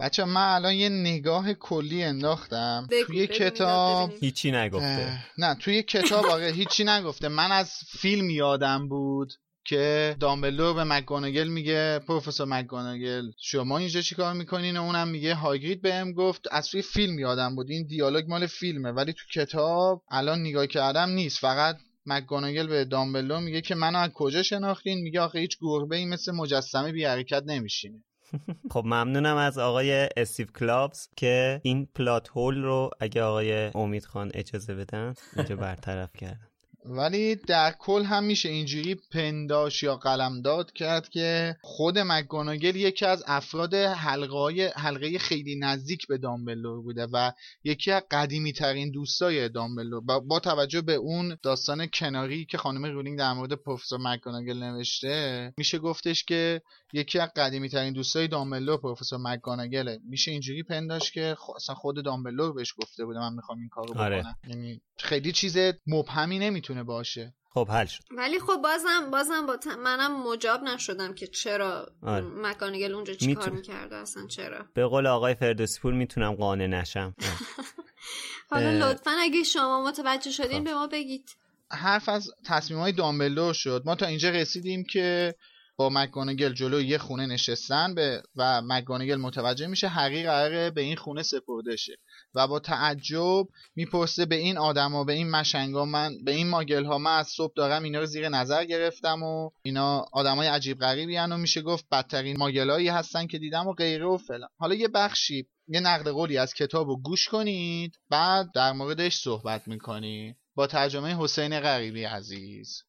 بچه 0.00 0.24
من 0.24 0.54
الان 0.54 0.74
یه 0.74 0.88
نگاه 0.88 1.54
کلی 1.54 2.02
انداختم. 2.02 2.86
بگو، 2.90 3.04
توی 3.06 3.26
بگو 3.26 3.34
کتاب. 3.34 4.12
هیچی 4.20 4.50
نگفته. 4.50 4.86
اه، 4.86 5.26
نه 5.38 5.54
توی 5.54 5.82
کتاب 5.82 6.26
آقا 6.26 6.46
هیچی 6.46 6.84
نگفته. 6.84 7.28
من 7.28 7.52
از 7.52 7.72
فیلم 7.98 8.30
یادم 8.30 8.88
بود 8.88 9.32
که 9.64 10.16
دامبلدور 10.20 10.74
به 10.74 10.84
مکگوناگل 10.84 11.48
میگه 11.48 11.98
پروفسور 11.98 12.46
مکگوناگل 12.46 13.30
شما 13.42 13.78
اینجا 13.78 14.00
چیکار 14.00 14.32
می‌کنین؟ 14.32 14.76
و 14.76 14.82
اونم 14.82 15.08
میگه 15.08 15.34
هاگرید 15.34 15.82
بهم 15.82 16.12
گفت 16.12 16.46
از 16.50 16.68
توی 16.68 16.82
فیلم 16.82 17.18
یادم 17.18 17.56
بود. 17.56 17.70
این 17.70 17.86
دیالوگ 17.86 18.24
مال 18.28 18.46
فیلمه. 18.46 18.92
ولی 18.92 19.12
تو 19.12 19.40
کتاب 19.40 20.02
الان 20.10 20.40
نگاه 20.40 20.66
کردم 20.66 21.10
نیست. 21.10 21.38
فقط 21.38 21.76
مکگوناگل 22.10 22.66
به 22.66 22.84
دامبلدور 22.84 23.38
میگه 23.38 23.60
که 23.60 23.74
منو 23.74 23.98
از 23.98 24.10
کجا 24.14 24.42
شناختین؟ 24.42 24.98
میگه 24.98 25.20
آخه 25.20 25.38
هیچ 25.38 25.58
گربه 25.60 25.96
ای 25.96 26.06
مثل 26.06 26.32
مجسمه 26.32 26.92
بی 26.92 27.04
حرکت 27.04 27.42
نمیشینه. 27.46 28.04
خب 28.72 28.82
ممنونم 28.84 29.36
از 29.36 29.58
آقای 29.58 30.08
استیو 30.16 30.46
کلابز 30.46 31.08
که 31.16 31.60
این 31.64 31.88
پلات 31.94 32.28
هول 32.28 32.62
رو 32.62 32.90
اگه 33.00 33.22
آقای 33.22 33.70
امید 33.74 34.04
خان 34.04 34.30
اجازه 34.34 34.74
بدن 34.74 35.14
اینجا 35.36 35.56
برطرف 35.56 36.12
کردن 36.16 36.49
ولی 36.84 37.34
در 37.34 37.72
کل 37.78 38.02
هم 38.02 38.24
میشه 38.24 38.48
اینجوری 38.48 38.94
پنداش 38.94 39.82
یا 39.82 39.96
قلمداد 39.96 40.72
کرد 40.72 41.08
که 41.08 41.56
خود 41.62 41.98
مکگوناگل 41.98 42.76
یکی 42.76 43.06
از 43.06 43.24
افراد 43.26 43.74
حلقه 43.74 44.72
حلقه 44.76 45.18
خیلی 45.18 45.56
نزدیک 45.56 46.06
به 46.06 46.18
دامبلور 46.18 46.82
بوده 46.82 47.06
و 47.12 47.32
یکی 47.64 47.90
از 47.90 48.02
قدیمی 48.10 48.52
ترین 48.52 48.90
دوستای 48.90 49.48
دامبلور. 49.48 50.00
با, 50.00 50.20
با 50.20 50.40
توجه 50.40 50.80
به 50.80 50.94
اون 50.94 51.38
داستان 51.42 51.86
کناری 51.86 52.44
که 52.44 52.58
خانم 52.58 52.84
رولینگ 52.86 53.18
در 53.18 53.32
مورد 53.32 53.52
پروفسور 53.52 53.98
مکگوناگل 54.02 54.62
نوشته 54.62 55.54
میشه 55.56 55.78
گفتش 55.78 56.24
که 56.24 56.62
یکی 56.92 57.18
از 57.18 57.28
قدیمی 57.36 57.68
ترین 57.68 57.92
دوستای 57.92 58.28
دامبلور 58.28 58.80
پروفسور 58.80 59.18
مکگوناگله 59.18 59.98
میشه 60.04 60.30
اینجوری 60.30 60.62
پنداش 60.62 61.12
که 61.12 61.36
اصلا 61.56 61.74
خود 61.74 62.04
دامبلور 62.04 62.52
بهش 62.52 62.74
گفته 62.78 63.04
بوده 63.04 63.18
من 63.18 63.32
می‌خوام 63.32 63.58
این 63.58 63.68
کارو 63.68 63.98
آره. 63.98 64.18
بکنم. 64.18 64.36
یعنی 64.48 64.80
خیلی 64.98 65.32
چیز 65.32 65.56
مبهمی 65.86 66.38
نمی‌تونه 66.38 66.82
باشه. 66.82 67.34
خب 67.52 67.68
حل 67.70 67.86
شد. 67.86 68.02
ولی 68.16 68.40
خب 68.40 68.56
بازم 68.62 69.10
بازم 69.10 69.46
با 69.46 69.56
ت... 69.56 69.66
منم 69.66 70.22
مجاب 70.28 70.62
نشدم 70.62 71.14
که 71.14 71.26
چرا 71.26 71.86
آره. 72.02 72.24
مکانگل 72.24 72.94
اونجا 72.94 73.14
چی 73.14 73.26
می‌تونه. 73.26 73.46
کار 73.46 73.54
می‌کرده 73.54 73.96
اصلا 73.96 74.26
چرا؟ 74.26 74.66
به 74.74 74.86
قول 74.86 75.06
آقای 75.06 75.34
فردوسی 75.34 75.80
پور 75.80 75.94
می‌تونم 75.94 76.34
قانع 76.34 76.66
نشم. 76.66 77.14
حالا 78.50 78.68
اه. 78.68 78.74
لطفا 78.74 79.10
اگه 79.20 79.42
شما 79.42 79.88
متوجه 79.88 80.30
شدین 80.30 80.64
به 80.64 80.74
ما 80.74 80.86
بگید. 80.86 81.30
حرف 81.72 82.08
از 82.08 82.30
تصمیم 82.46 82.80
های 82.80 82.92
دامبلور 82.92 83.54
شد. 83.54 83.82
ما 83.86 83.94
تا 83.94 84.06
اینجا 84.06 84.30
رسیدیم 84.30 84.84
که 84.84 85.34
با 85.80 85.90
مکگونگل 85.92 86.52
جلو 86.52 86.80
یه 86.80 86.98
خونه 86.98 87.26
نشستن 87.26 87.94
به 87.94 88.22
و 88.36 88.62
مکگونگل 88.64 89.16
متوجه 89.16 89.66
میشه 89.66 89.88
هری 89.88 90.22
قراره 90.22 90.70
به 90.70 90.80
این 90.80 90.96
خونه 90.96 91.22
سپرده 91.22 91.76
شه. 91.76 91.96
و 92.34 92.48
با 92.48 92.58
تعجب 92.58 93.46
می‌پرسه 93.76 94.26
به 94.26 94.36
این 94.36 94.58
آدما 94.58 95.04
به 95.04 95.12
این 95.12 95.30
مشنگا 95.30 95.84
من 95.84 96.24
به 96.24 96.32
این 96.32 96.48
ماگل 96.48 96.84
ها 96.84 96.98
من 96.98 97.18
از 97.18 97.28
صبح 97.28 97.52
دارم 97.56 97.82
اینا 97.82 98.00
رو 98.00 98.06
زیر 98.06 98.28
نظر 98.28 98.64
گرفتم 98.64 99.22
و 99.22 99.50
اینا 99.62 100.04
آدمای 100.12 100.48
عجیب 100.48 100.78
غریبی 100.78 101.16
و 101.16 101.36
میشه 101.36 101.62
گفت 101.62 101.84
بدترین 101.92 102.38
ماگلایی 102.38 102.88
هستن 102.88 103.26
که 103.26 103.38
دیدم 103.38 103.66
و 103.66 103.72
غیره 103.72 104.06
و 104.06 104.16
فلان. 104.16 104.48
حالا 104.58 104.74
یه 104.74 104.88
بخشی 104.88 105.48
یه 105.68 105.80
نقد 105.80 106.08
قولی 106.08 106.38
از 106.38 106.54
کتاب 106.54 106.88
رو 106.88 106.96
گوش 107.02 107.28
کنید 107.28 107.98
بعد 108.10 108.46
در 108.54 108.72
موردش 108.72 109.16
صحبت 109.16 109.68
می‌کنی. 109.68 110.36
با 110.54 110.66
ترجمه 110.66 111.16
حسین 111.18 111.60
غریبی 111.60 112.04
عزیز. 112.04 112.82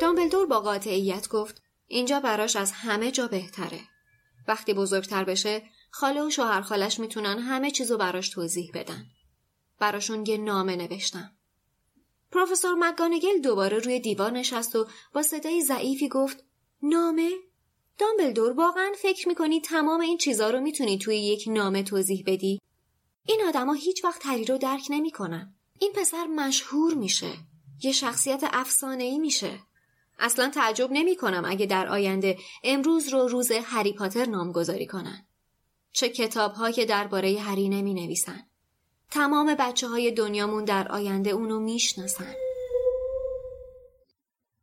دامبلدور 0.00 0.46
با 0.46 0.60
قاطعیت 0.60 1.28
گفت 1.28 1.62
اینجا 1.86 2.20
براش 2.20 2.56
از 2.56 2.72
همه 2.72 3.10
جا 3.10 3.28
بهتره. 3.28 3.80
وقتی 4.48 4.74
بزرگتر 4.74 5.24
بشه 5.24 5.62
خاله 5.90 6.22
و 6.22 6.30
شوهر 6.30 6.60
خالش 6.60 7.00
می‌تونن 7.00 7.38
همه 7.38 7.70
چیزو 7.70 7.96
براش 7.96 8.28
توضیح 8.28 8.70
بدن. 8.74 9.06
براشون 9.78 10.26
یه 10.26 10.36
نامه 10.36 10.76
نوشتم. 10.76 11.36
پروفسور 12.32 12.74
مکگانگل 12.74 13.40
دوباره 13.42 13.78
روی 13.78 14.00
دیوار 14.00 14.30
نشست 14.30 14.76
و 14.76 14.86
با 15.12 15.22
صدای 15.22 15.62
ضعیفی 15.62 16.08
گفت 16.08 16.44
نامه؟ 16.82 17.30
دامبلدور 17.98 18.52
واقعا 18.52 18.92
فکر 19.02 19.28
می‌کنی 19.28 19.60
تمام 19.60 20.00
این 20.00 20.18
چیزا 20.18 20.50
رو 20.50 20.60
می‌تونی 20.60 20.98
توی 20.98 21.16
یک 21.16 21.44
نامه 21.46 21.82
توضیح 21.82 22.24
بدی؟ 22.26 22.60
این 23.28 23.42
آدما 23.48 23.72
هیچ 23.72 24.04
وقت 24.04 24.26
هری 24.26 24.44
رو 24.44 24.58
درک 24.58 24.86
نمی‌کنن. 24.90 25.54
این 25.78 25.92
پسر 25.92 26.26
مشهور 26.26 26.94
میشه. 26.94 27.32
یه 27.82 27.92
شخصیت 27.92 28.40
افسانه‌ای 28.52 29.18
میشه. 29.18 29.58
اصلا 30.18 30.50
تعجب 30.54 30.88
نمی 30.92 31.16
کنم 31.16 31.44
اگه 31.46 31.66
در 31.66 31.88
آینده 31.88 32.38
امروز 32.64 33.08
رو 33.08 33.28
روز 33.28 33.52
هری 33.64 33.92
پاتر 33.92 34.24
نامگذاری 34.24 34.86
کنن. 34.86 35.26
چه 35.92 36.08
کتاب 36.08 36.52
ها 36.52 36.70
که 36.70 36.84
درباره 36.84 37.40
هری 37.40 37.68
نمی 37.68 37.94
نویسن. 37.94 38.42
تمام 39.10 39.54
بچه 39.58 39.88
های 39.88 40.12
دنیامون 40.12 40.64
در 40.64 40.88
آینده 40.88 41.30
اونو 41.30 41.60
می‌شناسن. 41.60 42.34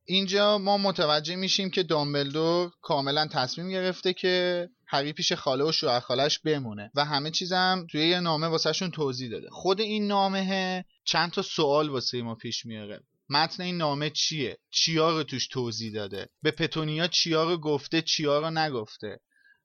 اینجا 0.06 0.58
ما 0.58 0.78
متوجه 0.78 1.36
میشیم 1.36 1.70
که 1.70 1.84
دامبلدور 1.84 2.72
کاملا 2.82 3.28
تصمیم 3.28 3.70
گرفته 3.70 4.14
که 4.14 4.70
هری 4.88 5.14
پیش 5.14 5.34
خاله 5.34 5.64
و 5.64 5.72
شوهر 5.72 6.00
خالش 6.00 6.40
بمونه 6.40 6.92
و 6.96 7.06
همه 7.06 7.32
چیزم 7.32 7.88
توی 7.92 8.10
یه 8.10 8.20
نامه 8.20 8.48
واسهشون 8.48 8.92
توضیح 8.92 9.32
داده 9.32 9.50
خود 9.50 9.82
این 9.82 10.08
نامه 10.08 10.86
چند 11.04 11.32
تا 11.32 11.42
سوال 11.42 11.90
واسه 11.90 12.22
ما 12.22 12.36
پیش 12.36 12.66
میاره 12.66 13.04
متن 13.34 13.64
این 13.64 13.78
نامه 13.78 14.10
چیه؟ 14.10 14.58
چیا 14.72 15.10
رو 15.18 15.24
توش 15.24 15.48
توضیح 15.48 15.94
داده؟ 15.94 16.30
به 16.44 16.52
پتونیا 16.52 17.08
چیا 17.08 17.44
رو 17.44 17.58
گفته 17.58 18.02
چیا 18.02 18.40
رو 18.40 18.50
نگفته؟ 18.50 19.20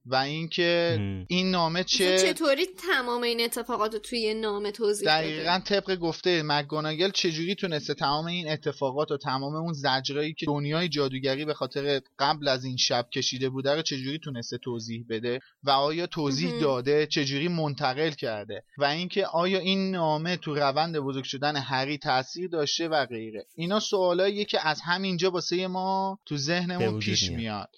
و 0.09 0.14
اینکه. 0.14 0.98
این 1.28 1.50
نامه 1.50 1.84
چه... 1.84 2.18
چه 2.18 2.34
چطوری 2.34 2.66
تمام 2.66 3.22
این 3.22 3.40
اتفاقات 3.40 3.92
رو 3.94 3.98
توی 3.98 4.34
نامه 4.34 4.70
توضیح 4.70 5.09
بده؟ 5.09 5.18
دقیقا 5.18 5.61
طبق 5.64 5.96
گفته 5.96 6.42
مکگوناگل 6.44 7.11
چجوری 7.11 7.54
تونسته 7.54 7.94
تمام 7.94 8.26
این 8.26 8.48
اتفاقات 8.48 9.11
و 9.11 9.16
تمام 9.16 9.54
اون 9.54 9.72
زجرایی 9.72 10.34
که 10.34 10.46
دنیای 10.46 10.88
جادوگری 10.88 11.44
به 11.44 11.54
خاطر 11.54 12.00
قبل 12.18 12.48
از 12.48 12.64
این 12.64 12.76
شب 12.76 13.06
کشیده 13.14 13.48
بوده 13.48 13.74
رو 13.74 13.82
چجوری 13.82 14.18
تونسته 14.18 14.59
توضیح 14.59 15.04
بده 15.09 15.40
و 15.62 15.70
آیا 15.70 16.06
توضیح 16.06 16.50
مهم. 16.50 16.61
داده 16.61 17.06
چجوری 17.06 17.48
منتقل 17.48 18.11
کرده 18.11 18.62
و 18.78 18.84
اینکه 18.84 19.26
آیا 19.26 19.59
این 19.59 19.90
نامه 19.90 20.36
تو 20.36 20.54
روند 20.54 20.98
بزرگ 20.98 21.24
شدن 21.24 21.56
هری 21.56 21.98
تاثیر 21.98 22.48
داشته 22.48 22.88
و 22.88 23.06
غیره 23.06 23.46
اینا 23.54 23.80
سوالاییه 23.80 24.44
که 24.44 24.68
از 24.68 24.80
همینجا 24.80 25.30
واسه 25.30 25.66
ما 25.66 26.18
تو 26.26 26.36
ذهنمون 26.36 26.98
پیش 26.98 27.30
میاد. 27.30 27.68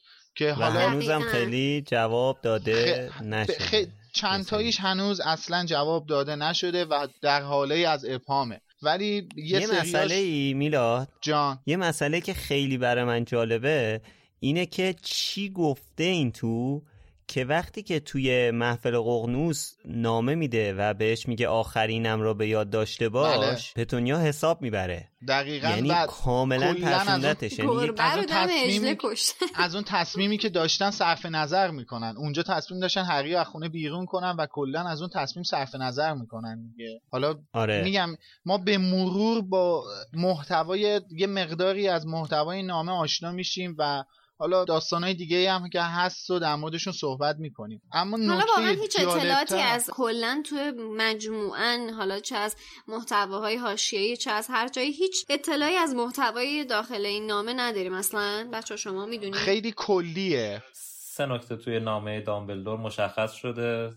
که 0.40 0.52
حالا 0.52 0.80
هنوزم. 0.90 1.20
خیلی 1.20 1.82
جواب 1.86 2.38
داده 2.42 3.10
خ- 3.18 3.22
نشده. 3.22 3.54
خ- 3.84 3.88
چند 4.12 4.44
تاییش 4.44 4.80
هنوز 4.80 5.20
اصلا 5.20 5.64
جواب 5.66 6.06
داده 6.06 6.36
نشده 6.36 6.84
و 6.84 7.06
در 7.22 7.42
حاله 7.42 7.74
از 7.88 8.04
ابهامه 8.04 8.60
ولی 8.82 9.28
یه, 9.36 9.60
یه 9.60 9.80
مسئله 9.80 10.14
ای 10.14 10.54
میلاد. 10.54 11.08
جان. 11.20 11.58
یه 11.66 11.76
مسئله 11.76 12.20
که 12.20 12.34
خیلی 12.34 12.78
برای 12.78 13.04
من 13.04 13.24
جالبه 13.24 14.00
اینه 14.40 14.66
که 14.66 14.94
چی 15.02 15.50
گفته 15.50 16.04
این 16.04 16.32
تو؟ 16.32 16.82
که 17.30 17.44
وقتی 17.44 17.82
که 17.82 18.00
توی 18.00 18.50
محفل 18.50 18.98
ققنوس 18.98 19.74
نامه 19.84 20.34
میده 20.34 20.74
و 20.74 20.94
بهش 20.94 21.28
میگه 21.28 21.48
آخرینم 21.48 22.20
را 22.20 22.34
به 22.34 22.48
یاد 22.48 22.70
داشته 22.70 23.08
باش 23.08 23.74
پتونیا 23.74 24.18
حساب 24.18 24.62
می‌بره. 24.62 25.08
دقیقا 25.28 25.68
یعنی 25.68 25.92
کاملا 26.08 26.74
کلاً 26.74 26.96
از 26.96 27.08
اون 27.08 27.36
یعنی 27.42 28.78
رو 28.78 28.86
اون 28.86 28.96
کشته. 28.98 29.46
از 29.54 29.74
اون 29.74 29.84
تصمیمی 29.86 30.38
که 30.38 30.48
داشتن 30.48 30.90
صرف 30.90 31.26
نظر 31.26 31.70
می‌کنن. 31.70 32.14
اونجا 32.16 32.42
تصمیم 32.42 32.80
داشتن 32.80 33.04
هری 33.04 33.34
رو 33.34 33.40
از 33.40 33.46
خونه 33.46 33.68
بیرون 33.68 34.06
کنن 34.06 34.36
و 34.38 34.46
کلا 34.50 34.88
از 34.88 35.00
اون 35.00 35.10
تصمیم 35.14 35.42
صرف 35.42 35.74
نظر 35.74 36.14
می‌کنن 36.14 36.72
دیگه. 36.76 37.00
حالا 37.10 37.34
آره. 37.52 37.82
میگم 37.82 38.16
ما 38.44 38.58
به 38.58 38.78
مرور 38.78 39.42
با 39.42 39.84
محتوای 40.12 41.00
یه 41.10 41.26
مقداری 41.26 41.88
از 41.88 42.06
محتوای 42.06 42.62
نامه 42.62 42.92
آشنا 42.92 43.32
میشیم 43.32 43.74
و 43.78 44.04
حالا 44.40 44.64
داستانهای 44.64 45.14
دیگه 45.14 45.52
هم 45.52 45.68
که 45.68 45.80
هست 45.82 46.30
و 46.30 46.38
در 46.38 46.56
موردشون 46.56 46.92
صحبت 46.92 47.36
می‌کنیم. 47.38 47.82
اما 47.92 48.16
حالا 48.16 48.38
نکته 48.38 48.52
واقعا 48.56 48.70
هیچ 48.70 49.00
اطلاعاتی 49.00 49.54
از 49.54 49.90
کلا 49.92 50.42
توی 50.46 50.70
مجموعا 50.96 51.90
حالا 51.96 52.20
چه 52.20 52.36
از 52.36 52.56
محتواهای 52.88 53.56
حاشیه‌ای 53.56 54.16
چه 54.16 54.30
از 54.30 54.46
هر 54.50 54.68
جایی 54.68 54.92
هیچ 54.92 55.26
اطلاعی 55.30 55.76
از 55.76 55.94
محتوای 55.94 56.64
داخل 56.64 57.06
این 57.06 57.26
نامه 57.26 57.52
نداریم 57.52 57.94
اصلا. 57.94 58.48
بچه 58.52 58.76
شما 58.76 59.06
می‌دونید. 59.06 59.34
خیلی 59.34 59.74
کلیه. 59.76 60.62
سه 60.72 61.26
نکته 61.26 61.56
توی 61.56 61.80
نامه 61.80 62.20
دامبلدور 62.20 62.76
مشخص 62.78 63.32
شده. 63.32 63.92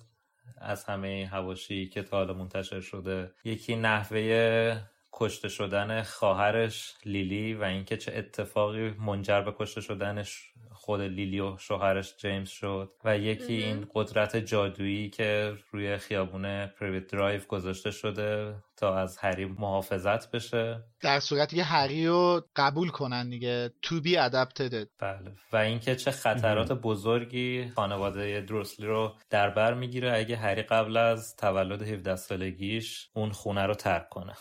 از 0.62 0.84
همه 0.84 1.30
حواشی 1.32 1.90
که 1.90 2.04
تا 2.04 2.18
حالا 2.18 2.34
منتشر 2.34 2.82
شده 2.82 3.32
یکی 3.46 3.76
نحوه 3.76 4.82
کشته 5.14 5.50
شدن 5.50 6.02
خواهرش 6.02 6.94
لیلی 7.06 7.54
و 7.54 7.64
اینکه 7.64 7.98
چه 7.98 8.14
اتفاقی 8.16 8.90
منجر 8.90 9.42
به 9.42 9.54
کشته 9.60 9.82
شدنش 9.82 10.54
خود 10.72 11.02
لیلی 11.02 11.40
و 11.40 11.58
شوهرش 11.58 12.18
جیمز 12.18 12.50
شد 12.50 12.92
و 13.04 13.18
یکی. 13.18 13.54
این 13.54 13.88
قدرت 13.94 14.38
جادویی 14.38 15.10
که 15.10 15.54
روی 15.72 15.98
خیابون 15.98 16.66
پریویت 16.68 17.08
درایو 17.08 17.42
گذاشته 17.48 17.92
شده 17.92 18.56
تا 18.84 18.98
از 18.98 19.18
هری 19.18 19.46
محافظت 19.46 20.32
بشه. 20.32 20.84
در 21.02 21.20
صورتی 21.20 21.56
که 21.56 21.64
هری 21.64 22.08
رو 22.08 22.42
قبول 22.56 22.90
کنن 22.90 23.30
دیگه 23.30 23.72
to 23.86 23.94
be 24.06 24.10
adapted. 24.10 24.88
بله. 25.00 25.32
و 25.54 25.58
اینکه 25.58 25.96
چه 25.96 26.12
خطرات 26.12 26.72
بزرگی 26.72 27.72
خانواده 27.76 28.42
دروسلی 28.42 28.86
رو 28.86 29.14
در 29.30 29.50
بر 29.50 29.74
می‌گیره 29.74 30.18
اگه 30.18 30.36
هری 30.36 30.62
قبل 30.62 30.98
از 30.98 31.36
تولد 31.36 31.82
17 31.82 32.16
سالگیش 32.16 33.10
اون 33.16 33.32
خونه 33.32 33.66
رو 33.66 33.74
ترک 33.74 34.10
کنه. 34.10 34.34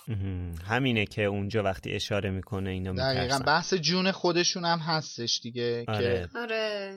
همینه 0.67 1.07
که 1.07 1.25
اونجا 1.25 1.63
وقتی 1.63 1.93
اشاره 1.93 2.31
می‌کنه 2.31 2.71
اینا 2.71 2.93
دقیقا. 2.93 3.23
میترسن. 3.23 3.45
بحث 3.45 3.75
جون 3.75 4.11
خودشون 4.11 4.65
هم 4.65 4.79
هستش 4.79 5.41
دیگه 5.43 5.85
آره. 5.89 6.29
که 6.33 6.39
آره. 6.39 6.95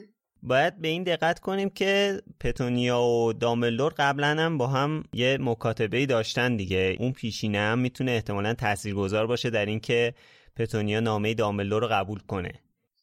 باید 0.48 0.82
به 0.82 0.88
این 0.88 1.04
دقت 1.04 1.40
کنیم 1.40 1.70
که 1.70 2.22
پتونیا 2.40 3.02
و 3.02 3.34
دامبلدور 3.34 3.94
قبلا 3.98 4.28
هم 4.28 4.58
با 4.58 4.68
هم 4.68 5.04
یه 5.14 5.38
مکاتبه 5.42 6.06
داشتن 6.06 6.56
دیگه. 6.56 6.96
اون 7.00 7.12
پیشینه 7.12 7.58
هم 7.58 7.80
می‌تونه 7.80 8.12
احتمالا 8.12 8.54
تاثیرگذار 8.54 9.28
باشه 9.28 9.50
در 9.50 9.66
اینکه 9.66 10.14
پتونیا 10.56 11.00
نامه 11.00 11.34
دامبلدور 11.34 11.82
رو 11.82 11.88
قبول 11.88 12.20
کنه. 12.20 12.52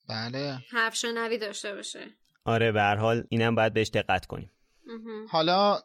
بله. 0.09 0.59
حرف 0.71 0.97
شنوی 0.97 1.39
داشته 1.39 1.75
باشه. 1.75 2.01
آره 2.45 2.73
به 2.73 2.81
هر 2.81 2.97
حال 2.97 3.25
اینم 3.29 3.55
باید 3.55 3.75
بهش 3.75 3.89
دقت 3.89 4.27
کنیم. 4.27 4.51
حالا 5.29 5.79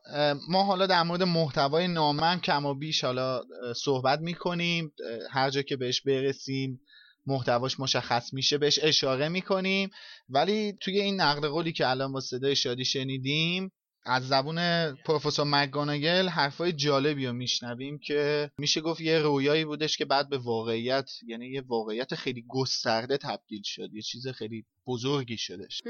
ما 0.49 0.63
حالا 0.63 0.87
در 0.87 1.03
مورد 1.03 1.23
محتوای 1.23 1.87
نامه 1.87 2.23
هم 2.23 2.39
کم 2.39 2.65
و 2.65 2.73
بیش 2.73 3.03
حالا 3.03 3.41
صحبت 3.75 4.19
می‌کنیم. 4.19 4.93
هر 5.31 5.49
جا 5.49 5.61
که 5.61 5.77
بهش 5.77 6.01
برسیم. 6.01 6.81
محتواش 7.27 7.79
مشخص 7.79 8.33
میشه 8.33 8.57
بهش 8.57 8.79
اشاره 8.81 9.29
می‌کنیم. 9.29 9.89
ولی 10.29 10.73
توی 10.81 10.99
این 10.99 11.21
نقد 11.21 11.45
قولی 11.45 11.71
که 11.71 11.89
الان 11.89 12.11
با 12.11 12.19
صدای 12.19 12.55
شادی 12.55 12.85
شنیدیم 12.85 13.71
از 14.07 14.27
زبون 14.27 14.91
پروفسور 14.91 15.45
مگانگل 15.45 16.27
حرفای 16.27 16.71
جالبی 16.71 17.25
رو 17.25 17.33
میشنویم 17.33 17.99
که 17.99 18.51
میشه 18.57 18.81
گفت 18.81 19.01
یه 19.01 19.19
رویایی 19.19 19.65
بودش 19.65 19.97
که 19.97 20.05
بعد 20.05 20.29
به 20.29 20.37
واقعیت 20.37 21.09
یعنی 21.27 21.47
یه 21.47 21.63
واقعیت 21.67 22.15
خیلی 22.15 22.45
گسترده 22.47 23.17
تبدیل 23.17 23.61
شد 23.63 23.93
یه 23.93 24.01
چیز 24.01 24.27
خیلی 24.27 24.65
بزرگی 24.87 25.37
شدش. 25.37 25.81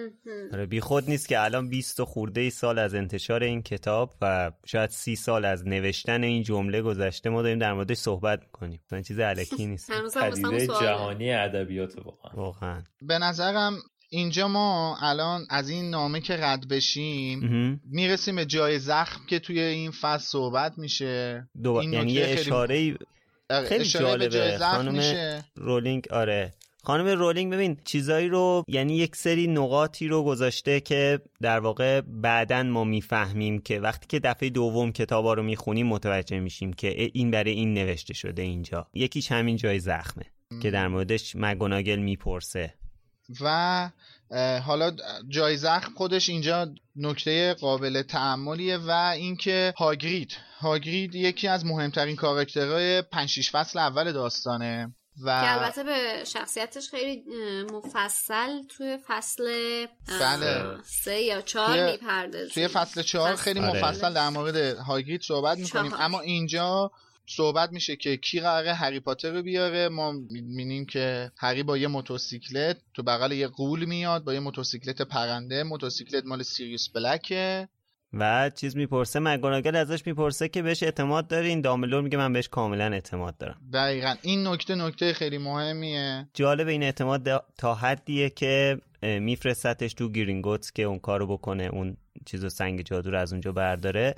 آره 0.54 0.66
بی 0.66 0.80
خود 0.80 1.10
نیست 1.10 1.28
که 1.28 1.40
الان 1.40 1.70
20 1.70 2.04
خورده 2.04 2.42
ای 2.42 2.50
سال 2.50 2.80
از 2.80 2.94
انتشار 2.94 3.44
این 3.44 3.62
کتاب 3.62 4.14
و 4.22 4.52
شاید 4.66 4.90
سی 4.90 5.16
سال 5.16 5.46
از 5.46 5.68
نوشتن 5.68 6.24
این 6.24 6.44
جمله 6.44 6.82
گذشته 6.82 7.30
ما 7.30 7.42
داریم 7.42 7.60
در 7.60 7.74
موردش 7.74 7.98
صحبت 7.98 8.42
می‌کنیم. 8.42 8.82
این 8.92 9.02
چیز 9.02 9.20
علکی 9.20 9.66
نیست. 9.66 9.92
پدیده 10.22 10.68
جهانی 10.68 11.32
ادبیات 11.32 11.98
واقعا. 11.98 12.32
واقعا. 12.34 12.84
به 13.02 13.18
نظرم 13.18 13.74
اینجا 14.10 14.48
ما 14.48 14.98
الان 15.02 15.46
از 15.50 15.70
این 15.70 15.90
نامه 15.90 16.22
که 16.22 16.38
رد 16.38 16.68
بشیم 16.68 17.82
می‌رسیم 17.92 18.36
به 18.36 18.46
جای 18.46 18.80
زخم 18.80 19.26
که 19.30 19.40
توی 19.40 19.60
این 19.60 19.92
فصل 19.92 20.26
صحبت 20.26 20.78
میشه. 20.78 21.48
دو... 21.64 21.72
این 21.72 21.94
یعنی 21.94 22.12
یه 22.12 22.26
اشاره 22.28 22.98
خیلی 23.70 23.86
جالبه. 23.86 24.58
خانم 24.58 24.96
میشه. 24.96 25.46
رولینگ 25.56 26.08
آره. 26.12 26.54
خانم 26.84 27.08
رولینگ 27.08 27.54
ببین 27.54 27.78
چیزایی 27.86 28.28
رو 28.28 28.64
یعنی 28.68 28.98
یک 28.98 29.16
سری 29.16 29.48
نقاطی 29.48 30.08
رو 30.08 30.24
گذاشته 30.24 30.80
که 30.80 31.20
در 31.42 31.60
واقع 31.60 32.02
بعدا 32.02 32.64
ما 32.64 32.84
می‌فهمیم 32.84 33.60
که 33.60 33.80
وقتی 33.80 34.08
که 34.08 34.20
دفعه 34.20 34.50
دوم 34.50 34.92
کتابا 34.92 35.34
رو 35.34 35.44
می‌خونیم 35.44 35.88
متوجه 35.88 36.40
میشیم 36.40 36.74
که 36.74 37.10
این 37.14 37.32
برای 37.32 37.52
این 37.52 37.74
نوشته 37.74 38.14
شده 38.14 38.42
اینجا. 38.42 38.88
یکیش 38.94 39.32
همین 39.32 39.56
جای 39.56 39.80
زخمه 39.80 40.26
که 40.62 40.72
در 40.72 40.88
موردش 40.88 41.34
مگوناگل 41.36 42.00
می‌پرسه. 42.00 42.74
و 43.42 43.90
حالا 44.66 44.96
جای 45.30 45.58
زخم 45.58 45.94
خودش 45.94 46.30
اینجا 46.30 46.68
نکته 46.96 47.54
قابل 47.54 48.02
تعملیه 48.02 48.78
و 48.78 48.92
اینکه 48.92 49.74
هاگرید 49.78 50.38
هاگرید 50.60 51.16
یکی 51.16 51.48
از 51.48 51.66
مهمترین 51.66 52.16
کاراکترهای 52.16 53.02
5 53.02 53.30
6 53.30 53.52
فصل 53.52 53.80
اول 53.80 54.12
داستانه 54.12 54.96
و 55.24 55.42
که 55.42 55.52
البته 55.52 55.84
به 55.84 56.24
شخصیتش 56.24 56.90
خیلی 56.90 57.24
مفصل 57.74 58.64
توی 58.64 58.98
فصل 59.08 59.44
بله. 60.20 60.78
سه 60.84 61.22
یا 61.22 61.42
چهار 61.42 61.92
می‌پردازیم 61.92 62.54
توی 62.54 62.68
فصل 62.68 63.02
چهار 63.02 63.36
خیلی 63.36 63.60
آره. 63.60 63.70
مفصل 63.70 64.14
در 64.14 64.30
مورد 64.30 64.56
هاگرید 64.78 65.22
صحبت 65.22 65.58
می‌کنیم 65.58 65.94
اما 66.00 66.20
اینجا 66.20 66.92
صحبت 67.30 67.72
میشه 67.72 67.96
که 67.96 68.18
کی 68.18 68.40
قراره 68.40 68.74
هری 68.74 69.00
پاتر 69.00 69.32
رو 69.32 69.42
بیاره. 69.42 69.90
ما 69.90 70.12
می‌بینیم 70.12 70.86
که 70.86 71.32
هری 71.38 71.64
با 71.64 71.78
یه 71.78 71.88
موتورسیکلت 71.88 72.78
تو 72.94 73.04
بغل 73.04 73.32
یه 73.32 73.48
قول 73.48 73.86
میاد 73.86 74.24
با 74.24 74.34
یه 74.34 74.40
موتورسیکلت 74.40 75.02
پرنده. 75.02 75.64
موتورسیکلت 75.64 76.26
مال 76.26 76.44
سیریوس 76.44 76.90
بلکه. 76.90 77.68
و 78.14 78.52
چیز 78.56 78.78
می‌پرسه 78.78 79.20
مگوناگل 79.20 79.76
ازش 79.76 80.08
می‌پرسه 80.08 80.50
که 80.50 80.62
بهش 80.62 80.84
اعتماد 80.84 81.28
داری 81.28 81.48
این 81.50 81.62
دامبلور 81.62 82.02
میگه 82.02 82.18
من 82.18 82.34
بهش 82.34 82.48
کاملا 82.48 82.94
اعتماد 82.94 83.38
دارم. 83.38 83.62
دقیقا. 83.74 84.16
این 84.22 84.48
نکته 84.48 84.76
نکته 84.76 85.14
خیلی 85.14 85.38
مهمیه. 85.38 86.28
جالب 86.34 86.68
این 86.68 86.84
اعتماد 86.84 87.44
تا 87.58 87.76
حدیه 87.76 88.30
که 88.30 88.82
میفرستتش 89.02 89.94
تو 89.94 90.12
گرینگوتس 90.12 90.72
که 90.72 90.84
اون 90.84 91.00
کارو 91.00 91.28
بکنه 91.28 91.64
اون 91.64 91.98
چیز 92.28 92.54
سنگ 92.54 92.82
جادو 92.82 93.12
رو 93.12 93.18
از 93.18 93.32
اونجا 93.34 93.52
برداره. 93.52 94.16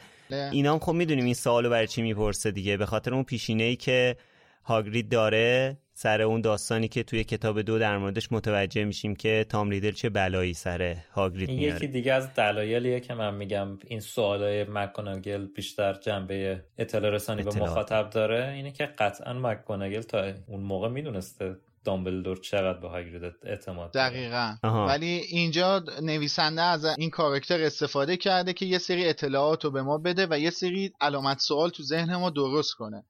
اینا 0.51 0.73
هم 0.73 0.79
خب 0.79 0.93
می‌دونیم 0.93 1.25
این 1.25 1.33
سوالو 1.33 1.69
برای 1.69 1.87
چی 1.87 2.01
می‌پرسه 2.01 2.51
دیگه؟ 2.51 2.77
به 2.77 2.85
خاطر 2.85 3.13
اون 3.13 3.23
پیشینه 3.23 3.63
ای 3.63 3.75
که 3.75 4.15
هاگرید 4.63 5.09
داره 5.09 5.77
سر 5.93 6.21
اون 6.21 6.41
داستانی 6.41 6.87
که 6.87 7.03
توی 7.03 7.23
کتاب 7.23 7.61
دو 7.61 7.79
در 7.79 7.97
موردش 7.97 8.31
متوجه 8.31 8.83
میشیم 8.83 9.15
که 9.15 9.45
تام 9.49 9.69
ریدل 9.69 9.91
چه 9.91 10.09
بلایی 10.09 10.53
سر 10.53 10.95
هاگرید 11.11 11.49
میاره. 11.49 11.75
یکی 11.75 11.87
دیگه 11.87 12.13
از 12.13 12.33
دلایلیه 12.33 12.99
که 12.99 13.13
من 13.13 13.35
میگم 13.35 13.67
این 13.87 13.99
سوالای 13.99 14.63
مکگوناگل 14.63 15.45
بیشتر 15.45 15.93
جنبه 15.93 16.63
اطلاع 16.77 17.11
رسانی 17.11 17.43
به 17.43 17.51
مخاطب 17.51 18.09
داره 18.09 18.51
اینه 18.53 18.71
که 18.71 18.85
قطعا 18.85 19.33
مکگوناگل 19.33 20.01
تا 20.01 20.31
اون 20.47 20.61
موقع 20.61 20.89
می‌دونسته 20.89 21.55
دامبلدور 21.83 22.37
چقدر 22.37 22.79
به 22.79 22.89
هاگرید 22.89 23.33
اعتماد 23.43 23.93
دقیقا. 23.93 24.55
ولی 24.63 25.07
اینجا 25.07 25.83
نویسنده 26.01 26.61
از 26.61 26.85
این 26.85 27.09
کارکتر 27.09 27.61
استفاده 27.61 28.17
کرده 28.17 28.53
که 28.53 28.65
یه 28.65 28.77
سری 28.77 29.05
اطلاعات 29.05 29.65
رو 29.65 29.71
به 29.71 29.81
ما 29.81 29.97
بده 29.97 30.27
و 30.29 30.39
یه 30.39 30.49
سری 30.49 30.93
علامت 31.01 31.39
سوال 31.39 31.69
تو 31.69 31.83
ذهن 31.83 32.15
ما 32.15 32.29
درست 32.29 32.73
کنه. 32.73 33.03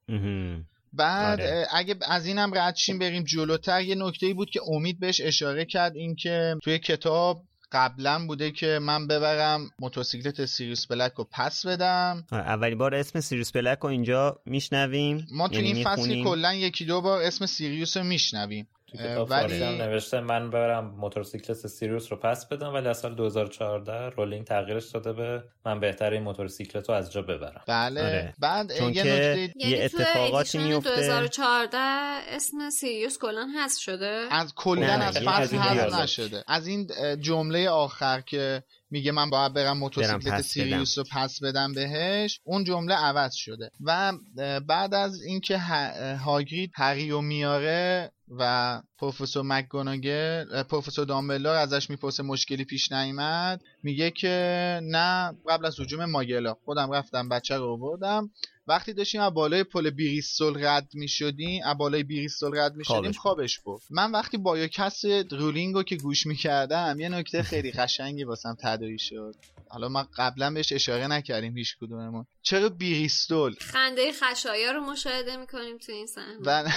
بعد 0.94 1.42
آره. 1.42 1.68
اگه 1.74 1.96
از 2.10 2.26
اینم 2.26 2.52
رد 2.54 2.76
شیم 2.76 3.00
بریم 3.00 3.24
جلوتر 3.24 3.82
یه 3.82 3.96
نکته 3.96 4.26
ای 4.26 4.34
بود 4.34 4.50
که 4.50 4.60
امید 4.68 5.00
بهش 5.00 5.22
اشاره 5.22 5.66
کرد 5.66 5.96
اینکه 5.96 6.56
توی 6.64 6.80
کتاب 6.80 7.44
قبلا 7.72 8.26
بوده 8.28 8.52
که 8.52 8.80
من 8.82 9.08
ببرم 9.08 9.72
موتورسیکلت 9.80 10.46
سیریوس 10.46 10.86
بلک 10.86 11.14
رو 11.14 11.28
پس 11.32 11.66
بدم. 11.66 12.26
آره، 12.32 12.44
اولین 12.44 12.78
بار 12.78 12.96
اسم 12.96 13.20
سیریوس 13.20 13.52
بلک 13.52 13.80
رو 13.80 13.90
اینجا 13.90 14.40
میشنویم. 14.46 15.28
ما 15.32 15.48
تو 15.48 15.56
یعنی 15.56 15.68
این 15.74 15.84
فصل 15.84 16.24
کلا 16.24 16.54
یکی 16.54 16.86
دو 16.86 17.02
بار 17.02 17.22
اسم 17.22 17.46
سیریوس 17.46 17.98
رو 17.98 18.04
میشنویم. 18.04 18.68
ولی... 19.30 19.78
نوشته 19.78 20.20
من 20.20 20.50
برم 20.50 20.86
موتورسیکلت 20.86 21.68
سیریوس 21.68 22.12
رو 22.12 22.18
پس 22.18 22.46
بدم 22.46 22.74
ولی 22.74 22.88
از 22.88 22.98
سال 22.98 23.16
2014 23.16 24.10
رولینگ 24.10 24.46
تغییرش 24.46 24.92
داده 24.92 25.14
به 25.14 25.44
من 25.66 25.80
بهتر 25.80 26.12
این 26.12 26.24
موتورسیکلت 26.24 26.90
رو 26.90 26.96
از 26.96 27.12
جا 27.12 27.22
ببرم. 27.22 27.62
بله. 27.68 28.02
آره. 28.02 28.34
بعد 28.40 28.78
چون 28.78 28.94
یه 28.94 29.04
که 29.04 29.10
یه 29.56 29.70
یعنی 29.70 29.82
اتفاقاتی 29.82 30.58
میفته. 30.58 30.96
2014 30.96 31.78
اسم 32.28 32.70
سیریوس 32.70 33.18
کلا 33.18 33.48
حذف 33.64 33.80
شده؟ 33.80 34.28
از 34.32 34.54
کلا 34.56 34.94
از 34.94 35.18
فصل 35.18 35.58
حذف 35.58 35.94
نشده. 35.94 36.44
از 36.48 36.68
این 36.68 36.88
جمله 37.22 37.70
آخر 37.70 38.22
که 38.22 38.64
میگه 38.92 39.12
من 39.12 39.30
باید 39.30 39.54
برم 39.54 39.78
موتورسیکلت 39.78 40.42
سیریوس 40.42 40.98
رو 40.98 41.04
پس 41.12 41.40
بدم 41.44 41.74
بهش. 41.74 42.40
اون 42.44 42.64
جمله 42.64 42.96
عوض 42.96 43.34
شده. 43.34 43.72
و 43.86 44.14
بعد 44.68 44.94
از 44.94 45.22
اینکه 45.22 45.58
هاگرید 46.26 46.72
هری 46.76 47.12
و 47.12 47.22
میاره 47.22 48.12
و 48.38 48.82
پروفسور 48.98 49.44
مکگوناگل 49.46 50.64
پروفسور 50.64 51.06
دامبلور 51.06 51.56
ازش 51.56 51.90
می‌پرسه 51.90 52.24
مشکلی 52.24 52.66
پیش 52.66 52.92
نیامد 52.92 53.62
میگه 53.84 54.12
که 54.12 54.80
نه 54.84 55.34
قبل 55.50 55.66
از 55.66 55.80
حجوم 55.80 56.06
ماگلا. 56.06 56.54
خودم 56.54 56.92
رفتم 56.92 57.30
بچه 57.30 57.58
رو 57.58 57.72
آوردم. 57.72 58.32
وقتی 58.70 58.94
داشتیم 58.94 59.22
از 59.22 59.34
بالای 59.34 59.64
پل 59.64 59.90
بیریستول 59.90 60.66
رد 60.66 60.90
می 60.94 61.08
شدیم 61.08 61.62
از 61.66 61.78
بالای 61.78 62.04
بیریستول 62.04 62.58
رد 62.58 62.76
می 62.76 62.86
شدیم 62.86 63.12
خوابش 63.12 63.60
بود 63.60 63.82
من 63.90 64.12
وقتی 64.12 64.38
بایوکست 64.38 65.06
رولینگ 65.32 65.76
رو 65.76 65.84
که 65.84 65.96
گوش 65.96 66.26
می 66.26 66.36
کردم 66.36 67.00
یه 67.00 67.10
نکته 67.10 67.44
خیلی 67.44 67.72
قشنگی 67.72 68.24
واسم 68.24 68.58
تدایی 68.64 69.00
شد. 69.00 69.36
حالا 69.70 69.90
ما 69.90 70.08
قبلا 70.18 70.52
بهش 70.54 70.74
اشاره 70.74 71.08
نکردیم 71.08 71.58
هیچ 71.58 71.78
کدوممون. 71.82 72.26
چرا 72.42 72.70
بیریستول 72.70 73.56
خنده 73.60 74.12
خشایا 74.12 74.72
رو 74.72 74.82
مشاهده 74.82 75.38
می‌کنیم 75.38 75.78
تو 75.78 75.92
این 75.92 76.08
صحنه. 76.08 76.40
بله. 76.46 76.74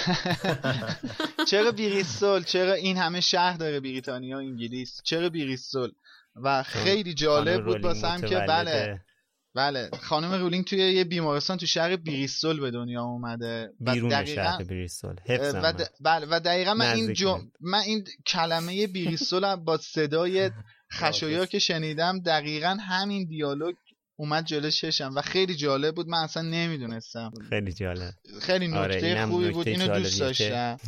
چرا 1.51 1.73
بیریستول 1.73 2.43
چرا 2.43 2.73
این 2.73 2.97
همه 2.97 3.21
شهر 3.21 3.57
داره 3.57 3.81
بریتانیا 3.81 4.37
و 4.37 4.41
انگلیس؟ 4.41 5.01
چرا 5.05 5.29
بیریستول 5.29 5.91
و 6.37 6.63
خیلی 6.63 7.15
جالب 7.15 7.65
بود 7.65 7.85
واسم 7.85 8.21
که 8.21 8.37
بله. 8.37 9.01
بله 9.55 9.91
خانم 10.01 10.33
رولینگ 10.33 10.65
توی 10.65 10.79
یه 10.79 11.05
بیمارستان 11.05 11.57
تو 11.57 11.67
شهر 11.67 11.97
بریستول 11.97 12.61
به 12.61 12.71
دنیا 12.71 13.03
اومده 13.03 13.71
بیرون 13.81 14.09
دقیقا... 14.09 14.43
شهر 14.43 14.65
بریستول. 14.65 15.15
و, 15.29 15.73
د... 15.73 15.89
بله 16.01 16.27
و 16.31 16.41
دقیقا 16.41 16.75
من 16.75 16.95
این, 16.95 17.13
جم... 17.13 17.51
من 17.61 17.79
این 17.79 18.05
کلمه 18.27 18.87
بریستول 18.87 19.57
با 19.57 19.77
صدای 19.77 20.51
خشایا 20.99 21.47
که 21.47 21.59
شنیدم 21.59 22.19
دقیقا 22.19 22.77
همین 22.81 23.25
دیالوگ 23.25 23.75
اومد 24.17 24.45
جلو 24.45 24.71
چشم 24.71 25.13
و 25.17 25.21
خیلی 25.21 25.55
جالب 25.55 25.95
بود 25.95 26.09
من 26.09 26.19
اصلا 26.19 26.43
نمی‌دونستم. 26.43 27.33
خیلی 27.49 27.73
جالب. 27.73 28.15
خیلی 28.41 28.69
نکته 28.69 28.79
آره 28.79 29.27
خوبی 29.27 29.51
بود 29.51 29.69
اینو 29.69 29.99
دوست 29.99 30.21
داشتم. 30.21 30.77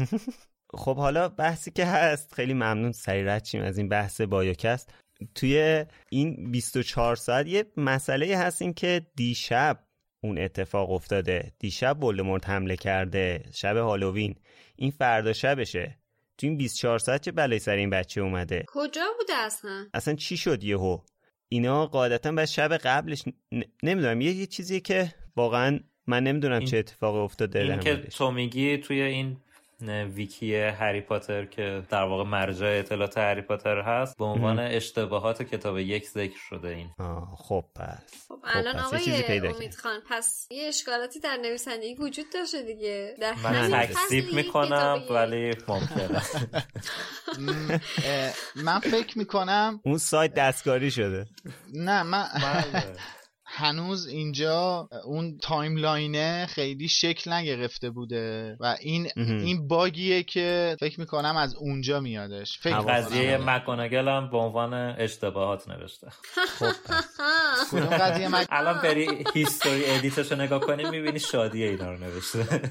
خب 0.74 0.96
حالا 0.96 1.28
بحثی 1.28 1.70
که 1.70 1.84
هست 1.84 2.34
خیلی 2.34 2.54
ممنون 2.54 2.92
سریع 2.92 3.30
از 3.62 3.78
این 3.78 3.88
بحث 3.88 4.20
بایوکست. 4.20 4.90
توی 5.34 5.84
این 6.08 6.50
24 6.50 7.16
ساعت 7.16 7.46
یه 7.46 7.64
مسئله 7.76 8.38
هست 8.38 8.62
این 8.62 8.74
که 8.74 9.06
دیشب 9.16 9.78
اون 10.20 10.38
اتفاق 10.38 10.90
افتاده. 10.90 11.52
دیشب 11.58 12.04
ولدمورت 12.04 12.48
حمله 12.48 12.76
کرده 12.76 13.44
شب 13.54 13.76
هالووین. 13.76 14.34
این 14.76 14.90
فردا 14.90 15.32
شبشه. 15.32 15.98
تو 16.38 16.46
این 16.46 16.56
24 16.56 16.98
ساعت 16.98 17.22
چه 17.22 17.32
بلایی 17.32 17.58
سر 17.58 17.76
این 17.76 17.90
بچه 17.90 18.20
اومده؟ 18.20 18.64
کجا 18.68 19.04
بوده 19.18 19.32
اصلا؟ 19.34 19.86
اصلا 19.94 20.14
چی 20.14 20.36
شد 20.36 20.64
یهو؟ 20.64 20.98
اینا 21.48 21.86
قاعدتا 21.86 22.32
بس 22.32 22.52
شب 22.52 22.76
قبلش 22.76 23.24
نمی‌دونم. 23.82 24.20
یه, 24.20 24.32
یه 24.32 24.46
چیزی 24.46 24.80
که 24.80 25.14
واقعا 25.36 25.80
من 26.06 26.22
نمی‌دونم 26.22 26.64
چه 26.64 26.76
اتفاقی 26.76 27.18
افتاده 27.18 27.58
این 27.58 27.80
که 27.80 27.96
تو 27.96 28.30
میگی 28.30 28.78
توی 28.78 29.02
این 29.02 29.36
ویکی 29.88 30.56
هری 30.56 31.00
پاتر 31.00 31.44
که 31.44 31.82
در 31.90 32.04
واقع 32.04 32.24
مرجع 32.24 32.66
اطلاعات 32.66 33.18
هری 33.18 33.42
پاتر 33.42 33.80
هست 33.80 34.18
به 34.18 34.24
عنوان 34.24 34.58
اشتباهات 34.58 35.42
کتاب 35.42 35.78
یک 35.78 36.08
ذکر 36.08 36.38
شده 36.38 36.68
این. 36.68 36.90
خب 37.36 37.64
پس. 37.74 38.28
خب 38.28 38.38
الان 38.44 38.78
آقای 38.78 39.38
امید 39.48 39.74
خان 39.74 40.00
پس 40.10 40.46
یه 40.50 40.68
اشکالاتی 40.68 41.20
در 41.20 41.36
نویسندگی 41.36 41.94
وجود 41.94 42.26
داشته 42.34 42.62
دیگه؟ 42.62 43.14
در 43.20 43.34
من 43.34 43.70
تکسیب 43.70 44.32
می‌کنم 44.34 45.02
ولی 45.10 45.54
ممکنه. 45.68 46.22
من 48.64 48.78
فکر 48.78 49.18
می‌کنم 49.18 49.80
اون 49.84 49.98
سایت 49.98 50.34
دستکاری 50.34 50.90
شده. 50.90 51.26
نه 51.74 52.02
من 52.02 52.24
بله. 52.34 52.96
هنوز 53.56 54.06
اینجا 54.06 54.88
اون 55.04 55.38
timeline 55.42 56.35
ه 56.35 56.46
خیلی 56.46 56.88
شکل 56.88 57.32
نگرفته 57.32 57.90
بوده 57.90 58.56
و 58.60 58.76
این 58.80 59.08
این 59.16 59.68
bug 59.68 60.01
یه 60.01 60.22
که 60.22 60.76
فکر 60.80 61.00
می‌کنم 61.00 61.36
از 61.36 61.54
اونجا 61.54 62.00
میادش. 62.00 62.58
فکر 62.58 62.78
قضیه 62.78 63.38
مک‌گونگال 63.38 64.08
هم 64.08 64.30
به 64.30 64.36
عنوان 64.36 64.74
اشتباهات 64.74 65.68
نوشته. 65.68 66.08
خب. 66.58 66.72
کدوم 67.70 67.86
قضیه 67.86 68.28
مک... 68.28 68.46
الان 68.50 68.82
بری 68.82 69.24
history 69.34 69.84
edit 69.84 70.16
ش 70.16 70.32
رو 70.32 70.38
نگاه 70.38 70.60
کنی 70.60 70.90
می‌بینی 70.90 71.20
شادی 71.20 71.64
اینا 71.64 71.90
رو 71.90 71.98
نوشته. 71.98 72.44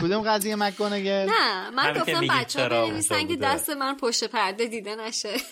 کدوم 0.00 0.22
قضیه 0.22 0.56
مکانگل 0.56 1.30
نه 1.30 1.70
من 1.70 1.92
گفتم 1.92 2.26
بچه 2.30 2.62
ها 2.62 2.68
بنویسن 2.68 3.26
که 3.26 3.36
دست 3.36 3.70
من 3.70 3.96
پشت 3.96 4.24
پرده 4.24 4.66
دیده 4.66 4.96
نشه. 4.96 5.36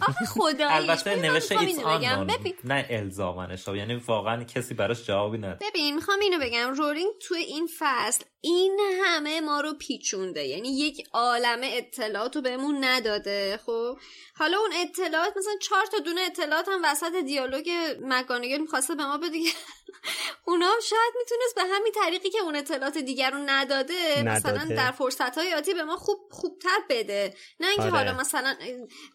آخه 0.00 0.24
خدایی 0.24 0.72
البته 0.72 1.16
نوشته 1.16 1.60
ایتس 1.60 1.78
آن 1.78 2.30
نه 2.64 2.86
الزامنش 2.90 3.68
یعنی 3.68 3.94
واقعا 3.94 4.44
کسی 4.44 4.74
براش 4.74 5.06
جوابی 5.06 5.38
نداره 5.38 5.58
ببین 5.70 5.94
می‌خوام 5.94 6.20
اینو 6.20 6.38
بگم. 6.40 6.72
رولینگ 6.72 7.12
توی 7.20 7.38
این 7.38 7.68
فصل 7.78 8.24
این 8.44 8.80
همه 9.04 9.40
ما 9.40 9.60
رو 9.60 9.74
پیچونده. 9.74 10.44
یعنی 10.44 10.68
یک 10.68 11.08
عالم 11.12 11.60
اطلاعات 11.62 12.36
رو 12.36 12.42
بهمون 12.42 12.84
نداده 12.84 13.60
خب؟ 13.66 13.98
حالا 14.36 14.58
اون 14.58 14.70
اطلاعات 14.74 15.36
مثلا 15.36 15.52
چهار 15.60 15.86
تا 15.86 15.98
دونه 15.98 16.20
اطلاعات 16.20 16.68
هم 16.68 16.80
وسط 16.84 17.14
دیالوگ 17.14 17.70
مکانگل 18.02 18.58
می‌خواسته 18.58 18.94
به 18.94 19.06
ما 19.06 19.18
بده. 19.18 19.38
اونا 20.46 20.66
هم 20.66 20.80
شاید 20.80 21.14
می‌تونست 21.18 21.54
به 21.54 21.62
همین 21.62 21.92
طریقی 21.92 22.30
که 22.30 22.38
اون 22.38 22.56
اطلاعات 22.56 22.98
دیگر 22.98 23.30
رو 23.30 23.38
نداده, 23.46 23.94
نداده. 24.18 24.30
مثلا 24.30 24.74
در 24.76 24.90
فرصت 24.90 25.38
های 25.38 25.54
آتی 25.54 25.74
به 25.74 25.84
ما 25.84 25.96
خوب 25.96 26.18
خوبتر 26.30 26.78
بده. 26.88 27.34
نه 27.60 27.66
اینکه 27.66 27.82
آره. 27.82 27.90
حالا 27.90 28.12
مثلا 28.14 28.56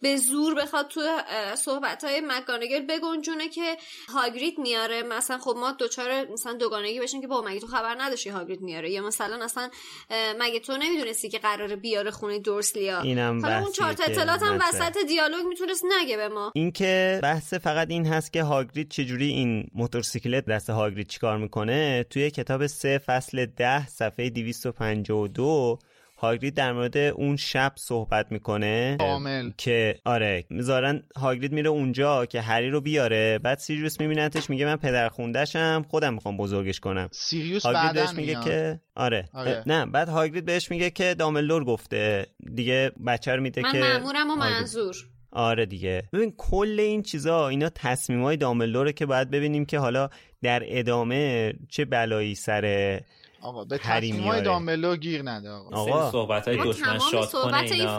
به 0.02 0.18
زور 0.18 0.56
بخواد 0.56 0.88
تو 0.88 1.22
صحبت 1.56 2.04
های 2.04 2.22
مکانگل 2.22 2.86
بگنجونه 2.86 3.50
که 3.50 3.78
هاگریت 4.14 4.60
میاره. 4.60 5.04
مثلا 5.04 5.38
خب 5.38 5.56
ما 5.58 5.72
دوچار 5.72 6.32
مثلا 6.32 6.54
دوگانگی 6.54 7.00
بشیم 7.00 7.22
که 7.22 7.28
با 7.28 7.42
مگه 7.42 7.60
تو 7.60 7.68
خبر 7.68 8.02
نداشتی 8.02 8.30
هاگریت 8.30 8.62
میاره؟ 8.62 8.92
یا 8.92 9.02
مثلا 9.02 9.19
اصلا 9.22 9.70
مگه 10.40 10.60
تو 10.60 10.78
نمی‌دونستی 10.78 11.30
که 11.30 11.40
قراره 11.40 11.76
بیاره 11.76 12.12
خونه 12.12 12.40
دورسلیا 12.40 13.02
اینم 13.02 13.42
حالا 13.42 13.60
اون 13.60 13.72
چهار 13.72 13.92
اطلاعات 13.92 14.44
هم 14.44 14.60
وسط 14.62 14.98
دیالوگ 15.08 15.46
می‌تونست 15.46 15.84
نگه 16.02 16.18
به 16.18 16.28
ما. 16.28 16.52
این 16.56 16.72
که 16.72 17.20
بحث 17.24 17.54
فقط 17.54 17.90
این 17.90 18.06
هست 18.06 18.34
که 18.34 18.44
هاگریت 18.44 18.90
چجوری 18.90 19.28
این 19.28 19.68
موتورسیکلت 19.74 20.46
دست 20.46 20.70
هاگریت 20.70 21.08
چیکار 21.08 21.38
می‌کنه 21.38 22.06
توی 22.10 22.32
کتاب 22.32 22.68
سه 22.68 22.98
فصل 22.98 23.46
ده 23.46 23.88
صفحه 23.88 24.30
252 24.30 25.80
هاگرید 26.20 26.54
در 26.54 26.74
مورد 26.74 26.98
اون 26.98 27.36
شب 27.36 27.72
صحبت 27.76 28.32
می‌کنه 28.32 28.96
کامل. 29.00 29.52
که 29.58 29.96
آره 30.06 30.46
می‌ذارن 30.50 31.04
هاگرید 31.16 31.52
میره 31.52 31.70
اونجا 31.70 32.26
که 32.26 32.42
هری 32.42 32.70
رو 32.70 32.82
بیاره 32.82 33.40
بعد 33.40 33.58
سیریوس 33.58 34.00
میبینتش 34.00 34.50
میگه 34.50 34.66
من 34.66 34.76
پدر 34.76 35.10
خوندشم 35.10 35.86
خودم 35.90 36.14
می‌خوام 36.14 36.38
بزرگش 36.38 36.80
کنم. 36.80 37.10
سیریوس 37.12 37.66
هاگرید 37.66 37.94
بهش 37.94 38.14
میگه 38.14 38.40
که 38.44 38.80
آره. 38.96 39.30
آره. 39.34 39.64
نه 39.66 39.86
بعد 39.86 40.10
هاگرید 40.10 40.46
بهش 40.46 40.72
میگه 40.72 40.90
که 40.90 41.14
داملور 41.14 41.64
گفته 41.64 42.26
دیگه 42.56 42.92
بچه 43.08 43.36
رو 43.36 43.42
میده 43.42 43.62
من 43.62 43.72
که 43.72 43.80
من 43.80 44.30
و 44.30 44.36
منظور. 44.36 44.96
آره 45.32 45.66
دیگه. 45.66 46.04
ببین 46.14 46.34
کل 46.38 46.80
این 46.80 47.04
چیزا 47.04 47.48
اینا 47.48 47.70
تصمیم 47.70 48.24
های 48.24 48.38
داملوره 48.38 48.94
که 48.94 49.06
باید 49.06 49.30
ببینیم 49.30 49.66
که 49.66 49.80
حالا 49.80 50.10
در 50.42 50.64
ادامه 50.66 51.54
چه 51.70 51.86
بلایی 51.86 52.36
سر 52.36 53.00
آقا 53.42 53.66
به 53.66 53.78
تصمیم 53.78 54.24
های 54.24 54.42
داملو 54.42 54.96
گیر 54.96 55.22
نده 55.22 55.50
آقا, 55.50 55.76
آقا. 55.76 56.12
صحبت 56.12 56.48
های 56.48 56.58
دشمن 56.58 57.00
شاد 57.12 57.32
کنه 57.32 57.58
اینا. 57.58 57.98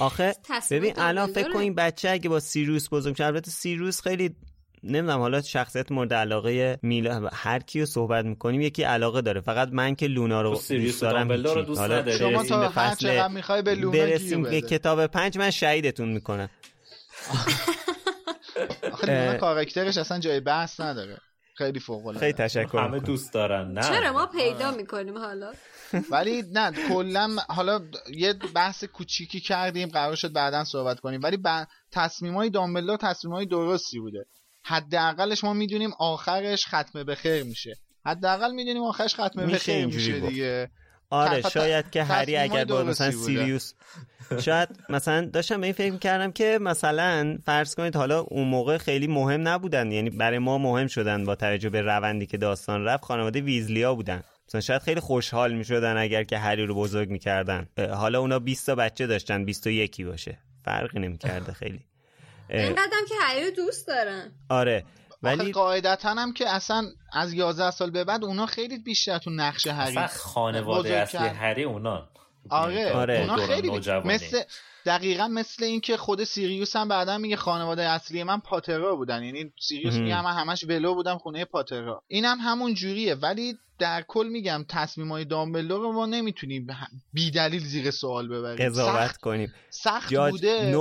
آخه 0.00 0.34
ببین 0.70 0.94
الان 0.96 1.32
فکر 1.32 1.52
کن 1.52 1.58
این 1.58 1.74
بچه 1.74 2.10
اگه 2.10 2.28
با 2.28 2.40
سیروس 2.40 2.88
بزرگ 2.92 3.16
شه 3.16 3.24
البته 3.24 3.50
سیروس 3.50 4.02
خیلی 4.02 4.36
نمی‌دونم 4.82 5.18
حالا 5.18 5.42
شخصیت 5.42 5.92
مورد 5.92 6.14
علاقه 6.14 6.78
میلا 6.82 7.28
هر 7.32 7.58
کیو 7.58 7.86
صحبت 7.86 8.24
می‌کنیم 8.24 8.60
یکی 8.60 8.82
علاقه 8.82 9.20
داره. 9.20 9.40
فقط 9.40 9.68
من 9.72 9.94
که 9.94 10.06
لونا 10.06 10.42
رو 10.42 10.50
دوست 10.50 11.02
دارم 11.02 11.32
رو 11.32 11.62
دوست 11.62 11.80
حالا 11.80 12.18
شما 12.18 12.44
تا 12.44 12.68
هر 12.68 12.94
چقدر 12.94 13.28
می‌خوای 13.28 13.62
به 13.62 13.74
لونا 13.74 13.98
برسیم 13.98 14.42
به 14.42 14.60
کتاب 14.60 15.06
پنج 15.06 15.38
من 15.38 15.50
شهیدتون 15.50 16.08
می‌کنم. 16.08 16.50
آخه 18.92 19.06
لونا 19.06 19.38
کاراکترش 19.38 19.98
اصلا 19.98 20.18
جای 20.18 20.40
بحث 20.40 20.80
نداره. 20.80 21.18
خیلی 21.60 21.80
فوق 21.80 22.06
العاده. 22.06 22.18
خیلی 22.18 22.32
تشکر 22.32 22.78
همه 22.78 23.00
دوست 23.00 23.32
دارن. 23.32 23.72
نه. 23.72 23.82
چرا 23.82 24.12
ما 24.12 24.26
پیدا 24.26 24.70
می‌کنیم 24.70 25.18
حالا؟ 25.18 25.52
ولی 26.10 26.42
نه 26.52 26.72
کلا 26.88 27.36
حالا 27.48 27.80
یه 28.14 28.34
بحث 28.54 28.84
کوچیکی 28.84 29.40
کردیم 29.40 29.88
قرار 29.88 30.14
شد 30.14 30.32
بعدا 30.32 30.64
صحبت 30.64 31.00
کنیم. 31.00 31.20
ولی 31.22 31.36
ب... 31.36 31.66
تصمیمای 31.92 32.50
دامبلدور 32.50 32.96
تصمیمای 32.96 33.46
درستی 33.46 34.00
بوده. 34.00 34.26
حداقلش 34.64 35.44
ما 35.44 35.52
می‌دونیم 35.52 35.90
آخرش 35.98 36.66
ختمه 36.66 37.04
به 37.04 37.14
خیر 37.14 37.42
میشه. 37.42 37.76
حداقل 38.04 38.54
می‌دونیم 38.54 38.82
آخرش 38.82 39.14
ختمه 39.14 39.46
به 39.46 39.58
خیر 39.58 39.86
میشه 39.86 40.20
دیگه. 40.20 40.70
آره 41.10 41.42
شاید 41.42 41.90
که 41.90 42.04
هری 42.04 42.36
اگر 42.36 42.64
با 42.64 42.82
مثلا 42.84 43.10
سیریوس 43.10 43.72
شاید 44.40 44.68
مثلا 44.88 45.26
داشتم 45.32 45.60
به 45.60 45.66
این 45.66 45.72
فکر 45.74 45.96
کردم 45.96 46.32
که 46.32 46.58
مثلا 46.60 47.38
فرض 47.44 47.74
کنید 47.74 47.96
حالا 47.96 48.20
اون 48.20 48.48
موقع 48.48 48.78
خیلی 48.78 49.06
مهم 49.06 49.48
نبودن 49.48 49.92
یعنی 49.92 50.10
برای 50.10 50.38
ما 50.38 50.58
مهم 50.58 50.86
شدن 50.86 51.24
با 51.24 51.34
توجه 51.34 51.68
به 51.68 51.80
روندی 51.80 52.26
که 52.26 52.36
داستان 52.36 52.84
رفت 52.84 53.04
خانواده 53.04 53.40
ویزلیا 53.40 53.94
بودن. 53.94 54.22
مثلا 54.48 54.60
شاید 54.60 54.82
خیلی 54.82 55.00
خوشحال 55.00 55.52
می‌شدن 55.52 55.96
اگر 55.96 56.24
که 56.24 56.38
هری 56.38 56.66
رو 56.66 56.74
بزرگ 56.74 57.10
می‌کردن. 57.10 57.68
حالا 57.92 58.20
اونا 58.20 58.38
20 58.38 58.66
تا 58.66 58.74
بچه 58.74 59.06
داشتن 59.06 59.44
21 59.44 60.00
باشه. 60.00 60.38
فرقی 60.64 60.98
نمی‌کرده 60.98 61.52
خیلی. 61.52 61.80
اینقدرم 62.50 63.04
که 63.08 63.14
هری 63.20 63.44
رو 63.44 63.50
دوست 63.50 63.86
دارن. 63.86 64.32
آره. 64.48 64.84
ولی 65.22 65.52
قاعدتا 65.52 66.14
هم 66.14 66.32
که 66.32 66.48
اصلا 66.48 66.84
از 67.12 67.32
11 67.32 67.70
سال 67.70 67.90
به 67.90 68.04
بعد 68.04 68.24
اونا 68.24 68.46
خیلی 68.46 68.78
بیشتر 68.78 69.18
تو 69.18 69.30
نقش 69.30 69.66
هری 69.66 70.06
خانواده 70.06 70.96
اصلی 70.96 71.28
هری 71.28 71.62
اونا. 71.62 72.08
آره, 72.50 72.92
آره. 72.92 73.20
اونا 73.20 73.36
خیلی 73.36 73.70
مثل 74.04 74.42
دقیقا 74.86 75.28
مثل 75.28 75.64
اینکه 75.64 75.96
خود 75.96 76.24
سیریوس 76.24 76.76
هم 76.76 76.88
بعدا 76.88 77.18
میگه 77.18 77.36
خانواده 77.36 77.82
اصلی 77.82 78.22
من 78.22 78.40
پاترا 78.40 78.96
بودن. 78.96 79.22
یعنی 79.22 79.52
سیریوس 79.60 79.94
میگه 79.94 80.22
من 80.22 80.32
همش 80.32 80.64
ولو 80.64 80.94
بودم 80.94 81.18
خونه 81.18 81.44
پاترا. 81.44 82.02
اینم 82.08 82.38
هم 82.40 82.50
همون 82.50 82.74
جوریه. 82.74 83.14
ولی 83.14 83.58
در 83.78 84.02
کل 84.08 84.28
میگم 84.28 84.64
تصمیم 84.68 85.12
های 85.12 85.24
دامبلدور 85.24 85.80
رو 85.80 85.92
ما 85.92 86.06
نمی‌تونیم 86.06 86.66
بی 87.12 87.30
دلیل 87.30 87.64
زیر 87.64 87.90
سوال 87.90 88.28
ببریم. 88.28 88.66
قضاوت 88.66 89.16
کنیم. 89.16 89.54
سخت 89.70 90.14
بوده. 90.14 90.72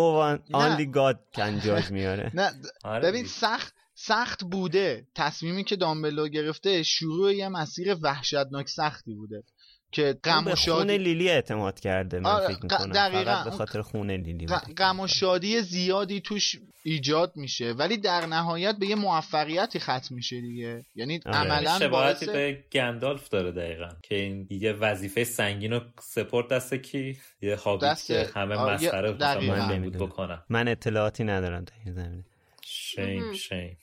only 0.54 0.96
God 0.96 1.38
can 1.38 1.66
judge 1.66 1.92
میاره. 1.92 2.32
نه 2.34 2.52
آره 2.84 3.10
ببین 3.10 3.26
سخت 3.26 3.74
سخت 4.02 4.43
بوده. 4.43 5.08
تصمیمی 5.16 5.64
که 5.64 5.76
دامبلو 5.76 6.28
گرفته 6.28 6.84
شروع 6.84 7.34
یه 7.34 7.50
مسیر 7.50 7.95
وحشتناک 8.02 8.70
سختی 8.70 9.14
بوده 9.14 9.43
که 9.91 10.20
غم 10.24 10.47
و 10.47 10.56
شادی 10.56 10.80
خون 10.80 10.91
لیلی 10.91 11.30
اعتماد 11.30 11.80
کرده 11.80 12.20
من 12.20 12.47
فکر 12.47 12.60
می‌کنم. 12.64 12.91
دقیقا 12.91 13.36
فقط 13.36 13.43
به 13.43 13.52
خاطر 13.52 13.82
خون 13.82 14.12
لیلی 14.12 14.45
غم 14.78 15.00
و 15.00 15.08
شادی 15.08 15.62
زیادی 15.62 16.22
توش 16.22 16.56
ایجاد 16.84 17.34
میشه 17.36 17.72
ولی 17.72 17.97
در 17.97 18.26
نهایت 18.26 18.76
به 18.76 18.86
یه 18.86 18.95
موفقیتی 18.95 19.80
ختم 19.80 20.16
میشه 20.16 20.41
دیگه. 20.41 20.86
یعنی 20.95 21.20
آره. 21.26 21.38
عملا 21.38 21.80
شباهتی 21.80 22.26
به 22.26 22.64
گندالف 22.72 23.30
داره 23.30 23.52
دقیقا 23.52 23.89
که 24.04 24.16
این 24.16 24.47
یه 24.50 24.74
وظیفه 24.74 25.24
سنگین 25.24 25.74
رو 25.74 25.82
سپورت 26.02 26.47
دست 26.47 26.74
کی؟ 26.74 27.18
یه 27.41 27.56
هابیت 27.56 28.04
که 28.04 28.30
همه 28.36 28.56
مسخره 28.56 29.12
من 29.12 29.89
بکنم 29.89 30.43
من 30.50 30.68
اطلاعاتی 30.68 31.24
ندارم 31.24 31.64
در 31.64 31.74
این 31.86 31.93
زمینه. 31.93 32.26
شیم 32.66 33.34
شیم. 33.34 33.78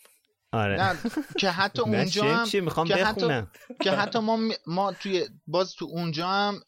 آره. 0.53 0.77
نه 0.77 0.97
که 1.39 1.51
حتی 1.51 1.83
اونجا 1.87 2.35
هم 2.35 2.47
چی؟ 2.47 2.61
می‌خوام 2.61 2.89
که 2.89 2.95
حتی 3.05 3.43
که 3.83 3.91
حتی 3.91 4.19
ما 4.19 4.39
ما 4.67 4.93
توی 4.93 5.29
باز 5.47 5.75
تو 5.75 5.85
اونجا 5.85 6.29
هم 6.29 6.61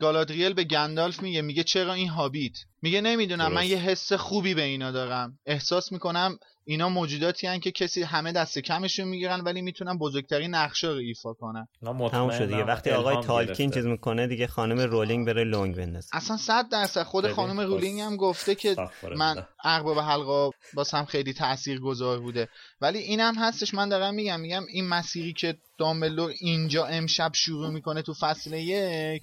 گالادریل 0.00 0.52
به 0.52 0.64
گندالف 0.64 1.22
میگه 1.22 1.42
میگه 1.42 1.62
چرا 1.62 1.94
این 1.94 2.08
هابیت؟ 2.08 2.56
میگه 2.82 3.00
نمی‌دونم 3.00 3.52
من 3.52 3.66
یه 3.66 3.76
حس 3.76 4.12
خوبی 4.12 4.54
به 4.54 4.62
اینا 4.62 4.90
دارم. 4.90 5.38
احساس 5.46 5.92
می‌کنم 5.92 6.38
اینا 6.66 6.88
موجوداتی 6.88 7.46
هن 7.46 7.60
که 7.60 7.72
کسی 7.72 8.02
همه 8.02 8.32
دست 8.32 8.58
کمشون 8.58 9.08
می‌گیرن 9.08 9.40
ولی 9.40 9.62
می‌تونن 9.62 9.98
بزرگترین 9.98 10.54
نقش 10.54 10.88
رو 10.88 10.94
ایفا 10.94 11.32
کنن. 11.32 11.68
تموم 11.82 12.30
شد 12.30 12.48
دیگه. 12.48 12.64
وقتی 12.64 12.90
آقای 12.90 13.16
تالکین 13.24 13.70
چیز 13.70 13.86
می‌کنه 13.86 14.26
دیگه 14.26 14.46
خانم 14.46 14.80
رولینگ 14.80 15.26
بره 15.26 15.44
لونگ 15.44 15.76
بندازه. 15.76 16.08
اصلا 16.12 16.36
صد 16.36 16.68
درصد 16.68 17.02
خود 17.02 17.28
خانم 17.28 17.60
رولینگ 17.60 18.00
هم 18.00 18.16
گفته 18.16 18.54
که 18.54 18.76
من 19.16 19.46
ارباب 19.64 19.98
حلقا 19.98 20.50
باسم 20.74 21.04
خیلی 21.04 21.32
تأثیر 21.32 21.80
گذار 21.80 22.20
بوده. 22.20 22.48
ولی 22.80 22.98
اینم 22.98 23.34
هستش 23.38 23.74
من 23.74 23.88
دارم 23.88 24.14
میگم 24.14 24.40
میگم 24.40 24.64
این 24.68 24.88
مسیری 24.88 25.32
که 25.32 25.56
دامبلور 25.78 26.32
اینجا 26.40 26.86
امشب 26.86 27.30
شروع 27.34 27.70
می‌کنه 27.70 28.02
تو 28.02 28.14
فصل 28.20 28.52
یک 28.52 29.22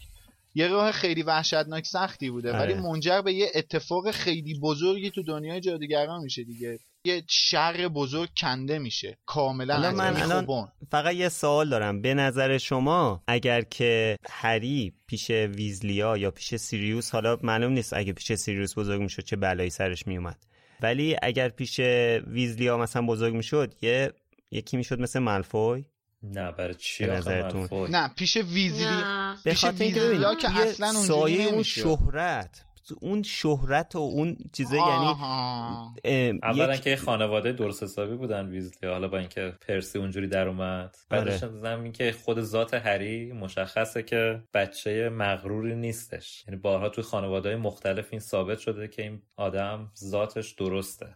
یه 0.56 0.68
راه 0.68 0.92
خیلی 0.92 1.24
وحشتناک 1.24 1.86
سختی 1.86 2.30
بوده. 2.30 2.54
ولی 2.54 2.74
آره. 2.74 2.82
منجر 2.82 3.22
به 3.22 3.34
یه 3.34 3.52
اتفاق 3.56 4.12
خیلی 4.12 4.60
بزرگی 4.60 5.10
تو 5.10 5.24
دنیای 5.24 5.62
جادوگران 5.62 6.22
میشه 6.22 6.44
دیگه. 6.44 6.80
یه 7.06 7.24
شر 7.28 7.88
بزرگ 7.88 8.30
کنده 8.38 8.80
میشه 8.80 9.18
کاملا 9.26 9.92
من 9.92 10.22
الان. 10.22 10.72
فقط 10.92 11.14
یه 11.14 11.30
سوال 11.30 11.70
دارم 11.70 12.02
به 12.02 12.14
نظر 12.14 12.58
شما 12.58 13.24
اگر 13.28 13.62
که 13.62 14.18
هری 14.30 14.94
پیش 15.08 15.30
ویزلیا 15.32 16.18
یا 16.18 16.32
پیش 16.32 16.56
سیریوس 16.56 17.12
حالا 17.12 17.38
معلوم 17.44 17.72
نیست 17.74 17.94
اگه 17.94 18.14
پیش 18.14 18.34
سیریوس 18.34 18.78
بزرگ 18.78 19.02
می‌شد 19.02 19.24
چه 19.24 19.36
بلایی 19.36 19.70
سرش 19.70 20.08
میومد 20.08 20.46
ولی 20.82 21.16
اگر 21.22 21.50
پیش 21.50 21.80
ویزلیا 22.28 22.78
مثلا 22.78 23.06
بزرگ 23.06 23.34
می‌شد 23.34 23.74
یه 23.82 24.14
یکی 24.52 24.78
می‌شد 24.78 25.00
مثل 25.02 25.20
مالفوی 25.20 25.86
نه 26.24 26.52
برای 26.52 26.76
چی 26.76 27.06
نظرتون؟ 27.06 27.60
مالفوی؟ 27.60 27.92
نه 27.92 28.08
پیش 28.08 28.38
ویزلی 28.38 28.86
نه. 28.86 29.38
پیش 29.44 29.64
ویزلیا 29.64 30.36
که 30.36 30.50
اصلا 30.50 30.88
اونجوری 30.88 31.08
سایه 31.08 31.46
اون. 31.46 31.64
شهرت 31.64 32.66
اون 33.02 33.24
شهرت 33.24 33.96
و 33.96 34.00
اون 34.00 34.38
چیزه 34.54 34.76
یعنی 34.76 34.90
آها. 35.06 35.94
ام، 36.04 36.40
اولا 36.44 36.76
یک- 36.76 36.82
که 36.82 36.96
خانواده 36.96 37.52
درست 37.52 37.84
حسابی 37.84 38.16
بودن 38.16 38.50
ویزلی 38.50 38.90
حالا 38.90 39.08
با 39.08 39.18
اینکه 39.18 39.54
پرسی 39.68 40.00
اونجوری 40.00 40.28
در 40.28 40.48
اومد 40.48 40.98
بعدش 41.10 41.44
آره. 41.44 41.70
هم 41.70 41.84
این 41.84 41.92
که 41.92 42.12
خود 42.26 42.42
ذات 42.42 42.74
هری 42.74 43.32
مشخصه 43.34 44.04
که 44.04 44.44
بچه 44.54 45.10
مغروری 45.10 45.76
نیستش 45.76 46.44
یعنی 46.48 46.60
بارها 46.60 46.90
توی 46.90 47.04
خانواده 47.04 47.50
های 47.50 47.58
مختلف 47.58 48.08
این 48.12 48.20
ثابت 48.20 48.60
شده 48.60 48.88
که 48.88 49.02
این 49.02 49.22
آدم 49.36 49.92
ذاتش 49.98 50.52
درسته 50.52 51.16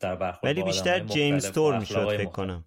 در 0.00 0.14
برخورد 0.14 0.52
ولی 0.52 0.62
بیشتر 0.62 0.98
جیمز 1.00 1.50
تور 1.50 1.78
می‌شد 1.78 2.08
فکر. 2.16 2.24
کنم 2.24 2.64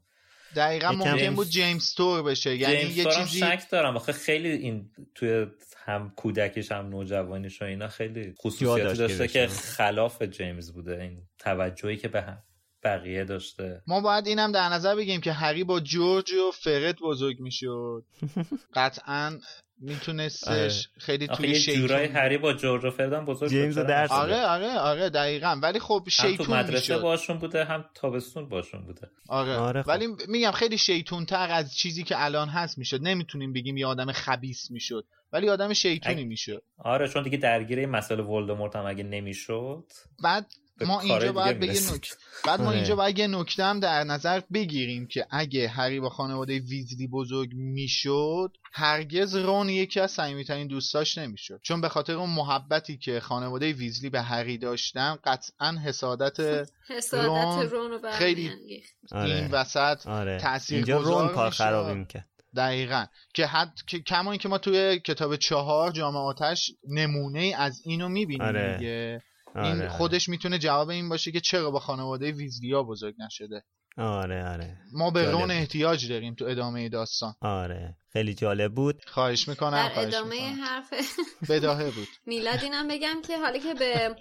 دقیقا 0.56 0.92
ممکن 0.92 1.18
جیمز- 1.18 1.36
بود 1.36 1.48
جیمز 1.48 1.94
تور 1.94 2.24
بشه. 2.24 2.56
یعنی 2.56 2.80
جیمز 2.80 2.98
یه 2.98 3.06
چیزی 3.06 3.40
شک 3.40 3.70
دارم. 3.72 3.96
آخه 3.96 4.12
خیلی 4.12 4.50
این 4.50 4.92
توی 5.16 5.48
هم 5.86 6.14
کودکیش 6.16 6.72
هم 6.72 6.90
نوجوانیش 6.90 7.62
و 7.62 7.66
اینا 7.66 7.88
خیلی 7.88 8.34
خصوصیاتی 8.40 8.82
داشت 8.84 8.98
که 8.98 9.18
داشته 9.18 9.28
که. 9.28 9.48
خلاف 9.48 10.22
جیمز 10.24 10.72
بوده. 10.72 11.02
این 11.02 11.22
توجهی 11.40 11.98
که 11.98 12.08
به 12.08 12.22
هم 12.22 12.44
بقیه 12.84 13.24
داشته. 13.24 13.82
ما 13.88 14.02
باید 14.02 14.28
اینم 14.28 14.52
در 14.52 14.70
نظر 14.70 14.96
بگیم 14.96 15.22
که 15.22 15.32
هری 15.32 15.64
با 15.64 15.80
جورج 15.80 16.32
و 16.34 16.52
فرد 16.52 16.96
بزرگ 17.02 17.40
می‌شد. 17.40 18.06
قطعا 18.74 19.40
میتونستش 19.78 20.88
خیلی 20.98 21.28
آخه 21.28 21.44
توی 21.44 21.60
شیطون 21.60 22.00
هری 22.00 22.38
با 22.38 22.54
جورج 22.54 22.86
و 22.86 22.92
فردن 22.92 23.26
بزرگ 23.26 23.50
شد، 23.50 23.56
جیمز 23.56 23.78
درس؟ 23.78 24.12
آره 24.12 24.42
آره 24.46 24.78
آره 24.80 25.10
دقیقا. 25.10 25.60
ولی 25.64 25.80
خب 25.80 25.94
هم 25.94 26.04
تو 26.04 26.10
شیطون 26.10 26.58
مدرسه 26.58 26.94
می‌شد 26.94 27.02
باشون 27.02 27.38
بوده 27.38 27.66
هم 27.66 27.86
تابستون 27.96 28.50
باشون 28.50 28.86
بوده. 28.86 29.10
آره. 29.28 29.56
آره 29.56 29.82
خب. 29.82 29.88
ولی 29.90 30.08
میگم 30.28 30.52
خیلی 30.52 30.78
شیطون 30.78 31.26
تر 31.26 31.52
از 31.52 31.76
چیزی 31.76 32.04
که 32.04 32.24
الان 32.24 32.50
هست 32.50 32.78
می‌شد. 32.78 33.02
نمی‌تونیم 33.02 33.54
بگیم 33.54 33.78
یه 33.78 33.86
آدم 33.88 34.12
خبیس 34.12 34.72
می‌شد 34.72 35.06
ولی 35.34 35.50
آدم 35.50 35.74
شیطونی 35.74 36.16
اگه- 36.16 36.26
می‌شد. 36.26 36.64
آره 36.78 37.08
چون 37.08 37.24
دیگه 37.24 37.38
درگیر 37.38 37.80
این 37.80 37.90
مسئله 37.90 38.24
ولدمورت 38.24 38.76
هم 38.76 38.86
اگه 38.86 39.04
نمی‌شد. 39.04 39.84
بعد 40.24 40.46
ما 40.82 41.02
اینجا 41.02 41.32
باید 41.32 41.60
به 41.60 41.66
یه. 41.66 41.94
نکته 41.94 42.16
بعد 42.46 42.62
ما 42.62 42.68
آره. 42.68 42.76
اینجا 42.76 42.96
باید 42.96 43.20
یه 43.20 43.28
نکته 43.28 43.64
هم 43.64 43.80
در 43.80 44.04
نظر 44.04 44.42
بگیریم 44.54 45.08
که 45.08 45.28
اگه 45.32 45.68
هری 45.68 46.00
با 46.00 46.10
خانواده 46.10 46.60
ویزلی 46.60 47.08
بزرگ 47.08 47.50
می‌شد 47.54 48.58
هرگز 48.74 49.36
رون 49.36 49.70
یکی 49.70 50.00
از 50.00 50.12
صمیمیترین 50.12 50.68
دوستاش 50.68 51.18
نمی‌شد 51.18 51.60
چون 51.64 51.82
به 51.82 51.90
خاطر 51.90 52.14
اون 52.14 52.30
محبتی 52.30 52.98
که 52.98 53.20
خانواده 53.20 53.74
ویزلی 53.74 54.10
به 54.10 54.22
هری 54.22 54.58
داشتن 54.58 55.18
قطعا 55.24 55.78
حسادت 55.86 56.40
حسادت 56.90 57.26
رون 57.26 57.70
رون 57.70 57.92
رو 57.92 58.12
خیلی-. 58.12 58.52
آره. 59.12 59.36
این 59.36 59.52
وسط 59.52 60.08
آره 60.08 60.38
تأثیر 60.38 60.76
اینجا 60.76 60.98
رون 60.98 61.28
کار 61.28 61.46
میشه. 61.46 61.64
خرابی 61.64 61.94
می‌کرد 61.94 62.26
دقیقا 62.56 63.06
که 63.34 63.46
حد 63.46 63.74
که 63.88 64.00
کما 64.00 64.32
اینکه 64.32 64.50
ما 64.50 64.58
توی 64.58 65.00
کتاب 65.00 65.36
چهار 65.36 65.92
جامعه 65.92 66.22
آتش 66.22 66.72
نمونه 66.88 67.40
ای 67.40 67.54
از 67.54 67.82
اینو 67.86 68.10
می‌بینیم 68.10 68.48
آره. 68.48 68.78
دیگه 68.78 69.22
آره 69.56 69.68
این 69.68 69.82
آره. 69.82 69.90
خودش 69.90 70.30
می‌تونه 70.30 70.60
جواب 70.60 70.90
این 70.90 71.10
باشه 71.10 71.32
که 71.32 71.40
چرا 71.40 71.72
با 71.72 71.80
خانواده 71.80 72.32
ویزلیا 72.32 72.84
بزرگ 72.84 73.16
نشده 73.20 73.64
آره 73.98 74.50
آره 74.50 74.78
ما 74.94 75.12
به 75.12 75.24
جالب. 75.24 75.38
رون 75.38 75.52
احتیاج 75.52 76.10
داریم 76.10 76.34
تو 76.34 76.46
ادامه 76.46 76.90
داستان 76.90 77.36
آره 77.42 77.96
خیلی 78.14 78.34
جالب 78.34 78.74
بود 78.74 79.06
خواهش 79.06 79.48
می‌کنم 79.48 79.72
در 79.72 79.90
خواهش 79.94 80.14
ادامه 80.14 80.50
می‌کنم. 80.50 80.64
حرف 80.64 80.94
بداهه 81.50 81.92
بود 81.92 82.08
میلاد 82.26 82.60
اینم 82.64 82.88
بگم 82.88 83.22
که 83.28 83.38
حالا 83.38 83.58
که 83.58 83.74
به 83.74 84.16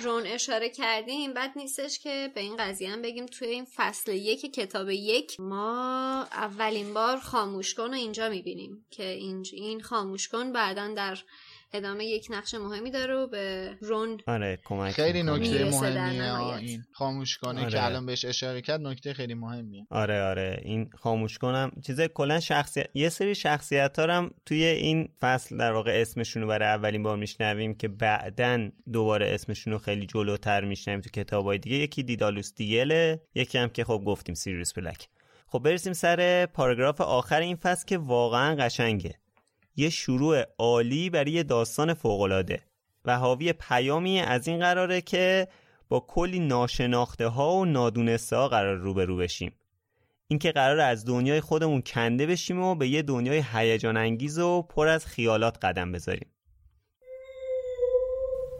رون 0.00 0.26
اشاره 0.26 0.70
کردیم 0.70 1.34
بد 1.34 1.50
نیستش 1.56 1.98
که 1.98 2.30
به 2.34 2.40
این 2.40 2.56
قضیه 2.56 2.90
هم 2.90 3.02
بگیم 3.02 3.26
توی 3.26 3.48
این 3.48 3.66
فصل 3.74 4.12
یک 4.12 4.54
کتاب 4.54 4.90
یک 4.90 5.40
ما 5.40 6.26
اولین 6.32 6.94
بار 6.94 7.18
خاموش 7.18 7.74
کن 7.74 7.82
رو 7.82 7.94
اینجا 7.94 8.28
می‌بینیم 8.28 8.86
که 8.90 9.06
این, 9.06 9.46
این 9.52 9.80
خاموش 9.80 10.28
کن 10.28 10.52
بعدا 10.52 10.94
در 10.96 11.18
ادامه 11.72 12.04
یک 12.04 12.26
نقش 12.30 12.54
مهمی 12.54 12.90
داره 12.90 13.14
و 13.14 13.26
به 13.26 13.76
رون 13.80 14.18
آره 14.26 14.58
کمک 14.64 14.92
خیلی. 14.92 15.22
نکته 15.22 15.64
مهمیه. 15.64 16.54
این 16.54 16.82
خاموش 16.92 17.38
کنه 17.38 17.60
آره. 17.60 17.70
که 17.70 17.84
الان 17.84 18.06
بهش 18.06 18.24
اشاره 18.24 18.60
کرد 18.60 18.80
نکته 18.80 19.14
خیلی 19.14 19.34
مهمیه 19.34 19.86
آره 19.90 20.22
آره 20.22 20.60
این 20.64 20.90
خاموش 20.98 21.38
کنم 21.38 21.72
چیز 21.86 22.00
کلا 22.00 22.40
شخصیت 22.40 22.86
یه 22.94 23.08
سری 23.08 23.34
شخصیت 23.34 23.98
ها 23.98 24.06
هم 24.06 24.30
توی 24.46 24.64
این 24.64 25.08
فصل 25.20 25.56
در 25.56 25.72
واقع 25.72 26.00
اسمشون 26.00 26.42
رو 26.42 26.48
برای 26.48 26.68
اولین 26.68 27.02
بار 27.02 27.16
میشنویم 27.16 27.74
که 27.74 27.88
بعدا 27.88 28.70
دوباره 28.92 29.34
اسمشون 29.34 29.72
رو 29.72 29.78
خیلی 29.78 30.06
جلوتر 30.06 30.64
میشنویم 30.64 31.00
تو 31.00 31.10
کتابای 31.10 31.58
دیگه 31.58 31.76
یکی 31.76 32.02
دیدالوس 32.02 32.54
دیگله 32.54 33.20
یکی 33.34 33.58
هم 33.58 33.68
که 33.68 33.84
خب 33.84 34.02
گفتیم 34.06 34.34
سیریوس 34.34 34.72
بلک 34.72 35.08
خب 35.46 35.58
برسیم 35.58 35.92
سر 35.92 36.46
پاراگراف 36.46 37.00
آخر 37.00 37.40
این 37.40 37.56
فصل 37.56 37.86
که 37.86 37.98
واقعا 37.98 38.54
قشنگه 38.54 39.19
یه 39.80 39.90
شروع 39.90 40.44
عالی 40.58 41.10
برای 41.10 41.32
یه 41.32 41.42
داستان 41.42 41.94
فوق‌العاده. 41.94 42.62
و 43.04 43.18
حاوی 43.18 43.52
پیامی 43.52 44.20
از 44.20 44.48
این 44.48 44.58
قراره 44.58 45.00
که 45.00 45.48
با 45.88 46.00
کلی 46.00 46.38
ناشناخته 46.38 47.26
ها 47.26 47.54
و 47.54 47.64
نادونسته 47.64 48.36
ها 48.36 48.48
قراره 48.48 48.76
روبرو 48.76 49.16
بشیم. 49.16 49.52
اینکه 50.28 50.52
قراره 50.52 50.80
از 50.80 51.04
دنیای 51.04 51.40
خودمون 51.40 51.82
کنده 51.82 52.26
بشیم 52.26 52.62
و 52.62 52.74
به 52.74 52.88
یه 52.88 53.02
دنیای 53.02 53.44
هیجان 53.52 53.96
انگیز 53.96 54.38
و 54.38 54.62
پر 54.62 54.88
از 54.88 55.06
خیالات 55.06 55.64
قدم 55.64 55.92
بذاریم. 55.92 56.28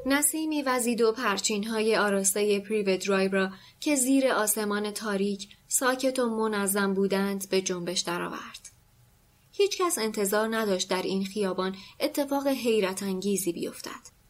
نسیمی 0.06 0.62
وزید 0.62 1.00
و 1.00 1.12
پرچین 1.12 1.64
های 1.64 1.96
آراسته 1.96 2.60
پریوت 2.60 2.96
درایو 2.96 3.32
را 3.32 3.50
که 3.80 3.94
زیر 3.94 4.28
آسمان 4.32 4.90
تاریک 4.90 5.48
ساکت 5.68 6.18
و 6.18 6.28
منظم 6.28 6.94
بودند 6.94 7.48
به 7.50 7.60
جنبش 7.60 8.00
درآورد. 8.00 8.59
هیچکس 9.60 9.98
انتظار 9.98 10.56
نداشت 10.56 10.88
در 10.88 11.02
این 11.02 11.24
خیابان 11.24 11.76
اتفاق 12.00 12.46
حیرت 12.46 13.02
انگیزی 13.02 13.52
بیفتد. 13.52 14.20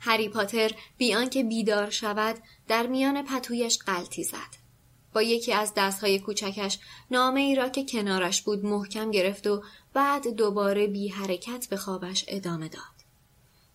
هری 0.00 0.28
پاتر 0.28 0.70
بی 0.98 1.14
آنکه 1.14 1.44
بیدار 1.44 1.90
شود 1.90 2.36
در 2.68 2.86
میان 2.86 3.22
پتویش 3.22 3.78
قلتی 3.78 4.24
زد. 4.24 4.66
با 5.12 5.22
یکی 5.22 5.52
از 5.52 5.72
دستهای 5.76 6.18
کوچکش 6.18 6.78
نامه 7.10 7.40
ای 7.40 7.54
را 7.54 7.68
که 7.68 7.84
کنارش 7.84 8.42
بود 8.42 8.64
محکم 8.64 9.10
گرفت 9.10 9.46
و 9.46 9.62
بعد 9.94 10.28
دوباره 10.28 10.86
بی 10.86 11.08
حرکت 11.08 11.66
به 11.70 11.76
خوابش 11.76 12.24
ادامه 12.28 12.68
داد. 12.68 12.82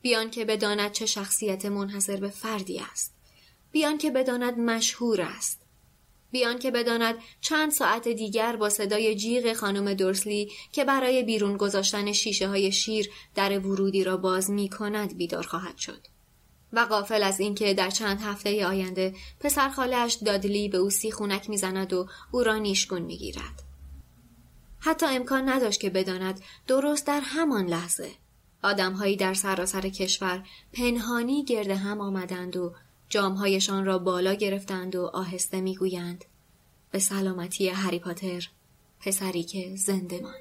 بیان 0.02 0.30
که 0.30 0.46
بداند 0.46 0.92
چه 0.92 1.06
شخصیت 1.06 1.66
منحصر 1.66 2.18
به 2.18 2.30
فردی 2.30 2.80
است. 2.80 3.14
بیان 3.72 3.98
که 3.98 4.12
بداند 4.12 4.60
مشهور 4.60 5.22
است. 5.22 5.61
بیان 6.32 6.60
که 6.60 6.72
بداند 6.72 7.16
چند 7.42 7.72
ساعت 7.72 8.08
دیگر 8.08 8.56
با 8.56 8.70
صدای 8.70 9.16
جیغ 9.16 9.54
خانم 9.54 9.94
دورسلی 9.94 10.52
که 10.72 10.86
برای 10.86 11.24
بیرون 11.24 11.58
گذاشتن 11.58 12.12
شیشه 12.12 12.48
های 12.48 12.72
شیر 12.72 13.10
در 13.36 13.60
ورودی 13.60 14.04
را 14.04 14.18
باز 14.18 14.50
می 14.50 14.70
کند 14.70 15.18
بیدار 15.18 15.48
خواهد 15.48 15.78
شد. 15.78 16.08
و 16.74 16.80
قافل 16.80 17.24
از 17.24 17.40
اینکه 17.40 17.74
در 17.74 17.90
چند 17.90 18.22
هفته 18.22 18.66
آینده 18.66 19.16
پسر 19.40 19.70
خالش 19.70 20.14
دادلی 20.14 20.70
به 20.70 20.78
او 20.78 20.90
سیخونک 20.90 21.50
می‌زند 21.50 21.94
و 21.94 22.08
او 22.32 22.44
را 22.44 22.58
نیشگون 22.58 23.02
می‌گیرد. 23.02 23.64
حتی 24.80 25.06
امکان 25.06 25.50
نداشت 25.50 25.80
که 25.80 25.90
بداند 25.90 26.42
درست 26.68 27.08
در 27.08 27.22
همان 27.24 27.66
لحظه 27.66 28.12
آدمهایی 28.64 29.16
در 29.16 29.34
سراسر 29.34 29.82
کشور 29.82 30.44
پنهانی 30.74 31.46
گرد 31.46 31.70
هم 31.70 32.02
آمدند 32.02 32.58
و 32.58 32.74
جامهایشان 33.12 33.86
را 33.86 33.98
بالا 34.00 34.34
گرفتند 34.34 34.96
و 34.96 35.06
آهسته 35.14 35.62
می‌گویند 35.62 36.26
به 36.92 37.00
سلامتی 37.00 37.70
هری 37.70 38.00
پاتر 38.00 38.48
پسری 39.00 39.44
که 39.44 39.76
زنده 39.76 40.22
ماند. 40.22 40.36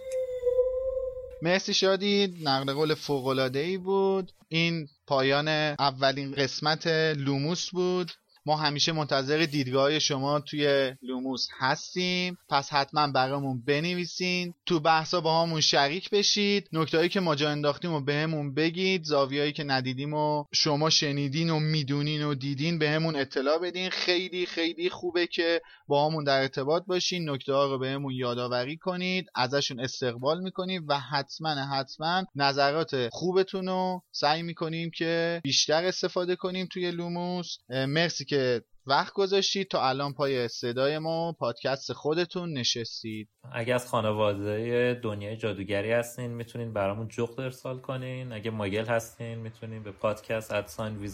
مرسی 1.42 1.74
شادی 1.74 2.34
نقل 2.42 2.72
قول 2.72 2.94
فوق‌العاده‌ای 2.94 3.78
بود. 3.78 4.32
این 4.48 4.88
پایان 5.06 5.48
اولین 5.78 6.34
قسمت 6.34 6.86
لوموس 7.16 7.70
بود. 7.70 8.10
ما 8.46 8.56
همیشه 8.56 8.92
منتظر 8.92 9.38
دیدگاه 9.38 9.98
شما 9.98 10.40
توی 10.40 10.92
لوموس 11.02 11.46
هستیم. 11.58 12.38
پس 12.48 12.72
حتما 12.72 13.06
برامون 13.06 13.62
بنویسین. 13.66 14.54
تو 14.66 14.80
بحثا 14.80 15.20
باهامون 15.20 15.60
شریک 15.60 16.10
بشید. 16.10 16.68
نکتهایی 16.72 17.08
که 17.08 17.20
ما 17.20 17.34
جا 17.34 17.50
انداختیم 17.50 17.92
و 17.92 18.00
بهمون 18.00 18.54
بگید. 18.54 19.04
زاویهایی 19.04 19.52
که 19.52 19.64
ندیدیم 19.64 20.14
و 20.14 20.44
شما 20.52 20.90
شنیدین 20.90 21.50
و 21.50 21.60
می‌دونین 21.60 22.24
و 22.24 22.34
دیدین 22.34 22.78
بهمون 22.78 23.16
اطلاع 23.16 23.58
بدین. 23.58 23.90
خیلی 23.90 24.46
خیلی 24.46 24.90
خوبه 24.90 25.26
که 25.26 25.60
با 25.86 26.06
همون 26.06 26.24
در 26.24 26.40
ارتباط 26.40 26.82
باشین. 26.86 27.30
نکته 27.30 27.52
ها 27.52 27.66
رو 27.66 27.78
بهمون 27.78 28.12
یادآوری 28.14 28.76
کنید. 28.76 29.26
ازشون 29.34 29.80
استقبال 29.80 30.40
می‌کنیم 30.40 30.84
و 30.88 30.98
حتما 30.98 31.48
حتما 31.48 32.24
نظرات 32.34 33.08
خوبتون 33.12 33.68
رو 33.68 34.02
سعی 34.12 34.42
می‌کنیم 34.42 34.90
که 34.90 35.40
بیشتر 35.44 35.84
استفاده 35.84 36.36
کنیم 36.36 36.68
توی 36.72 36.90
لوموس. 36.90 37.56
مرسی 37.68 38.24
که 38.30 38.62
وقت 38.86 39.12
گذاشتید 39.12 39.68
تا 39.68 39.88
الان 39.88 40.12
پای 40.12 40.48
صدای 40.48 40.98
ما 40.98 41.32
پادکست 41.32 41.92
خودتون 41.92 42.52
نشستید. 42.52 43.28
اگه 43.52 43.74
از 43.74 43.88
خانواده 43.88 45.00
دنیای 45.02 45.36
جادوگری 45.36 45.92
هستین 45.92 46.30
می‌تونین 46.30 46.72
برامون 46.72 47.08
جغد 47.08 47.40
ارسال 47.40 47.78
کنین. 47.78 48.32
اگه 48.32 48.50
ماگل 48.50 48.84
هستین 48.84 49.38
می‌تونین 49.38 49.82
به 49.82 49.90
پادکست 49.90 50.52
ادساین 50.52 51.10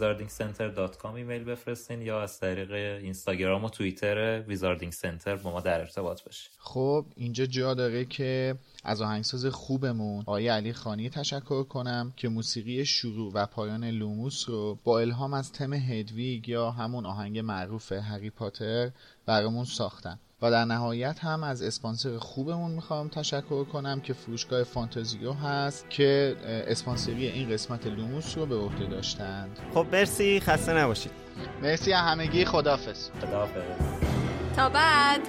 ایمیل 1.16 1.44
بفرستین 1.44 2.02
یا 2.02 2.22
از 2.22 2.40
طریق 2.40 2.72
اینستاگرام 3.02 3.64
و 3.64 3.70
توییتر 3.70 4.42
ویزاردینگ 4.48 4.92
سنتر 4.92 5.36
با 5.36 5.50
ما 5.50 5.60
در 5.60 5.80
ارتباط 5.80 6.22
باشین. 6.24 6.52
خب 6.58 7.06
اینجا 7.16 7.46
جا 7.46 7.74
داره 7.74 8.04
که 8.04 8.54
از 8.86 9.02
آهنگساز 9.02 9.46
خوبمون 9.46 10.20
آقای 10.20 10.48
علی 10.48 10.72
خانی 10.72 11.10
تشکر 11.10 11.62
کنم 11.62 12.12
که 12.16 12.28
موسیقی 12.28 12.84
شروع 12.84 13.32
و 13.34 13.46
پایان 13.46 13.84
لوموس 13.84 14.48
رو 14.48 14.78
با 14.84 15.00
الهام 15.00 15.34
از 15.34 15.52
تم 15.52 15.72
هدویگ 15.72 16.48
یا 16.48 16.70
همون 16.70 17.06
آهنگ 17.06 17.38
معروف 17.38 17.92
هری 17.92 18.30
پاتر 18.30 18.90
برامون 19.26 19.64
ساختن. 19.64 20.18
و 20.42 20.50
در 20.50 20.64
نهایت 20.64 21.18
هم 21.18 21.44
از 21.44 21.62
اسپانسر 21.62 22.18
خوبمون 22.18 22.70
می‌خوام 22.70 23.08
تشکر 23.08 23.64
کنم 23.64 24.00
که 24.00 24.12
فروشگاه 24.12 24.62
فانتزیو 24.62 25.32
هست 25.32 25.90
که 25.90 26.36
اسپانسری 26.44 27.26
این 27.26 27.50
قسمت 27.50 27.86
لوموس 27.86 28.38
رو 28.38 28.46
به 28.46 28.56
عهده 28.56 28.86
داشتند. 28.86 29.58
خب 29.74 29.86
مرسی. 29.92 30.40
خسته 30.40 30.72
نباشید. 30.72 31.12
مرسی 31.62 31.92
همگی. 31.92 32.44
خدافز 32.44 33.10
خدافز 33.20 33.62
تا 34.56 34.68
بعد. 34.68 35.20